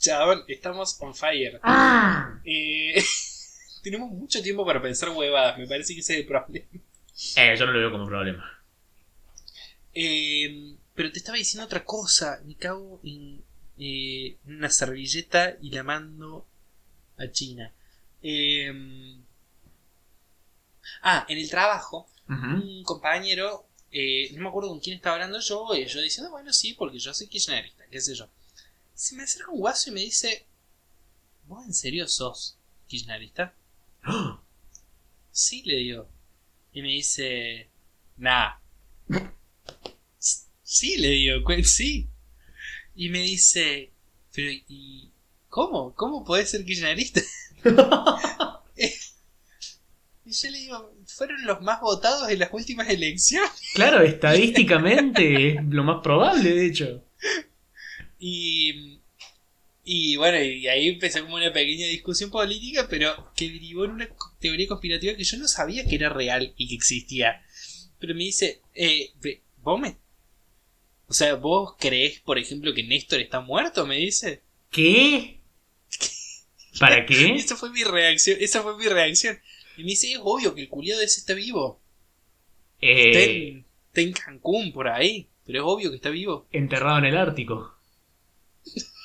Chabón, 0.00 0.42
estamos 0.48 0.96
on 1.00 1.14
fire. 1.14 1.60
Eh, 2.44 3.00
tenemos 3.90 4.10
mucho 4.10 4.42
tiempo 4.42 4.64
para 4.64 4.80
pensar 4.80 5.10
huevadas. 5.10 5.58
Me 5.58 5.66
parece 5.66 5.94
que 5.94 6.00
ese 6.00 6.14
es 6.14 6.20
el 6.20 6.26
problema. 6.26 6.66
Eh, 7.36 7.56
yo 7.58 7.66
no 7.66 7.72
lo 7.72 7.78
veo 7.78 7.90
como 7.90 8.06
problema. 8.06 8.58
Eh, 9.94 10.74
pero 10.94 11.12
te 11.12 11.18
estaba 11.18 11.38
diciendo 11.38 11.64
otra 11.64 11.84
cosa. 11.84 12.40
Me 12.44 12.54
cago 12.54 13.00
en 13.04 13.42
eh, 13.78 14.36
una 14.46 14.70
servilleta 14.70 15.56
y 15.60 15.70
la 15.70 15.82
mando 15.82 16.46
a 17.16 17.30
China. 17.30 17.72
Eh, 18.22 18.72
ah, 21.02 21.24
en 21.28 21.38
el 21.38 21.48
trabajo, 21.48 22.08
un 22.28 22.82
compañero, 22.82 23.66
eh, 23.90 24.30
no 24.34 24.42
me 24.42 24.48
acuerdo 24.48 24.70
con 24.70 24.80
quién 24.80 24.96
estaba 24.96 25.14
hablando 25.14 25.40
yo, 25.40 25.74
y 25.74 25.86
yo 25.86 26.00
diciendo, 26.00 26.30
bueno, 26.30 26.52
sí, 26.52 26.74
porque 26.74 26.98
yo 26.98 27.14
soy 27.14 27.26
kirchnerista, 27.26 27.84
qué 27.90 28.00
sé 28.00 28.14
yo. 28.14 28.28
Se 28.94 29.14
me 29.14 29.22
acerca 29.22 29.50
un 29.50 29.60
guaso 29.60 29.90
y 29.90 29.92
me 29.94 30.00
dice, 30.00 30.44
¿vos 31.46 31.64
en 31.64 31.74
serio 31.74 32.06
sos 32.08 32.56
kirchnerista? 32.86 33.54
¡Ah! 34.08 34.42
Sí, 35.30 35.62
le 35.64 35.76
digo. 35.76 36.08
Y 36.72 36.82
me 36.82 36.88
dice, 36.88 37.68
nah. 38.16 38.52
Sí, 40.62 40.96
le 40.98 41.08
digo, 41.10 41.44
"cu- 41.44 41.62
sí. 41.64 42.08
Y 42.94 43.08
me 43.10 43.20
dice, 43.22 43.92
pero 44.34 44.50
¿y 44.50 45.10
cómo? 45.48 45.94
¿Cómo 45.94 46.24
podés 46.24 46.50
ser 46.50 46.64
kirchnerista? 46.64 47.20
Y 50.24 50.32
yo 50.32 50.50
le 50.50 50.58
digo, 50.58 50.94
fueron 51.06 51.42
los 51.46 51.62
más 51.62 51.80
votados 51.80 52.28
en 52.30 52.38
las 52.40 52.52
últimas 52.52 52.86
elecciones. 52.90 53.50
Claro, 53.74 54.02
estadísticamente 54.02 55.54
es 55.54 55.64
lo 55.70 55.84
más 55.84 56.02
probable, 56.02 56.52
de 56.54 56.66
hecho. 56.66 57.04
Y, 58.20 58.97
y 59.90 60.16
bueno, 60.16 60.38
y 60.38 60.68
ahí 60.68 60.88
empezó 60.88 61.22
como 61.22 61.36
una 61.36 61.50
pequeña 61.50 61.86
discusión 61.86 62.30
política, 62.30 62.86
pero 62.90 63.32
que 63.34 63.48
derivó 63.48 63.86
en 63.86 63.92
una 63.92 64.08
teoría 64.38 64.68
conspirativa 64.68 65.16
que 65.16 65.24
yo 65.24 65.38
no 65.38 65.48
sabía 65.48 65.86
que 65.86 65.94
era 65.94 66.10
real 66.10 66.52
y 66.58 66.68
que 66.68 66.74
existía. 66.74 67.42
Pero 67.98 68.14
me 68.14 68.24
dice, 68.24 68.60
eh, 68.74 69.12
¿vos 69.62 69.80
me... 69.80 69.96
O 71.06 71.14
sea, 71.14 71.36
¿vos 71.36 71.74
creés, 71.78 72.20
por 72.20 72.38
ejemplo, 72.38 72.74
que 72.74 72.82
Néstor 72.82 73.20
está 73.20 73.40
muerto? 73.40 73.86
Me 73.86 73.96
dice. 73.96 74.42
¿Qué? 74.70 75.40
¿Para 76.78 77.06
qué? 77.06 77.34
Esa 77.36 77.56
fue 77.56 77.70
mi 77.70 77.82
reacción, 77.82 78.36
esa 78.40 78.62
fue 78.62 78.76
mi 78.76 78.84
reacción. 78.88 79.40
Y 79.78 79.84
me 79.84 79.90
dice, 79.92 80.12
es 80.12 80.18
obvio 80.22 80.54
que 80.54 80.60
el 80.60 80.68
culiado 80.68 81.00
ese 81.00 81.20
está 81.20 81.32
vivo. 81.32 81.80
Está 82.78 83.20
Eh, 83.20 83.48
en, 83.48 83.64
está 83.86 84.02
en 84.02 84.12
Cancún, 84.12 84.70
por 84.70 84.88
ahí. 84.88 85.28
Pero 85.46 85.60
es 85.60 85.64
obvio 85.64 85.88
que 85.88 85.96
está 85.96 86.10
vivo. 86.10 86.46
enterrado 86.52 86.98
en 86.98 87.06
el 87.06 87.16
Ártico. 87.16 87.74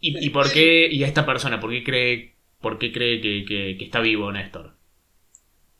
¿Y, 0.00 0.26
y 0.26 0.30
por 0.30 0.52
qué? 0.52 0.88
¿Y 0.90 1.04
a 1.04 1.06
esta 1.06 1.24
persona? 1.26 1.60
¿Por 1.60 1.70
qué 1.70 1.84
cree, 1.84 2.34
por 2.60 2.78
qué 2.78 2.92
cree 2.92 3.20
que, 3.20 3.44
que- 3.46 3.76
que 3.78 3.84
está 3.84 4.00
vivo 4.00 4.32
Néstor? 4.32 4.74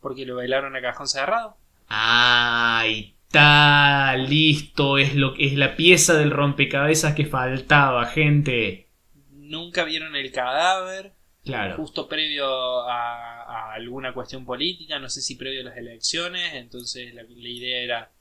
Porque 0.01 0.27
lo 0.27 0.35
bailaron 0.37 0.75
a 0.77 0.83
cajón 0.83 1.07
cerrado. 1.09 1.57
Ah, 1.89 2.79
ahí 2.81 3.15
está, 3.27 4.17
listo, 4.17 4.97
es 4.99 5.15
lo 5.15 5.35
es 5.37 5.55
la 5.55 5.77
pieza 5.77 6.15
del 6.17 6.31
rompecabezas 6.31 7.15
que 7.15 7.27
faltaba, 7.27 8.07
gente. 8.07 8.89
Nunca 9.33 9.85
vieron 9.85 10.15
el 10.17 10.31
cadáver. 10.33 11.13
Claro. 11.45 11.77
justo 11.77 12.07
previo 12.07 12.47
a, 12.83 13.43
a 13.45 13.73
alguna 13.75 14.13
cuestión 14.13 14.45
política, 14.45 14.99
no 14.99 15.09
sé 15.09 15.23
si 15.23 15.37
previo 15.37 15.63
a 15.63 15.65
las 15.65 15.77
elecciones, 15.79 16.53
entonces 16.55 17.15
la, 17.15 17.23
la 17.23 17.49
idea 17.49 17.79
era 17.81 18.13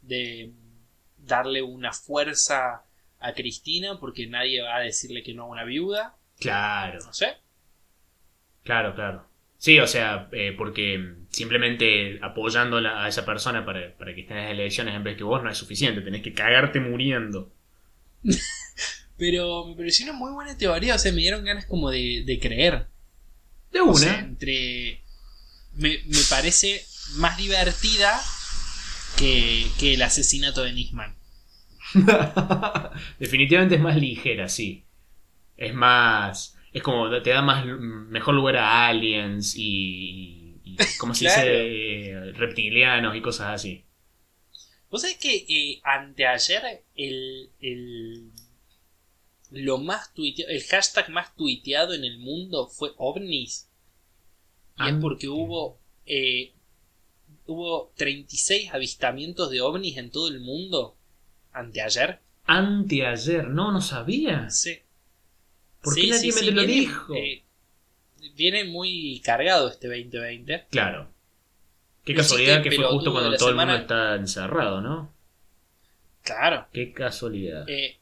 de 0.00 0.52
darle 1.18 1.60
una 1.60 1.92
fuerza 1.92 2.84
a 3.20 3.34
Cristina 3.34 3.98
porque 4.00 4.26
nadie 4.26 4.62
va 4.62 4.76
a 4.76 4.80
decirle 4.80 5.22
que 5.22 5.34
no 5.34 5.44
a 5.44 5.46
una 5.48 5.64
viuda, 5.64 6.18
Claro, 6.40 7.04
no 7.04 7.12
sé. 7.12 7.36
claro, 8.62 8.94
claro. 8.94 9.26
Sí, 9.58 9.78
o 9.80 9.86
sea, 9.88 10.28
eh, 10.32 10.54
porque 10.56 11.14
simplemente 11.30 12.20
apoyando 12.22 12.76
a 12.78 13.08
esa 13.08 13.24
persona 13.26 13.64
para, 13.64 13.96
para 13.98 14.14
que 14.14 14.20
esté 14.22 14.34
en 14.34 14.40
las 14.42 14.50
elecciones 14.52 14.94
en 14.94 15.02
vez 15.04 15.16
que 15.16 15.24
vos 15.24 15.42
no 15.42 15.50
es 15.50 15.58
suficiente, 15.58 16.00
tenés 16.00 16.22
que 16.22 16.32
cagarte 16.34 16.78
muriendo. 16.80 17.52
Pero 19.16 19.66
me 19.66 19.74
pareció 19.76 20.04
una 20.06 20.12
muy 20.12 20.32
buena 20.32 20.56
teoría, 20.56 20.94
o 20.94 20.98
sea, 20.98 21.12
me 21.12 21.18
dieron 21.20 21.44
ganas 21.44 21.66
como 21.66 21.90
de, 21.90 22.22
de 22.24 22.38
creer. 22.38 22.86
De 23.72 23.80
O 23.84 23.92
una. 23.92 23.96
sea, 23.96 24.20
entre... 24.20 25.04
Me, 25.74 26.00
me 26.06 26.20
parece 26.30 26.84
más 27.16 27.38
divertida 27.38 28.20
que, 29.18 29.66
que 29.80 29.94
el 29.94 30.02
asesinato 30.02 30.64
de 30.64 30.74
Nisman. 30.74 31.17
Definitivamente 33.18 33.76
es 33.76 33.80
más 33.80 33.96
ligera, 33.96 34.48
sí. 34.48 34.84
Es 35.56 35.74
más. 35.74 36.56
Es 36.72 36.82
como. 36.82 37.10
Te 37.22 37.30
da 37.30 37.42
más. 37.42 37.64
Mejor 37.66 38.34
lugar 38.34 38.56
a 38.56 38.88
aliens 38.88 39.54
y. 39.56 40.60
y 40.64 40.76
¿Cómo 40.98 41.14
se 41.14 41.26
Claro. 41.26 41.42
dice? 41.50 42.10
Eh, 42.10 42.32
Reptilianos 42.32 43.16
y 43.16 43.20
cosas 43.22 43.48
así. 43.54 43.84
¿Vos 44.90 45.02
sabés 45.02 45.18
que 45.18 45.34
eh, 45.48 45.80
anteayer 45.84 46.84
el, 46.94 47.50
el, 47.60 48.32
lo 49.50 49.78
más 49.78 50.12
tuiteado, 50.14 50.50
el 50.52 50.62
hashtag 50.64 51.10
más 51.10 51.34
tuiteado 51.36 51.94
en 51.94 52.04
el 52.04 52.18
mundo 52.18 52.68
fue 52.68 52.92
ovnis? 52.96 53.68
Y 54.78 54.90
es 54.90 54.94
Ante- 54.94 55.02
porque 55.02 55.28
hubo, 55.28 55.78
eh, 56.06 56.52
hubo 57.46 57.92
36 57.96 58.70
avistamientos 58.72 59.50
de 59.50 59.60
ovnis 59.60 59.96
en 59.98 60.10
todo 60.10 60.28
el 60.28 60.40
mundo 60.40 60.97
anteayer. 61.52 62.18
Anteayer. 62.46 63.48
No, 63.48 63.72
no 63.72 63.80
sabía. 63.80 64.48
Sí. 64.50 64.78
¿Por 65.82 65.94
Sí, 65.94 66.02
qué 66.02 66.08
nadie 66.08 66.32
sí, 66.32 66.38
me 66.38 66.40
sí, 66.40 66.50
lo 66.50 66.62
viene, 66.66 66.72
dijo? 66.80 67.14
eh, 67.14 67.42
viene 68.34 68.64
muy 68.64 69.20
cargado 69.24 69.68
este 69.68 69.88
2020. 69.88 70.66
Claro. 70.70 71.08
Qué 72.04 72.14
casualidad 72.14 72.62
que 72.62 72.72
fue 72.72 72.84
justo 72.86 73.12
cuando 73.12 73.36
todo 73.36 73.50
el 73.50 73.56
mundo 73.56 73.74
está 73.74 74.14
encerrado, 74.16 74.80
¿no? 74.80 75.12
Claro. 76.22 76.66
Qué 76.72 76.92
casualidad. 76.92 77.68
Eh, 77.68 77.98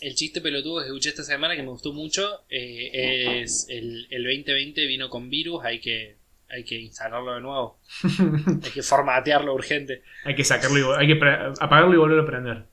el 0.00 0.14
chiste 0.14 0.40
pelotudo 0.40 0.80
que 0.80 0.86
escuché 0.86 1.10
esta 1.10 1.22
semana 1.22 1.54
que 1.56 1.62
me 1.62 1.68
gustó 1.68 1.92
mucho 1.92 2.44
eh, 2.50 3.40
es 3.42 3.66
el, 3.68 4.06
el 4.10 4.24
2020 4.24 4.86
vino 4.86 5.08
con 5.08 5.30
virus, 5.30 5.64
hay 5.64 5.80
que, 5.80 6.16
hay 6.48 6.64
que 6.64 6.74
instalarlo 6.80 7.34
de 7.34 7.40
nuevo, 7.40 7.78
hay 8.64 8.70
que 8.70 8.82
formatearlo 8.82 9.54
urgente. 9.54 10.02
hay 10.24 10.34
que 10.34 10.44
sacarlo 10.44 10.78
y 10.78 10.98
hay 10.98 11.06
que 11.06 11.24
apagarlo 11.60 11.94
y 11.94 11.96
volverlo 11.96 12.22
a 12.24 12.26
prender. 12.26 12.64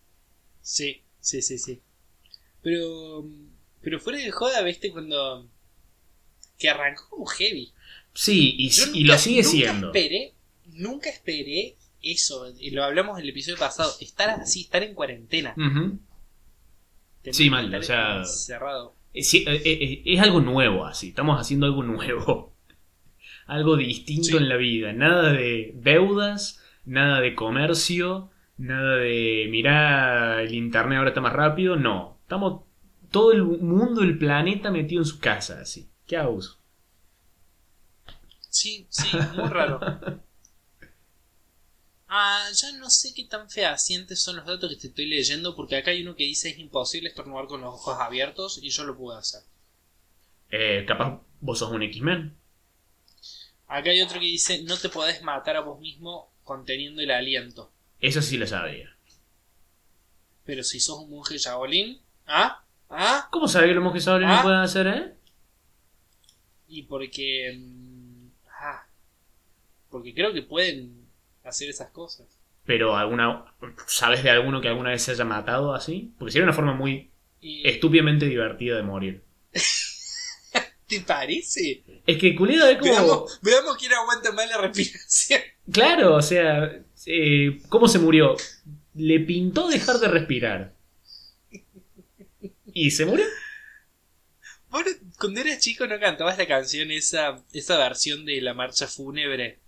Sí, 0.62 1.02
sí, 1.20 1.42
sí, 1.42 1.58
sí. 1.58 1.82
Pero, 2.62 3.26
pero 3.82 4.00
fuera 4.00 4.20
de 4.20 4.32
joda, 4.32 4.62
viste, 4.62 4.92
cuando... 4.92 5.48
Que 6.58 6.70
arrancó 6.70 7.10
como 7.10 7.26
heavy. 7.26 7.72
Sí, 8.14 8.56
y, 8.58 9.04
lo 9.04 9.18
sigue 9.18 9.42
nunca 9.42 9.50
siendo. 9.50 9.88
Esperé, 9.88 10.34
nunca 10.74 11.10
esperé 11.10 11.76
eso, 12.04 12.52
y 12.60 12.72
lo 12.72 12.84
hablamos 12.84 13.18
en 13.18 13.24
el 13.24 13.30
episodio 13.30 13.58
pasado, 13.58 13.94
estar 14.00 14.30
así, 14.30 14.62
estar 14.62 14.84
en 14.84 14.94
cuarentena. 14.94 15.54
Ujú. 15.58 16.00
tener 17.24 17.36
Sí, 17.36 17.50
mal, 17.50 17.74
o 17.74 17.82
sea- 17.84 18.18
encerrado. 18.20 18.96
Eh, 19.14 19.22
eh, 19.34 19.62
eh, 19.66 20.02
es 20.06 20.20
algo 20.22 20.40
nuevo 20.42 20.86
así, 20.86 21.10
estamos 21.10 21.40
haciendo 21.40 21.66
algo 21.66 21.84
nuevo. 21.84 22.52
Algo 23.48 23.76
distinto 23.76 24.24
Sí. 24.30 24.38
en 24.38 24.48
la 24.48 24.56
vida. 24.56 24.94
Nada 24.94 25.34
de 25.34 25.72
deudas, 25.76 26.62
nada 26.86 27.20
de 27.20 27.36
comercio, 27.36 28.30
nada 28.62 28.98
de 28.98 29.48
mirá 29.50 30.42
el 30.42 30.54
internet 30.54 30.98
ahora 30.98 31.10
está 31.10 31.22
más 31.22 31.34
rápido. 31.34 31.76
No, 31.76 32.20
estamos 32.22 32.64
todo 33.10 33.32
el 33.32 33.44
mundo, 33.44 34.02
el 34.02 34.18
planeta 34.18 34.72
metido 34.72 35.02
en 35.02 35.06
su 35.06 35.20
casa 35.20 35.60
así. 35.62 35.90
¿Qué 36.08 36.18
hago? 36.18 36.40
Sí, 38.50 38.86
sí, 38.90 39.18
muy 39.36 39.50
raro. 39.50 39.80
Ah, 42.14 42.46
ya 42.54 42.74
no 42.74 42.90
sé 42.90 43.14
qué 43.16 43.24
tan 43.24 43.50
fehacientes 43.50 44.22
son 44.22 44.36
los 44.36 44.46
datos 44.46 44.70
que 44.70 44.76
te 44.76 44.88
estoy 44.88 45.06
leyendo, 45.06 45.56
porque 45.56 45.78
acá 45.78 45.92
hay 45.92 46.02
uno 46.02 46.14
que 46.14 46.26
dice 46.26 46.50
es 46.50 46.60
imposible 46.60 47.08
estornudar 47.08 47.48
con 47.48 47.62
los 47.62 47.74
ojos 47.74 47.98
abiertos 48.02 48.60
y 48.62 48.70
yo 48.70 48.84
lo 48.84 48.98
pude 48.98 49.18
hacer. 49.18 49.44
Eh, 50.50 50.84
capaz 50.86 51.22
vos 51.40 51.60
sos 51.60 51.72
un 51.72 51.84
X-Men. 51.84 52.36
Acá 53.68 53.92
hay 53.92 54.02
otro 54.02 54.20
que 54.20 54.26
dice 54.26 54.62
no 54.64 54.76
te 54.76 54.90
podés 54.90 55.24
matar 55.24 55.56
a 55.56 55.62
vos 55.62 55.80
mismo 55.80 56.34
conteniendo 56.44 57.02
el 57.02 57.12
aliento. 57.12 57.72
Eso 58.02 58.22
sí 58.22 58.38
lo 58.38 58.48
sabía. 58.48 58.90
Pero 60.44 60.64
si 60.64 60.80
sos 60.80 61.00
un 61.00 61.12
monje 61.12 61.38
Shaolin, 61.38 62.00
¿ah? 62.28 62.64
¿Ah? 62.90 63.28
¿Cómo 63.32 63.48
sabe 63.48 63.68
que 63.68 63.74
los 63.76 63.84
monjes 63.84 64.06
Ah. 64.08 64.18
no 64.20 64.42
pueden 64.42 64.60
hacer, 64.60 64.88
eh? 64.88 65.14
Y 66.68 66.84
porque... 66.84 67.58
mm, 67.58 68.28
Ah. 68.64 68.86
Porque 69.90 70.14
creo 70.14 70.34
que 70.34 70.42
pueden 70.42 71.06
hacer 71.44 71.70
esas 71.70 71.90
cosas. 71.92 72.28
Pero 72.66 72.96
alguna. 72.96 73.46
¿Sabes 73.88 74.24
de 74.24 74.30
alguno 74.30 74.62
que 74.62 74.68
alguna 74.68 74.92
vez 74.92 75.02
se 75.04 75.12
haya 75.12 75.26
matado 75.26 75.74
así? 75.74 76.14
Porque 76.18 76.32
sería 76.32 76.44
una 76.46 76.54
forma 76.54 76.74
muy 76.74 77.10
Y- 77.40 77.68
estúpidamente 77.68 78.26
divertida 78.28 78.76
de 78.78 78.84
morir. 78.84 79.24
¿Te 80.88 81.00
parece? 81.02 81.84
Es 82.06 82.18
que 82.18 82.36
culiado 82.36 82.70
es 82.70 82.78
como. 82.78 82.92
Veamos, 82.94 83.40
veamos 83.42 83.78
quién 83.78 83.94
aguanta 83.94 84.32
más 84.34 84.48
la 84.50 84.58
respiración. 84.58 85.42
Claro, 85.72 86.16
o 86.16 86.22
sea, 86.22 86.70
eh, 87.06 87.62
¿cómo 87.70 87.88
se 87.88 88.00
murió? 88.00 88.36
Le 88.94 89.20
pintó 89.20 89.68
dejar 89.68 89.98
de 89.98 90.08
respirar. 90.08 90.74
¿Y 92.74 92.92
se 92.92 93.06
murió? 93.06 93.26
Vos 94.70 94.84
cuando 95.20 95.42
eras 95.42 95.60
chico 95.60 95.86
no 95.86 96.00
cantabas 96.00 96.38
la 96.38 96.48
canción, 96.48 96.92
esa, 96.92 97.44
esa 97.54 97.78
versión 97.78 98.26
de 98.26 98.42
la 98.42 98.54
marcha 98.54 98.88
fúnebre, 98.88 99.60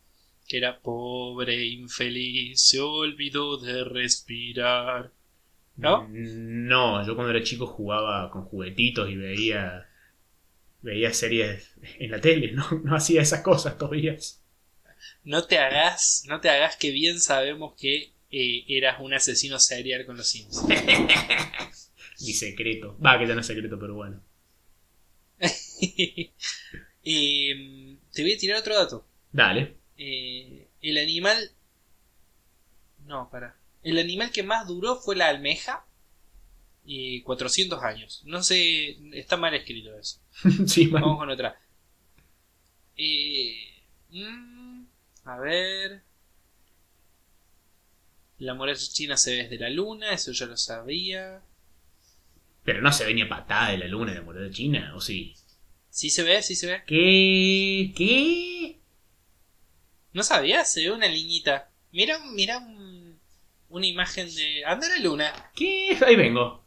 que 0.47 0.57
era 0.57 0.79
pobre 0.79 1.65
infeliz, 1.65 2.61
se 2.61 2.79
olvidó 2.79 3.57
de 3.57 3.83
respirar. 3.83 5.11
¿No? 5.75 6.07
No, 6.09 7.05
yo 7.05 7.15
cuando 7.15 7.31
era 7.31 7.43
chico 7.43 7.65
jugaba 7.65 8.29
con 8.29 8.45
juguetitos 8.45 9.09
y 9.09 9.15
veía 9.15 9.87
veía 10.83 11.13
series 11.13 11.73
en 11.97 12.11
la 12.11 12.21
tele, 12.21 12.51
no, 12.53 12.65
no 12.83 12.95
hacía 12.95 13.21
esas 13.21 13.41
cosas 13.41 13.77
todavía. 13.77 14.17
No 15.23 15.45
te 15.45 15.57
hagas, 15.57 16.23
no 16.27 16.39
te 16.41 16.49
hagas 16.49 16.75
que 16.75 16.91
bien 16.91 17.19
sabemos 17.19 17.75
que 17.79 18.13
eh, 18.31 18.65
eras 18.67 18.99
un 18.99 19.13
asesino 19.13 19.59
serial 19.59 20.05
con 20.05 20.17
los 20.17 20.27
Sims. 20.27 20.63
Mi 22.19 22.33
secreto. 22.33 22.97
Va, 22.99 23.19
que 23.19 23.27
ya 23.27 23.35
no 23.35 23.41
es 23.41 23.47
secreto, 23.47 23.77
pero 23.79 23.95
bueno. 23.95 24.21
Eh, 27.05 27.97
te 28.13 28.21
voy 28.21 28.31
a 28.31 28.37
tirar 28.37 28.59
otro 28.59 28.75
dato. 28.75 29.05
Dale. 29.33 29.75
Eh, 29.97 30.69
el 30.81 30.97
animal. 30.97 31.51
No, 33.05 33.29
para. 33.29 33.57
El 33.83 33.99
animal 33.99 34.31
que 34.31 34.43
más 34.43 34.65
duró 34.67 34.95
fue 34.95 35.17
la 35.17 35.27
almeja. 35.27 35.85
Y 36.85 37.21
400 37.23 37.83
años. 37.83 38.21
No 38.25 38.41
sé, 38.41 38.97
está 39.11 39.35
mal 39.35 39.53
escrito 39.53 39.93
eso. 39.97 40.21
sí. 40.65 40.87
Vamos 40.87 41.17
con 41.17 41.29
otra. 41.29 41.59
Eh, 42.95 43.83
mm, 44.09 44.52
a 45.25 45.37
ver. 45.39 46.01
La 48.39 48.53
muralla 48.53 48.79
china 48.79 49.15
se 49.17 49.31
ve 49.31 49.43
desde 49.43 49.57
la 49.59 49.69
luna, 49.69 50.11
eso 50.13 50.31
ya 50.31 50.45
lo 50.45 50.57
sabía. 50.57 51.41
Pero 52.63 52.81
no 52.81 52.91
se 52.91 53.05
venía 53.05 53.27
patada 53.29 53.71
de 53.71 53.77
la 53.77 53.87
luna 53.87 54.11
de 54.13 54.19
la 54.19 54.23
muralla 54.25 54.51
china, 54.51 54.93
¿o 54.95 55.01
sí? 55.01 55.35
Sí 55.89 56.09
se 56.09 56.23
ve, 56.23 56.41
sí 56.41 56.55
se 56.55 56.67
ve. 56.67 56.83
¿Qué? 56.85 57.93
¿Qué? 57.95 58.77
No 60.13 60.23
sabía, 60.23 60.65
se 60.65 60.81
ve 60.83 60.91
una 60.91 61.07
liñita. 61.07 61.69
Mira, 61.91 62.19
mira 62.33 62.57
un- 62.57 63.19
una 63.69 63.85
imagen 63.87 64.33
de. 64.33 64.65
Anda 64.65 64.87
la 64.89 64.97
luna. 64.99 65.51
¿Qué? 65.55 65.97
Ahí 66.05 66.15
vengo. 66.15 66.63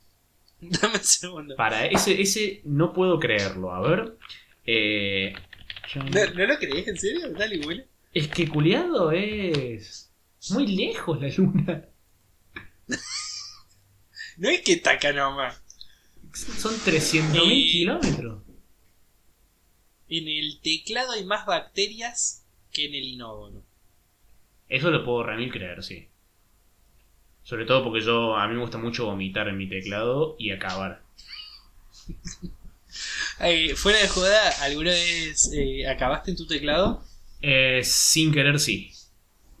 Dame 0.60 0.94
un 0.96 1.04
segundo. 1.04 1.56
Para, 1.56 1.86
ese, 1.86 2.20
ese 2.20 2.60
no 2.64 2.92
puedo 2.92 3.18
creerlo. 3.18 3.72
A 3.72 3.80
ver. 3.80 4.16
Eh, 4.66 5.32
¿No, 5.94 6.02
no 6.34 6.46
lo 6.46 6.58
crees 6.58 6.86
en 6.88 6.98
serio? 6.98 7.30
Dale, 7.32 7.58
huele. 7.66 7.86
es 8.12 8.28
que 8.28 8.48
culiado 8.48 9.10
es 9.12 10.10
muy 10.50 10.66
lejos 10.66 11.20
la 11.20 11.28
luna. 11.36 11.84
No 14.36 14.48
es 14.48 14.62
que 14.62 14.76
taca 14.76 15.12
nomás. 15.12 15.62
Son 16.32 16.72
300.000 16.74 17.52
Y- 17.52 17.70
kilómetros. 17.72 18.42
En 20.08 20.26
el 20.28 20.60
teclado 20.60 21.12
hay 21.12 21.24
más 21.24 21.44
bacterias 21.46 22.44
que 22.72 22.86
en 22.86 22.94
el 22.94 23.04
inodoro. 23.04 23.62
Eso 24.68 24.90
lo 24.90 25.04
puedo 25.04 25.24
remil 25.24 25.50
creer, 25.52 25.82
sí. 25.82 26.08
Sobre 27.42 27.64
todo 27.64 27.82
porque 27.84 28.00
yo, 28.04 28.36
a 28.36 28.46
mí 28.48 28.54
me 28.54 28.60
gusta 28.60 28.78
mucho 28.78 29.06
vomitar 29.06 29.48
en 29.48 29.56
mi 29.58 29.68
teclado 29.68 30.36
y 30.38 30.50
acabar. 30.52 31.02
Fuera 33.76 33.98
de 33.98 34.08
joda, 34.08 34.50
¿alguna 34.62 34.90
vez 34.90 35.50
eh, 35.54 35.86
acabaste 35.86 36.32
en 36.32 36.36
tu 36.36 36.46
teclado? 36.46 37.02
Eh, 37.42 37.80
sin 37.84 38.32
querer, 38.32 38.58
sí. 38.58 38.92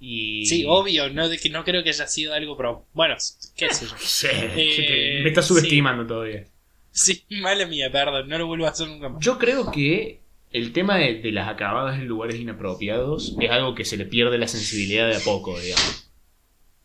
Y... 0.00 0.46
Sí, 0.46 0.64
obvio, 0.66 1.10
no, 1.10 1.28
de 1.28 1.38
que 1.38 1.50
no 1.50 1.62
creo 1.64 1.82
que 1.82 1.90
haya 1.90 2.06
sido 2.06 2.32
algo 2.32 2.56
pro. 2.56 2.86
Bueno, 2.92 3.16
qué 3.56 3.72
sé 3.72 3.86
yo. 3.86 3.92
Sí, 3.98 4.28
Eh, 4.30 5.20
me 5.22 5.28
estás 5.28 5.46
subestimando 5.46 6.06
todavía. 6.06 6.46
Sí, 6.90 7.24
mala 7.30 7.66
mía, 7.66 7.90
perdón, 7.92 8.28
no 8.28 8.38
lo 8.38 8.46
vuelvo 8.46 8.66
a 8.66 8.70
hacer 8.70 8.88
nunca 8.88 9.08
más. 9.08 9.24
Yo 9.24 9.38
creo 9.38 9.70
que 9.70 10.20
el 10.52 10.72
tema 10.72 10.96
de, 10.96 11.20
de 11.20 11.32
las 11.32 11.48
acabadas 11.48 11.98
en 11.98 12.06
lugares 12.06 12.36
inapropiados 12.36 13.36
es 13.40 13.50
algo 13.50 13.74
que 13.74 13.84
se 13.84 13.96
le 13.96 14.06
pierde 14.06 14.38
la 14.38 14.48
sensibilidad 14.48 15.08
de 15.08 15.16
a 15.16 15.20
poco, 15.20 15.58
digamos. 15.60 16.10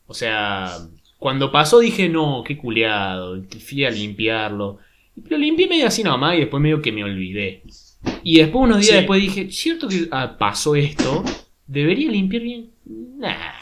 O 0.07 0.13
sea, 0.13 0.77
cuando 1.17 1.51
pasó 1.51 1.79
dije, 1.79 2.09
no, 2.09 2.43
qué 2.45 2.57
culeado, 2.57 3.41
fui 3.65 3.85
a 3.85 3.89
limpiarlo. 3.89 4.79
Lo 5.15 5.37
limpié 5.37 5.67
medio 5.67 5.87
así 5.87 6.03
nomás 6.03 6.35
y 6.35 6.39
después 6.41 6.61
medio 6.61 6.81
que 6.81 6.91
me 6.91 7.03
olvidé. 7.03 7.63
Y 8.23 8.39
después, 8.39 8.63
unos 8.63 8.77
días 8.77 8.89
Sí. 8.89 8.95
después 8.97 9.21
dije, 9.21 9.51
cierto 9.51 9.87
que 9.87 10.07
ah, 10.11 10.35
pasó 10.37 10.75
esto, 10.75 11.23
debería 11.65 12.11
limpiar 12.11 12.43
bien. 12.43 12.71
Nah. 12.85 13.53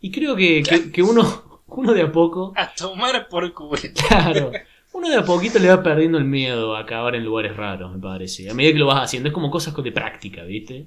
Y 0.00 0.10
creo 0.10 0.36
que, 0.36 0.62
que, 0.62 0.90
que 0.90 1.02
uno, 1.02 1.62
uno 1.66 1.92
de 1.92 2.02
a 2.02 2.12
poco 2.12 2.52
A 2.56 2.74
tomar 2.74 3.28
por 3.28 3.52
culo. 3.52 3.80
Claro. 4.08 4.52
Uno 4.92 5.08
de 5.08 5.16
a 5.16 5.24
poquito 5.24 5.58
le 5.58 5.68
va 5.68 5.82
perdiendo 5.82 6.18
el 6.18 6.24
miedo 6.24 6.76
a 6.76 6.80
acabar 6.80 7.16
en 7.16 7.24
lugares 7.24 7.56
raros, 7.56 7.92
me 7.92 7.98
parece. 7.98 8.48
A 8.48 8.54
medida 8.54 8.72
que 8.72 8.78
lo 8.78 8.86
vas 8.86 9.02
haciendo, 9.02 9.28
es 9.28 9.32
como 9.34 9.50
cosas 9.50 9.74
de 9.74 9.92
práctica, 9.92 10.44
¿viste? 10.44 10.86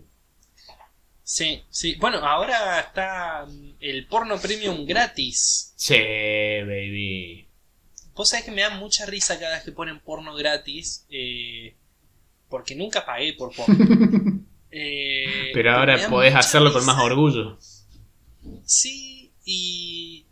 Sí, 1.24 1.62
sí. 1.70 1.96
Bueno, 2.00 2.20
ahora 2.20 2.80
está 2.80 3.46
el 3.82 4.08
porno 4.08 4.38
premium 4.38 4.86
gratis. 4.86 5.74
Sí, 5.76 5.96
baby. 5.96 7.47
Vos 8.18 8.30
sabés 8.30 8.46
que 8.46 8.52
me 8.52 8.62
da 8.64 8.72
mucha 8.72 9.06
risa 9.06 9.40
cada 9.40 9.56
vez 9.56 9.64
que 9.64 9.72
ponen 9.72 10.00
porno 10.02 10.34
gratis. 10.36 11.06
eh, 11.10 11.76
porque 12.50 12.76
nunca 12.76 13.06
pagué 13.06 13.34
por 13.34 13.54
porno. 13.56 13.76
Eh, 14.70 15.52
Pero 15.54 15.72
ahora 15.72 16.10
podés 16.10 16.36
hacerlo 16.36 16.74
con 16.74 16.86
más 16.86 17.02
orgullo. 17.02 17.58
Sí, 18.66 19.32
y. 19.46 20.26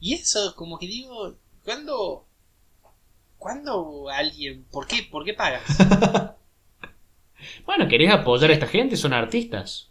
Y 0.00 0.14
eso, 0.14 0.54
como 0.56 0.78
que 0.78 0.86
digo, 0.86 1.36
¿cuándo. 1.62 2.26
¿Cuándo 3.36 4.08
alguien. 4.08 4.64
¿Por 4.72 4.86
qué? 4.86 5.02
¿Por 5.10 5.24
qué 5.24 5.34
pagas? 5.34 5.62
Bueno, 7.66 7.86
¿querés 7.88 8.10
apoyar 8.10 8.50
a 8.50 8.54
esta 8.54 8.66
gente? 8.66 8.96
Son 8.96 9.12
artistas. 9.12 9.90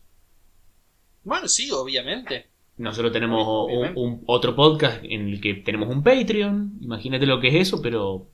bueno, 1.23 1.47
sí, 1.47 1.69
obviamente. 1.71 2.47
Nosotros 2.78 3.11
tenemos 3.11 3.67
un, 3.95 4.23
otro 4.28 4.55
podcast 4.55 5.03
en 5.03 5.30
el 5.30 5.41
que 5.41 5.55
tenemos 5.55 5.89
un 5.89 6.03
Patreon. 6.03 6.78
Imagínate 6.82 7.25
lo 7.25 7.39
que 7.39 7.47
es 7.49 7.55
eso, 7.55 7.82
pero 7.82 8.28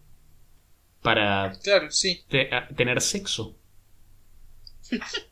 para 1.02 1.54
Claro, 1.64 1.90
sí. 1.92 2.22
te- 2.28 2.50
tener 2.76 3.02
sexo. 3.02 3.58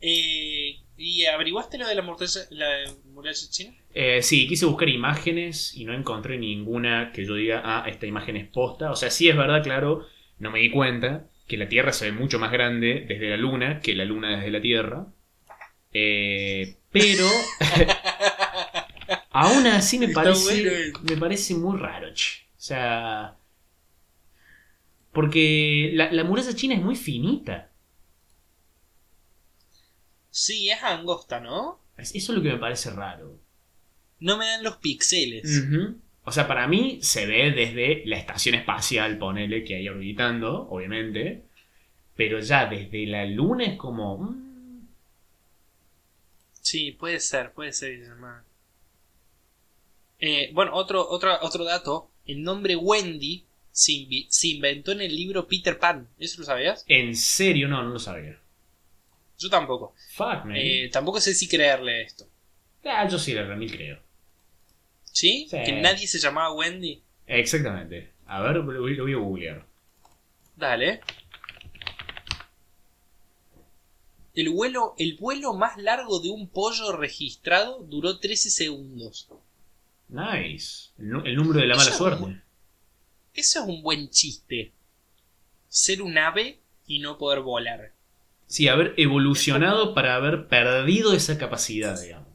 Eh, 0.00 0.76
¿Y 0.98 1.24
averiguaste 1.26 1.78
lo 1.78 1.86
de 1.86 1.94
la 1.94 2.02
muralla, 2.02 2.40
la 2.50 2.66
muralla 3.12 3.48
china? 3.50 3.74
Eh, 3.94 4.22
sí, 4.22 4.46
quise 4.46 4.66
buscar 4.66 4.88
imágenes 4.88 5.74
y 5.74 5.84
no 5.84 5.94
encontré 5.94 6.38
ninguna 6.38 7.12
que 7.12 7.24
yo 7.26 7.34
diga, 7.34 7.62
ah, 7.64 7.84
esta 7.88 8.06
imagen 8.06 8.36
es 8.36 8.48
posta. 8.48 8.90
O 8.90 8.96
sea, 8.96 9.10
sí 9.10 9.28
es 9.28 9.36
verdad, 9.36 9.62
claro, 9.62 10.06
no 10.38 10.50
me 10.50 10.60
di 10.60 10.70
cuenta 10.70 11.28
que 11.48 11.56
la 11.56 11.68
Tierra 11.68 11.92
se 11.92 12.06
ve 12.10 12.12
mucho 12.12 12.38
más 12.38 12.52
grande 12.52 13.04
desde 13.08 13.30
la 13.30 13.36
Luna 13.36 13.80
que 13.80 13.94
la 13.94 14.04
Luna 14.04 14.36
desde 14.36 14.50
la 14.50 14.60
Tierra. 14.60 15.06
Eh, 15.92 16.75
pero 17.00 17.26
aún 19.30 19.66
así 19.66 19.98
me 19.98 20.06
Está 20.06 20.22
parece, 20.22 20.62
bueno 20.62 20.98
me 21.02 21.16
parece 21.16 21.54
muy 21.54 21.78
raro. 21.78 22.12
che. 22.14 22.44
O 22.56 22.60
sea, 22.66 23.36
porque 25.12 25.90
la, 25.94 26.12
la 26.12 26.24
muralla 26.24 26.54
china 26.54 26.74
es 26.74 26.82
muy 26.82 26.96
finita. 26.96 27.70
Sí, 30.30 30.68
es 30.68 30.82
angosta, 30.82 31.40
¿no? 31.40 31.80
Eso 31.96 32.12
es 32.14 32.28
lo 32.28 32.42
que 32.42 32.52
me 32.52 32.58
parece 32.58 32.90
raro. 32.90 33.38
No 34.20 34.36
me 34.36 34.46
dan 34.46 34.62
los 34.62 34.76
píxeles. 34.76 35.64
O 36.24 36.32
sea, 36.32 36.46
para 36.48 36.66
mí 36.66 36.98
se 37.02 37.26
ve 37.26 37.52
desde 37.52 38.02
la 38.06 38.18
estación 38.18 38.54
espacial, 38.54 39.16
ponele, 39.18 39.64
que 39.64 39.76
hay 39.76 39.88
orbitando, 39.88 40.68
obviamente. 40.68 41.44
Pero 42.16 42.40
ya 42.40 42.66
desde 42.66 43.06
la 43.06 43.24
luna 43.26 43.64
es 43.64 43.78
como. 43.78 44.34
Sí, 46.66 46.90
puede 46.90 47.20
ser, 47.20 47.52
puede 47.52 47.72
ser. 47.72 47.92
hermano. 48.00 48.42
Eh, 50.18 50.50
bueno, 50.52 50.74
otro, 50.74 51.08
otro, 51.08 51.38
otro 51.42 51.62
dato. 51.62 52.10
El 52.26 52.42
nombre 52.42 52.74
Wendy 52.74 53.44
se, 53.70 53.92
invi- 53.92 54.26
se 54.28 54.48
inventó 54.48 54.90
en 54.90 55.00
el 55.00 55.14
libro 55.14 55.46
Peter 55.46 55.78
Pan. 55.78 56.08
¿Eso 56.18 56.40
lo 56.40 56.44
sabías? 56.44 56.84
En 56.88 57.14
serio, 57.14 57.68
no, 57.68 57.84
no 57.84 57.90
lo 57.90 57.98
sabía. 58.00 58.36
Yo 59.38 59.48
tampoco. 59.48 59.94
Fuck, 60.16 60.44
man. 60.46 60.56
Eh, 60.56 60.88
tampoco 60.92 61.20
sé 61.20 61.34
si 61.34 61.46
creerle 61.46 62.02
esto. 62.02 62.26
Ah, 62.84 63.06
yo 63.08 63.16
sí, 63.16 63.32
la 63.32 63.44
remil 63.44 63.70
creo. 63.70 64.00
¿Sí? 65.04 65.46
Sí. 65.48 65.58
Que 65.64 65.72
nadie 65.80 66.08
se 66.08 66.18
llamaba 66.18 66.52
Wendy. 66.52 67.00
Exactamente. 67.28 68.10
A 68.26 68.40
ver, 68.42 68.56
lo 68.56 68.64
voy, 68.80 68.96
lo 68.96 69.04
voy 69.04 69.12
a 69.12 69.16
googlear. 69.18 69.64
Dale. 70.56 71.00
El 74.36 74.50
vuelo, 74.50 74.94
el 74.98 75.16
vuelo 75.16 75.54
más 75.54 75.78
largo 75.78 76.20
de 76.20 76.28
un 76.28 76.46
pollo 76.46 76.92
registrado 76.92 77.82
duró 77.84 78.18
13 78.18 78.50
segundos. 78.50 79.30
Nice. 80.08 80.90
El, 80.98 81.36
número 81.36 81.60
de 81.60 81.66
la 81.66 81.74
mala 81.74 81.90
suerte. 81.90 82.42
Eso 83.32 83.62
es 83.62 83.66
un 83.66 83.82
buen 83.82 84.10
chiste. 84.10 84.72
ser 85.68 86.02
un 86.02 86.18
ave 86.18 86.60
y 86.86 86.98
no 86.98 87.16
poder 87.16 87.40
volar. 87.40 87.94
Sí, 88.46 88.68
haber 88.68 88.92
evolucionado 88.98 89.94
para 89.94 90.14
haber 90.16 90.48
perdido 90.48 91.14
esa 91.14 91.38
capacidad, 91.38 91.98
digamos. 91.98 92.28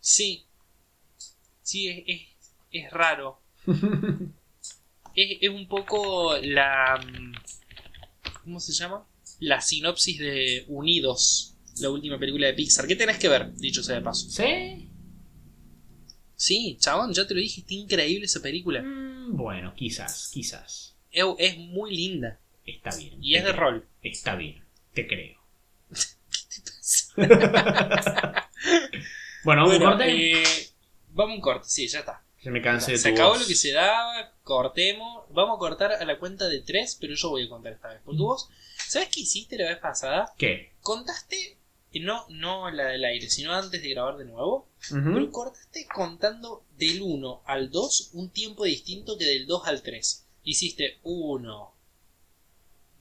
Sí. 0.00 0.46
Sí, 1.62 1.88
es, 1.88 2.04
es, 2.06 2.22
es 2.72 2.90
raro. 2.90 3.42
es, 5.14 5.38
es 5.42 5.50
un 5.50 5.68
poco 5.68 6.34
la... 6.38 6.98
mm, 7.06 7.34
¿Cómo 8.42 8.58
se 8.58 8.72
llama? 8.72 9.04
La 9.40 9.60
sinopsis 9.60 10.18
de 10.18 10.64
Unidos, 10.68 11.54
la 11.80 11.90
última 11.90 12.18
película 12.18 12.46
de 12.48 12.54
Pixar. 12.54 12.86
¿Qué 12.86 12.96
tenés 12.96 13.18
que 13.18 13.28
ver, 13.28 13.52
dicho 13.54 13.82
sea 13.82 13.96
de 13.96 14.02
paso? 14.02 14.28
¿Sí? 14.30 14.88
Sí, 16.36 16.76
chabón, 16.80 17.12
ya 17.12 17.26
te 17.26 17.34
lo 17.34 17.40
dije, 17.40 17.60
está 17.62 17.74
increíble 17.74 18.26
esa 18.26 18.40
película. 18.40 18.82
Mm, 18.82 19.36
bueno, 19.36 19.74
quizás, 19.76 20.30
quizás. 20.32 20.94
Es, 21.10 21.24
es 21.38 21.58
muy 21.58 21.94
linda. 21.96 22.38
Está 22.64 22.94
bien. 22.96 23.18
Y 23.22 23.34
es 23.34 23.44
de 23.44 23.52
rol. 23.52 23.86
Está 24.02 24.34
bien, 24.36 24.64
te 24.94 25.06
creo. 25.06 25.38
bueno, 29.44 29.64
¿un 29.64 29.68
Bueno, 29.70 29.84
corte? 29.90 30.32
eh, 30.42 30.44
vamos 31.10 31.32
a 31.32 31.34
un 31.36 31.40
corte, 31.40 31.66
sí, 31.68 31.88
ya 31.88 32.00
está. 32.00 32.22
Se 32.42 32.50
me 32.50 32.62
cansé 32.62 32.92
de 32.92 32.98
Se 32.98 33.08
tu 33.10 33.14
acabó 33.16 33.30
voz. 33.32 33.40
lo 33.42 33.46
que 33.48 33.54
se 33.56 33.72
daba, 33.72 34.32
cortemos. 34.44 35.24
Vamos 35.30 35.56
a 35.56 35.58
cortar 35.58 35.92
a 35.92 36.04
la 36.04 36.18
cuenta 36.18 36.48
de 36.48 36.60
tres, 36.60 36.96
pero 37.00 37.14
yo 37.14 37.30
voy 37.30 37.44
a 37.46 37.48
contar 37.48 37.72
esta 37.72 37.88
vez. 37.88 38.00
Porque 38.04 38.20
vos, 38.22 38.48
¿sabes 38.88 39.08
qué 39.12 39.20
hiciste 39.20 39.56
la 39.56 39.70
vez 39.70 39.78
pasada? 39.78 40.32
¿Qué? 40.36 40.72
Contaste, 40.80 41.58
eh, 41.92 42.00
no, 42.00 42.26
no 42.30 42.70
la 42.70 42.86
del 42.86 43.04
aire, 43.04 43.28
sino 43.28 43.52
antes 43.52 43.82
de 43.82 43.90
grabar 43.90 44.16
de 44.16 44.24
nuevo. 44.24 44.68
Ujú. 44.90 45.12
Pero 45.14 45.30
cortaste 45.30 45.86
contando 45.86 46.64
del 46.76 47.02
1 47.02 47.42
al 47.44 47.70
2 47.70 48.10
un 48.14 48.30
tiempo 48.30 48.64
distinto 48.64 49.18
que 49.18 49.24
del 49.24 49.46
2 49.46 49.66
al 49.66 49.82
3. 49.82 50.26
Hiciste 50.44 50.98
1, 51.02 51.74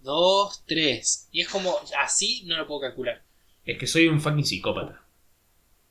2, 0.03 0.63
3. 0.65 1.29
Y 1.31 1.41
es 1.41 1.49
como, 1.49 1.77
así 1.99 2.43
no 2.45 2.57
lo 2.57 2.67
puedo 2.67 2.81
calcular. 2.81 3.23
Es 3.65 3.77
que 3.77 3.87
soy 3.87 4.07
un 4.07 4.21
fucking 4.21 4.45
psicópata. 4.45 5.03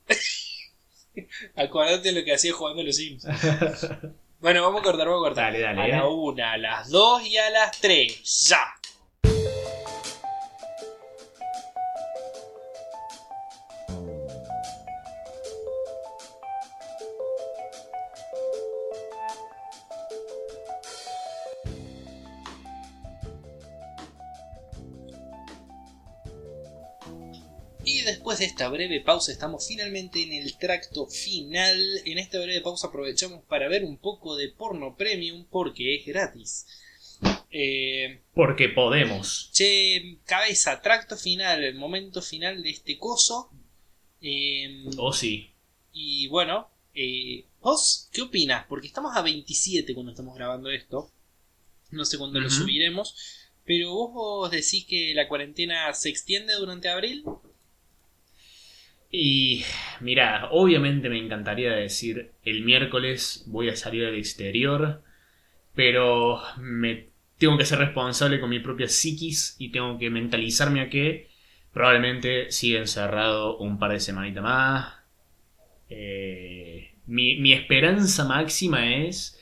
Acordate 1.55 2.11
lo 2.11 2.23
que 2.23 2.33
hacía 2.33 2.53
jugando 2.53 2.81
a 2.81 2.85
los 2.85 2.95
Sims. 2.95 3.25
Bueno, 4.39 4.61
vamos 4.61 4.81
a 4.81 4.83
cortar, 4.83 5.07
vamos 5.07 5.25
a 5.25 5.29
cortar. 5.29 5.51
Dale, 5.51 5.59
dale, 5.61 5.81
A 5.81 5.87
eh. 5.87 5.91
la 5.93 6.07
1, 6.07 6.45
a 6.45 6.57
las 6.57 6.89
2 6.91 7.25
y 7.25 7.37
a 7.37 7.49
las 7.49 7.81
3. 7.81 8.45
¡Ya! 8.47 8.76
Después 28.37 28.39
de 28.39 28.45
esta 28.45 28.69
breve 28.69 29.01
pausa 29.01 29.31
estamos 29.31 29.67
finalmente 29.67 30.21
en 30.21 30.33
el 30.33 30.57
tracto 30.57 31.07
final. 31.07 31.79
En 32.05 32.17
esta 32.19 32.39
breve 32.39 32.61
pausa 32.61 32.87
aprovechamos 32.87 33.43
para 33.45 33.67
ver 33.67 33.83
un 33.83 33.97
poco 33.97 34.35
de 34.35 34.49
porno 34.49 34.95
premium 34.95 35.45
porque 35.49 35.95
es 35.95 36.05
gratis. 36.05 36.65
Eh, 37.49 38.21
Porque 38.35 38.69
podemos. 38.69 39.49
che, 39.53 40.17
cabeza, 40.25 40.81
tracto 40.81 41.17
final, 41.17 41.63
el 41.63 41.75
momento 41.75 42.21
final 42.21 42.61
de 42.61 42.69
este 42.69 42.97
coso. 42.99 43.49
Eh, 44.21 44.85
Oh, 44.97 45.11
sí. 45.13 45.49
y 45.93 46.27
bueno, 46.27 46.69
eh, 46.93 47.45
¿vos 47.61 48.09
qué 48.11 48.21
opinas? 48.21 48.65
Porque 48.67 48.87
estamos 48.87 49.15
a 49.15 49.21
27 49.23 49.93
cuando 49.95 50.11
estamos 50.11 50.35
grabando 50.35 50.69
esto. 50.69 51.09
No 51.89 52.05
sé 52.05 52.17
cuándo 52.17 52.39
lo 52.39 52.49
subiremos. 52.49 53.15
Pero 53.65 53.93
vos, 53.93 54.13
vos 54.13 54.51
decís 54.51 54.85
que 54.85 55.13
la 55.15 55.27
cuarentena 55.27 55.91
se 55.93 56.09
extiende 56.09 56.53
durante 56.53 56.89
abril. 56.89 57.23
Y 59.09 59.63
mira, 60.01 60.49
obviamente 60.51 61.09
me 61.09 61.17
encantaría 61.17 61.71
decir 61.71 62.31
el 62.43 62.63
miércoles 62.63 63.43
voy 63.47 63.69
a 63.69 63.75
salir 63.75 64.05
al 64.05 64.15
exterior, 64.15 65.01
pero 65.75 66.41
me 66.57 67.07
tengo 67.37 67.57
que 67.57 67.65
ser 67.65 67.79
responsable 67.79 68.39
con 68.39 68.49
mi 68.49 68.59
propia 68.59 68.89
psiquis 68.89 69.55
y 69.59 69.69
tengo 69.71 69.97
que 69.97 70.09
mentalizarme 70.09 70.81
a 70.81 70.89
que 70.89 71.29
probablemente 71.73 72.51
siga 72.51 72.79
encerrado 72.79 73.57
un 73.57 73.79
par 73.79 73.91
de 73.91 73.99
semanitas 73.99 74.43
más. 74.43 74.93
Eh, 75.89 76.91
mi, 77.05 77.37
mi 77.37 77.53
esperanza 77.53 78.25
máxima 78.25 78.93
es 78.95 79.39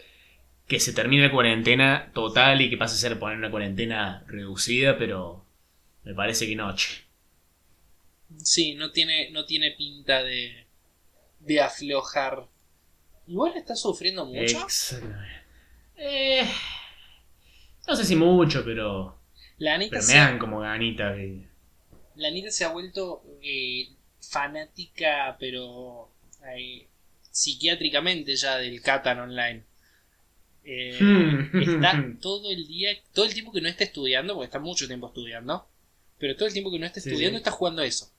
que 0.67 0.79
se 0.79 0.93
termine 0.93 1.27
la 1.27 1.31
cuarentena 1.31 2.11
total 2.13 2.61
y 2.61 2.69
que 2.69 2.77
pase 2.77 2.95
a 2.95 3.09
ser 3.09 3.19
poner 3.19 3.37
una 3.37 3.51
cuarentena 3.51 4.23
reducida, 4.27 4.97
pero 4.97 5.45
me 6.03 6.13
parece 6.13 6.47
que 6.47 6.55
noche. 6.55 7.04
Sí, 8.37 8.75
no 8.75 8.91
tiene, 8.91 9.29
no 9.31 9.45
tiene 9.45 9.71
pinta 9.71 10.23
de, 10.23 10.67
de 11.39 11.61
aflojar. 11.61 12.47
Igual 13.27 13.55
está 13.57 13.75
sufriendo 13.75 14.25
mucho. 14.25 14.41
Exactamente. 14.41 15.43
Eh, 15.97 16.43
no 17.87 17.95
sé 17.95 18.03
si 18.03 18.15
mucho, 18.15 18.63
pero, 18.65 19.17
La 19.57 19.75
Anita, 19.75 19.91
pero 19.91 20.01
me 20.01 20.07
se, 20.07 20.17
dan 20.17 20.39
como 20.39 20.59
ganitas. 20.59 21.15
de- 21.15 21.47
la 22.15 22.27
Anita 22.29 22.51
se 22.51 22.65
ha 22.65 22.69
vuelto 22.69 23.23
eh, 23.41 23.89
fanática, 24.21 25.35
pero 25.39 26.11
eh, 26.55 26.87
psiquiátricamente 27.31 28.35
ya 28.35 28.57
del 28.57 28.81
Catan 28.81 29.19
Online. 29.19 29.63
Eh, 30.63 30.99
Hmm. 30.99 31.61
está 31.61 31.93
todo 32.21 32.49
el 32.51 32.67
día, 32.67 32.89
todo 33.13 33.25
el 33.25 33.33
tiempo 33.33 33.51
que 33.51 33.61
no 33.61 33.69
esté 33.69 33.83
estudiando, 33.85 34.33
porque 34.33 34.45
está 34.45 34.59
mucho 34.59 34.87
tiempo 34.87 35.07
estudiando, 35.07 35.67
pero 36.17 36.35
todo 36.35 36.47
el 36.47 36.53
tiempo 36.53 36.71
que 36.71 36.79
no 36.79 36.85
esté 36.87 37.01
Sí, 37.01 37.09
estudiando 37.09 37.37
sí. 37.37 37.41
está 37.41 37.51
jugando 37.51 37.83
eso. 37.83 38.11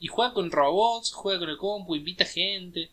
Y 0.00 0.08
juega 0.08 0.32
con 0.32 0.50
robots, 0.50 1.12
juega 1.12 1.38
con 1.38 1.50
el 1.50 1.58
compu, 1.58 1.94
invita 1.94 2.24
gente. 2.24 2.90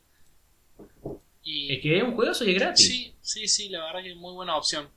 Y, 1.41 1.73
Es 1.73 1.81
que 1.81 1.97
es 1.97 2.03
un 2.03 2.13
juego 2.13 2.33
y 2.41 2.49
es 2.51 2.55
gratis. 2.55 2.87
Sí, 2.87 3.15
sí, 3.21 3.47
sí, 3.47 3.69
la 3.69 3.85
verdad 3.85 4.03
que 4.03 4.11
es 4.11 4.17
muy 4.17 4.33
buena 4.33 4.55
opción. 4.55 4.89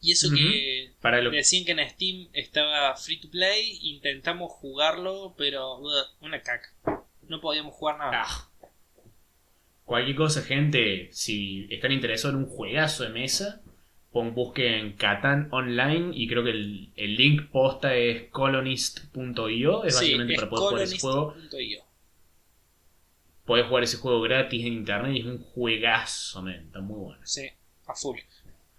Y 0.00 0.12
eso 0.12 0.30
que 0.34 0.92
Para 1.02 1.20
lo 1.20 1.30
decían 1.30 1.66
que 1.66 1.72
en 1.72 1.90
Steam 1.90 2.28
estaba 2.32 2.96
free 2.96 3.20
to 3.20 3.28
play, 3.30 3.78
intentamos 3.82 4.50
jugarlo, 4.50 5.34
pero 5.36 5.76
ugh, 5.78 6.06
una 6.22 6.42
caca. 6.42 6.72
No 7.28 7.40
podíamos 7.40 7.74
jugar 7.74 7.98
nada. 7.98 8.12
Ah. 8.14 8.50
Cualquier 9.84 10.16
cosa, 10.16 10.42
gente, 10.42 11.10
si 11.12 11.66
están 11.68 11.92
interesados 11.92 12.36
en 12.36 12.44
un 12.44 12.48
juegazo 12.48 13.02
de 13.02 13.10
mesa, 13.10 13.60
pon, 14.12 14.34
busquen 14.34 14.94
Catan 14.96 15.48
Online 15.52 16.10
y 16.14 16.26
creo 16.28 16.42
que 16.44 16.50
el, 16.50 16.92
el 16.96 17.16
link 17.16 17.50
posta 17.50 17.94
es 17.94 18.28
colonist.io. 18.30 19.84
Es 19.84 19.94
Sí, 19.96 20.00
básicamente 20.00 20.34
es 20.34 20.38
para 20.40 20.50
poder 20.50 20.68
jugar 20.70 20.82
ese 20.82 20.98
juego. 20.98 21.34
Podés 23.44 23.66
jugar 23.66 23.82
ese 23.82 23.96
juego 23.96 24.20
gratis 24.20 24.64
en 24.64 24.72
internet 24.74 25.12
y 25.16 25.20
es 25.20 25.26
un 25.26 25.42
juegazo, 25.42 26.42
men. 26.42 26.66
Está 26.66 26.80
muy 26.80 26.98
bueno. 26.98 27.20
Sí, 27.24 27.48
a 27.86 27.94
full. 27.94 28.18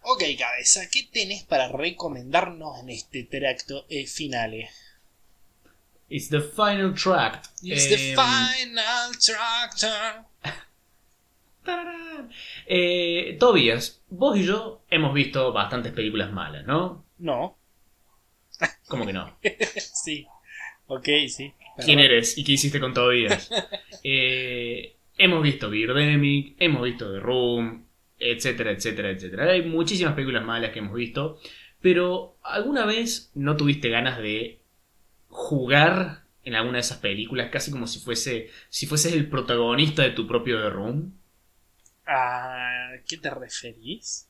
Ok, 0.03 0.23
cabeza, 0.39 0.81
¿qué 0.91 1.03
tenés 1.11 1.43
para 1.43 1.67
recomendarnos 1.67 2.79
en 2.79 2.89
este 2.89 3.23
tracto 3.23 3.85
eh, 3.89 4.07
finale? 4.07 4.69
It's 6.09 6.29
the 6.29 6.41
final 6.41 6.93
track. 6.93 7.43
It's 7.61 7.87
the 7.87 8.11
Em, 8.11 8.15
final 8.17 9.11
tractor. 9.19 10.25
Eh, 12.65 13.37
Tobias, 13.39 14.01
vos 14.09 14.37
y 14.37 14.43
yo 14.43 14.81
hemos 14.89 15.13
visto 15.13 15.51
bastantes 15.51 15.91
películas 15.91 16.31
malas, 16.31 16.65
¿no? 16.65 17.05
No, 17.17 17.57
¿Cómo 18.87 19.05
que 19.05 19.13
no? 19.13 19.37
sí. 19.77 20.27
Ok, 20.87 21.07
sí. 21.27 21.53
¿Quién 21.83 21.99
eres 21.99 22.37
y 22.37 22.43
qué 22.43 22.53
hiciste 22.53 22.79
con 22.79 22.93
Tobias? 22.93 23.49
Eh, 24.03 24.95
hemos 25.15 25.43
visto 25.43 25.69
Birdemic, 25.69 26.55
hemos 26.57 26.81
visto 26.81 27.13
The 27.13 27.19
Room, 27.19 27.85
etcétera, 28.17 28.71
etcétera, 28.71 29.11
etcétera. 29.11 29.51
Hay 29.51 29.61
muchísimas 29.61 30.15
películas 30.15 30.43
malas 30.43 30.71
que 30.71 30.79
hemos 30.79 30.95
visto, 30.95 31.39
pero 31.81 32.35
¿alguna 32.41 32.87
vez 32.87 33.31
no 33.35 33.55
tuviste 33.57 33.89
ganas 33.89 34.17
de 34.17 34.59
jugar 35.27 36.23
en 36.43 36.55
alguna 36.55 36.77
de 36.77 36.81
esas 36.81 36.97
películas 36.97 37.51
casi 37.51 37.69
como 37.69 37.85
si 37.85 37.99
fuese 37.99 38.49
si 38.69 38.87
fueses 38.87 39.13
el 39.13 39.29
protagonista 39.29 40.01
de 40.01 40.11
tu 40.11 40.25
propio 40.25 40.59
The 40.59 40.69
Room? 40.71 41.13
¿A 42.13 42.91
qué 43.07 43.17
te 43.17 43.29
referís? 43.29 44.29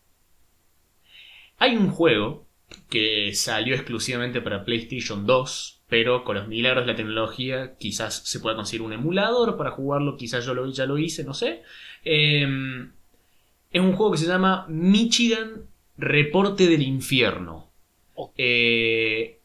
Hay 1.57 1.75
un 1.75 1.89
juego 1.89 2.47
que 2.89 3.33
salió 3.33 3.75
exclusivamente 3.75 4.41
para 4.41 4.63
PlayStation 4.63 5.25
2, 5.25 5.81
pero 5.87 6.23
con 6.23 6.35
los 6.35 6.47
milagros 6.47 6.85
de 6.85 6.91
la 6.91 6.97
tecnología 6.97 7.75
quizás 7.77 8.15
se 8.25 8.39
pueda 8.39 8.55
conseguir 8.55 8.81
un 8.83 8.93
emulador 8.93 9.57
para 9.57 9.71
jugarlo, 9.71 10.15
quizás 10.15 10.45
yo 10.45 10.53
lo, 10.53 10.71
ya 10.71 10.85
lo 10.85 10.97
hice, 10.97 11.23
no 11.23 11.33
sé. 11.33 11.63
Eh, 12.05 12.47
es 13.71 13.81
un 13.81 13.93
juego 13.93 14.11
que 14.11 14.17
se 14.17 14.27
llama 14.27 14.65
Michigan 14.67 15.67
Reporte 15.97 16.67
del 16.67 16.81
Infierno. 16.81 17.71
Eh, 18.37 19.39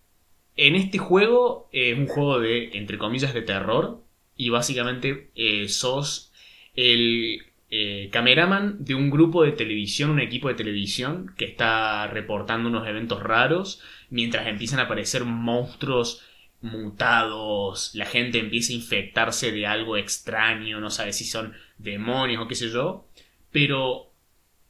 en 0.57 0.75
este 0.75 0.99
juego 0.99 1.69
eh, 1.73 1.93
es 1.93 1.99
un 1.99 2.09
juego 2.09 2.41
de, 2.41 2.71
entre 2.77 2.99
comillas, 2.99 3.35
de 3.35 3.43
terror. 3.43 4.03
Y 4.37 4.51
básicamente 4.51 5.31
eh, 5.35 5.69
sos 5.69 6.33
el 6.75 7.47
eh, 7.71 8.09
cameraman 8.13 8.85
de 8.85 8.95
un 8.95 9.11
grupo 9.11 9.43
de 9.43 9.53
televisión, 9.53 10.11
un 10.11 10.21
equipo 10.21 10.49
de 10.49 10.55
televisión 10.55 11.33
que 11.37 11.47
está 11.47 12.07
reportando 12.07 12.69
unos 12.69 12.87
eventos 12.87 13.23
raros 13.23 13.81
mientras 14.09 14.47
empiezan 14.47 14.79
a 14.79 14.85
aparecer 14.85 15.25
monstruos 15.25 16.23
mutados, 16.61 17.91
la 17.95 18.07
gente 18.07 18.39
empieza 18.39 18.73
a 18.73 18.77
infectarse 18.77 19.53
de 19.53 19.67
algo 19.67 19.97
extraño, 19.97 20.81
no 20.81 20.91
sabe 20.91 21.13
si 21.13 21.25
son 21.25 21.55
demonios 21.79 22.43
o 22.43 22.49
qué 22.49 22.55
sé 22.55 22.71
yo, 22.71 23.07
pero 23.51 24.13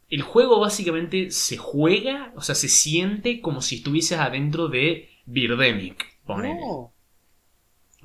el 0.08 0.22
juego 0.22 0.60
básicamente 0.60 1.30
se 1.30 1.56
juega, 1.56 2.32
o 2.36 2.40
sea, 2.40 2.54
se 2.54 2.68
siente 2.68 3.40
como 3.40 3.60
si 3.60 3.76
estuvieses 3.76 4.18
adentro 4.18 4.68
de 4.68 5.10
Birdemic, 5.26 6.06
ponele. 6.24 6.60
No. 6.60 6.92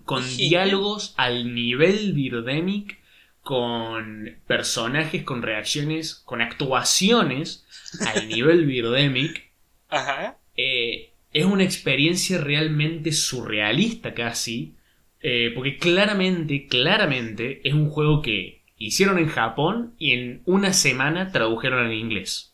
Con 0.06 0.26
diálogos 0.36 1.14
al 1.18 1.54
nivel 1.54 2.14
Birdemic, 2.14 3.01
con 3.42 4.38
personajes, 4.48 5.24
con 5.24 5.42
reacciones, 5.42 6.16
con 6.16 6.42
actuaciones 6.42 7.66
al 8.14 8.28
nivel 8.30 8.66
Birdemic. 8.66 9.52
Ajá. 9.90 10.38
Eh, 10.56 11.12
es 11.34 11.46
una 11.46 11.64
experiencia 11.64 12.38
realmente 12.40 13.12
surrealista 13.12 14.14
casi, 14.14 14.76
eh, 15.22 15.52
porque 15.56 15.78
claramente, 15.78 16.68
claramente 16.68 17.62
es 17.64 17.74
un 17.74 17.90
juego 17.90 18.22
que 18.22 18.62
hicieron 18.78 19.18
en 19.18 19.28
Japón 19.28 19.96
y 19.98 20.12
en 20.12 20.42
una 20.46 20.74
semana 20.74 21.32
tradujeron 21.32 21.88
en 21.88 21.94
inglés. 21.94 22.54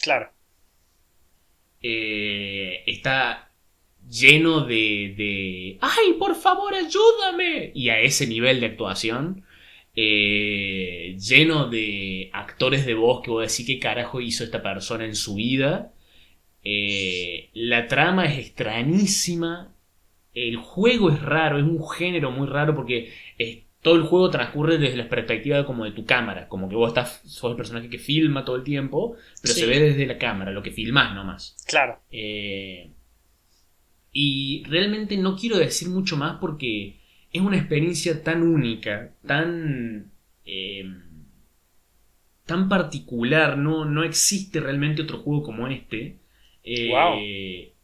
Claro. 0.00 0.30
Eh, 1.80 2.82
está 2.86 3.50
lleno 4.08 4.60
de, 4.60 5.14
de... 5.16 5.78
¡Ay, 5.80 6.14
por 6.18 6.34
favor, 6.34 6.74
ayúdame! 6.74 7.72
Y 7.74 7.88
a 7.88 8.00
ese 8.00 8.26
nivel 8.26 8.60
de 8.60 8.66
actuación. 8.66 9.44
Eh, 9.96 11.16
lleno 11.18 11.68
de 11.68 12.30
actores 12.32 12.84
de 12.86 12.94
voz 12.94 13.22
que 13.22 13.30
voy 13.30 13.42
a 13.42 13.46
decir 13.46 13.66
qué 13.66 13.78
carajo 13.78 14.20
hizo 14.20 14.44
esta 14.44 14.62
persona 14.62 15.04
en 15.04 15.14
su 15.14 15.34
vida. 15.36 15.92
Eh, 16.64 17.50
la 17.54 17.86
trama 17.86 18.26
es 18.26 18.38
extrañísima. 18.38 19.74
El 20.34 20.56
juego 20.56 21.10
es 21.10 21.20
raro, 21.22 21.58
es 21.58 21.64
un 21.64 21.86
género 21.88 22.30
muy 22.32 22.48
raro 22.48 22.74
porque 22.74 23.12
es- 23.38 23.58
todo 23.82 23.96
el 23.96 24.02
juego 24.04 24.30
transcurre 24.30 24.78
desde 24.78 24.96
la 24.96 25.08
perspectiva 25.10 25.66
como 25.66 25.84
de 25.84 25.92
tu 25.92 26.06
cámara. 26.06 26.48
Como 26.48 26.68
que 26.70 26.74
vos 26.74 26.88
estás, 26.88 27.20
sos 27.26 27.50
el 27.50 27.56
personaje 27.56 27.90
que 27.90 27.98
filma 27.98 28.44
todo 28.44 28.56
el 28.56 28.64
tiempo, 28.64 29.14
pero 29.42 29.52
Sí. 29.54 29.60
se 29.60 29.66
ve 29.66 29.78
desde 29.78 30.06
la 30.06 30.16
cámara, 30.18 30.52
lo 30.52 30.62
que 30.62 30.70
filmás 30.70 31.14
nomás. 31.14 31.54
Claro. 31.68 32.00
Eh, 32.10 32.90
y 34.12 34.62
realmente 34.66 35.16
no 35.16 35.36
quiero 35.36 35.58
decir 35.58 35.88
mucho 35.88 36.16
más 36.16 36.38
porque 36.40 36.96
es 37.34 37.42
una 37.42 37.58
experiencia 37.58 38.22
tan 38.22 38.42
única, 38.42 39.12
tan. 39.26 40.10
eh, 40.46 40.84
tan 42.46 42.68
particular. 42.68 43.58
No, 43.58 43.84
no 43.84 44.04
existe 44.04 44.60
realmente 44.60 45.02
otro 45.02 45.18
juego 45.18 45.42
como 45.42 45.68
este. 45.68 46.18
Eh. 46.62 47.72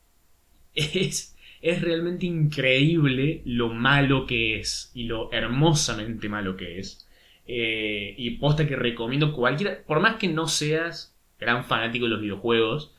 Es, 0.74 1.36
es 1.62 1.82
realmente 1.82 2.26
increíble 2.26 3.42
lo 3.44 3.70
malo 3.70 4.24
que 4.24 4.60
es 4.60 4.92
y 4.94 5.02
lo 5.04 5.30
hermosamente 5.32 6.28
malo 6.28 6.56
que 6.56 6.78
es. 6.78 7.08
Eh, 7.46 8.14
y 8.16 8.30
posta 8.38 8.66
que 8.68 8.76
recomiendo 8.76 9.32
cualquiera, 9.32 9.82
por 9.84 10.00
más 10.00 10.16
que 10.16 10.28
no 10.28 10.46
seas 10.46 11.16
gran 11.40 11.64
fanático 11.64 12.04
de 12.04 12.12
los 12.12 12.20
videojuegos, 12.22 12.94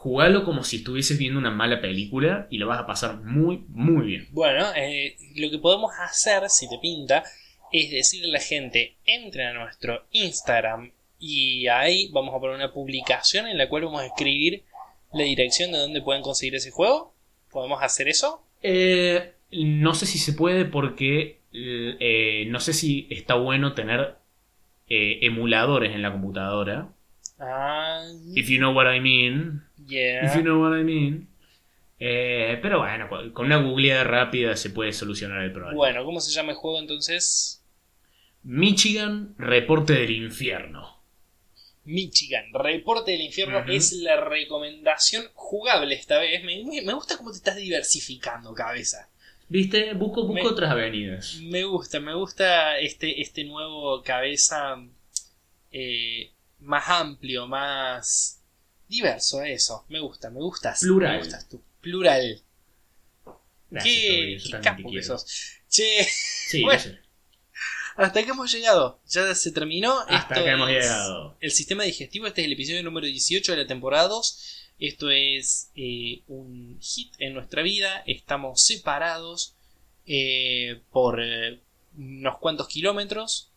jugalo 0.00 0.44
como 0.44 0.64
si 0.64 0.76
estuvieses 0.76 1.18
viendo 1.18 1.38
una 1.38 1.50
mala 1.50 1.82
película 1.82 2.46
y 2.48 2.56
lo 2.56 2.66
vas 2.66 2.80
a 2.80 2.86
pasar 2.86 3.22
muy, 3.22 3.66
muy 3.68 4.06
bien. 4.06 4.28
Bueno, 4.32 4.64
eh, 4.74 5.14
lo 5.36 5.50
que 5.50 5.58
podemos 5.58 5.92
hacer, 6.00 6.48
si 6.48 6.70
te 6.70 6.78
pinta, 6.78 7.22
es 7.70 7.90
decirle 7.90 8.30
a 8.30 8.32
la 8.32 8.40
gente, 8.40 8.96
entren 9.04 9.48
a 9.48 9.52
nuestro 9.52 10.06
Instagram 10.12 10.90
y 11.18 11.66
ahí 11.66 12.08
vamos 12.12 12.34
a 12.34 12.40
poner 12.40 12.56
una 12.56 12.72
publicación 12.72 13.46
en 13.46 13.58
la 13.58 13.68
cual 13.68 13.84
vamos 13.84 14.00
a 14.00 14.06
escribir 14.06 14.64
la 15.12 15.24
dirección 15.24 15.70
de 15.70 15.76
donde 15.76 16.00
pueden 16.00 16.22
conseguir 16.22 16.54
ese 16.54 16.70
juego. 16.70 17.12
¿Podemos 17.50 17.82
hacer 17.82 18.08
eso? 18.08 18.42
Eh, 18.62 19.34
no 19.52 19.92
sé 19.92 20.06
si 20.06 20.16
se 20.16 20.32
puede 20.32 20.64
porque 20.64 21.40
eh, 21.52 22.46
no 22.48 22.58
sé 22.58 22.72
si 22.72 23.06
está 23.10 23.34
bueno 23.34 23.74
tener 23.74 24.14
eh, 24.88 25.18
emuladores 25.26 25.94
en 25.94 26.00
la 26.00 26.10
computadora. 26.10 26.88
Ah, 27.38 28.02
If 28.34 28.48
you 28.48 28.56
know 28.56 28.72
what 28.72 28.90
I 28.90 28.98
mean. 29.00 29.62
Yeah. 29.86 30.26
If 30.26 30.34
you 30.36 30.42
know 30.42 30.60
what 30.60 30.78
I 30.78 30.82
mean. 30.84 31.28
Eh, 31.98 32.58
pero 32.62 32.78
bueno, 32.80 33.08
con 33.34 33.46
una 33.46 33.58
googleada 33.58 34.04
rápida 34.04 34.56
se 34.56 34.70
puede 34.70 34.92
solucionar 34.92 35.42
el 35.42 35.52
problema. 35.52 35.74
Bueno, 35.76 36.04
¿cómo 36.04 36.20
se 36.20 36.32
llama 36.32 36.52
el 36.52 36.56
juego 36.56 36.78
entonces? 36.78 37.62
Michigan, 38.42 39.34
reporte 39.38 39.92
del 39.92 40.10
infierno. 40.10 40.98
Michigan, 41.84 42.44
Reporte 42.52 43.10
del 43.12 43.22
Infierno 43.22 43.64
es 43.66 43.92
la 43.94 44.20
recomendación 44.20 45.24
jugable 45.34 45.94
esta 45.94 46.18
vez. 46.18 46.44
Me, 46.44 46.62
me- 46.64 46.82
me 46.82 46.92
gusta 46.92 47.16
cómo 47.16 47.30
te 47.32 47.38
estás 47.38 47.56
diversificando, 47.56 48.52
cabeza. 48.52 49.08
¿Viste? 49.48 49.94
Busco, 49.94 50.22
busco 50.22 50.34
Me- 50.34 50.46
otras 50.46 50.70
avenidas. 50.70 51.38
Me 51.42 51.64
gusta, 51.64 51.98
me 51.98 52.14
gusta 52.14 52.78
este, 52.78 53.20
este 53.20 53.44
nuevo 53.44 54.02
cabeza 54.02 54.76
eh, 55.72 56.30
más 56.60 56.88
amplio, 56.88 57.46
más 57.48 58.39
diverso, 58.90 59.42
eso. 59.42 59.84
Me 59.88 60.00
gusta, 60.00 60.28
me 60.30 60.40
gustas. 60.40 60.80
Plural. 60.80 61.12
Me 61.12 61.18
gustas 61.20 61.48
tú. 61.48 61.62
Plural. 61.80 62.42
Gracias, 63.70 63.94
qué 63.94 64.38
yo 64.38 64.60
capo 64.60 64.90
que 64.90 65.02
sos. 65.02 65.24
Che, 65.68 66.04
Sí, 66.04 66.62
Bueno. 66.64 66.82
hasta 67.96 68.22
que 68.24 68.30
hemos 68.30 68.52
llegado. 68.52 69.00
Ya 69.08 69.34
se 69.34 69.52
terminó. 69.52 70.00
Hasta 70.00 70.34
Esto 70.34 70.44
que 70.44 70.50
hemos 70.50 70.68
llegado. 70.68 71.36
El 71.40 71.50
sistema 71.52 71.84
digestivo, 71.84 72.26
este 72.26 72.40
es 72.42 72.46
el 72.48 72.52
episodio 72.54 72.82
número 72.82 73.06
18 73.06 73.52
de 73.52 73.58
la 73.62 73.66
temporada 73.66 74.08
2. 74.08 74.56
Esto 74.80 75.10
es 75.10 75.70
eh, 75.76 76.22
un 76.26 76.78
hit 76.80 77.12
en 77.18 77.34
nuestra 77.34 77.62
vida. 77.62 78.02
Estamos 78.06 78.62
separados 78.64 79.54
eh, 80.06 80.80
por 80.90 81.20
eh, 81.22 81.60
unos 81.96 82.38
cuantos 82.38 82.66
kilómetros. 82.66 83.50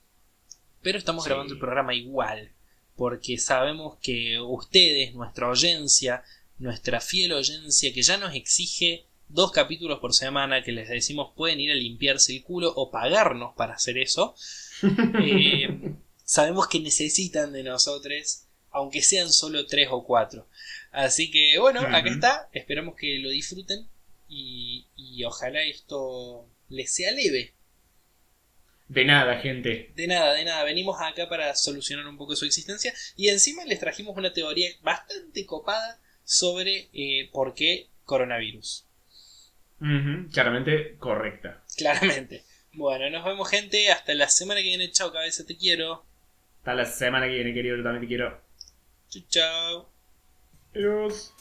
Pero 0.84 0.98
estamos 1.00 1.24
Sí. 1.24 1.30
grabando 1.30 1.54
el 1.54 1.60
programa 1.60 1.96
igual. 1.96 2.52
Porque 2.96 3.38
sabemos 3.38 3.98
que 4.02 4.40
ustedes, 4.40 5.14
nuestra 5.16 5.48
audiencia, 5.48 6.24
nuestra 6.60 7.02
fiel 7.02 7.32
audiencia, 7.32 7.94
que 7.94 8.04
ya 8.04 8.18
nos 8.18 8.36
exige 8.36 9.06
dos 9.28 9.52
capítulos 9.52 10.00
por 10.00 10.14
semana, 10.14 10.64
que 10.64 10.72
les 10.72 10.90
decimos 10.90 11.32
pueden 11.36 11.60
ir 11.60 11.72
a 11.72 11.76
limpiarse 11.76 12.36
el 12.36 12.44
culo 12.44 12.72
o 12.76 12.92
pagarnos 12.92 13.54
para 13.56 13.74
hacer 13.74 13.98
eso. 13.98 14.36
Eh, 15.24 15.94
sabemos 16.26 16.68
que 16.68 16.80
necesitan 16.80 17.54
de 17.54 17.64
nosotros, 17.64 18.44
aunque 18.70 19.02
sean 19.02 19.32
solo 19.32 19.66
tres 19.66 19.88
o 19.92 20.04
cuatro. 20.04 20.48
Así 20.92 21.32
que 21.32 21.58
bueno, 21.58 21.82
Ujú. 21.82 21.96
acá 21.96 22.10
está. 22.10 22.50
Esperamos 22.52 22.96
que 22.96 23.20
lo 23.20 23.30
disfruten 23.30 23.88
y, 24.28 24.86
y 24.98 25.24
ojalá 25.24 25.64
esto 25.64 26.46
les 26.70 26.94
sea 26.94 27.12
leve. 27.12 27.54
De 28.88 29.06
nada, 29.06 29.40
gente. 29.40 29.92
De 29.96 30.08
nada, 30.08 30.34
de 30.34 30.46
nada. 30.46 30.64
Venimos 30.64 31.02
acá 31.02 31.28
para 31.30 31.56
solucionar 31.56 32.06
un 32.08 32.18
poco 32.18 32.36
su 32.36 32.46
existencia 32.46 32.94
y 33.16 33.30
encima 33.30 33.66
les 33.66 33.80
trajimos 33.80 34.16
una 34.18 34.34
teoría 34.34 34.70
bastante 34.82 35.46
copada 35.46 36.00
sobre 36.24 36.90
eh, 36.94 37.30
por 37.32 37.54
qué 37.54 37.88
coronavirus. 38.06 38.86
Claramente 40.32 40.96
correcta. 40.98 41.64
Claramente. 41.76 42.44
Bueno, 42.74 43.10
nos 43.10 43.26
vemos 43.26 43.50
gente. 43.50 43.92
Hasta 43.92 44.14
la 44.14 44.30
semana 44.30 44.62
que 44.62 44.68
viene. 44.68 44.92
Chao, 44.92 45.12
cabeza, 45.12 45.46
te 45.46 45.58
quiero. 45.58 46.06
Hasta 46.60 46.74
la 46.74 46.86
semana 46.86 47.28
que 47.28 47.34
viene, 47.34 47.54
querido. 47.54 47.78
Yo 47.78 47.84
también 47.84 48.02
te 48.02 48.08
quiero. 48.08 48.42
Chau, 49.10 49.24
chao. 49.30 49.90
Adiós. 50.74 51.33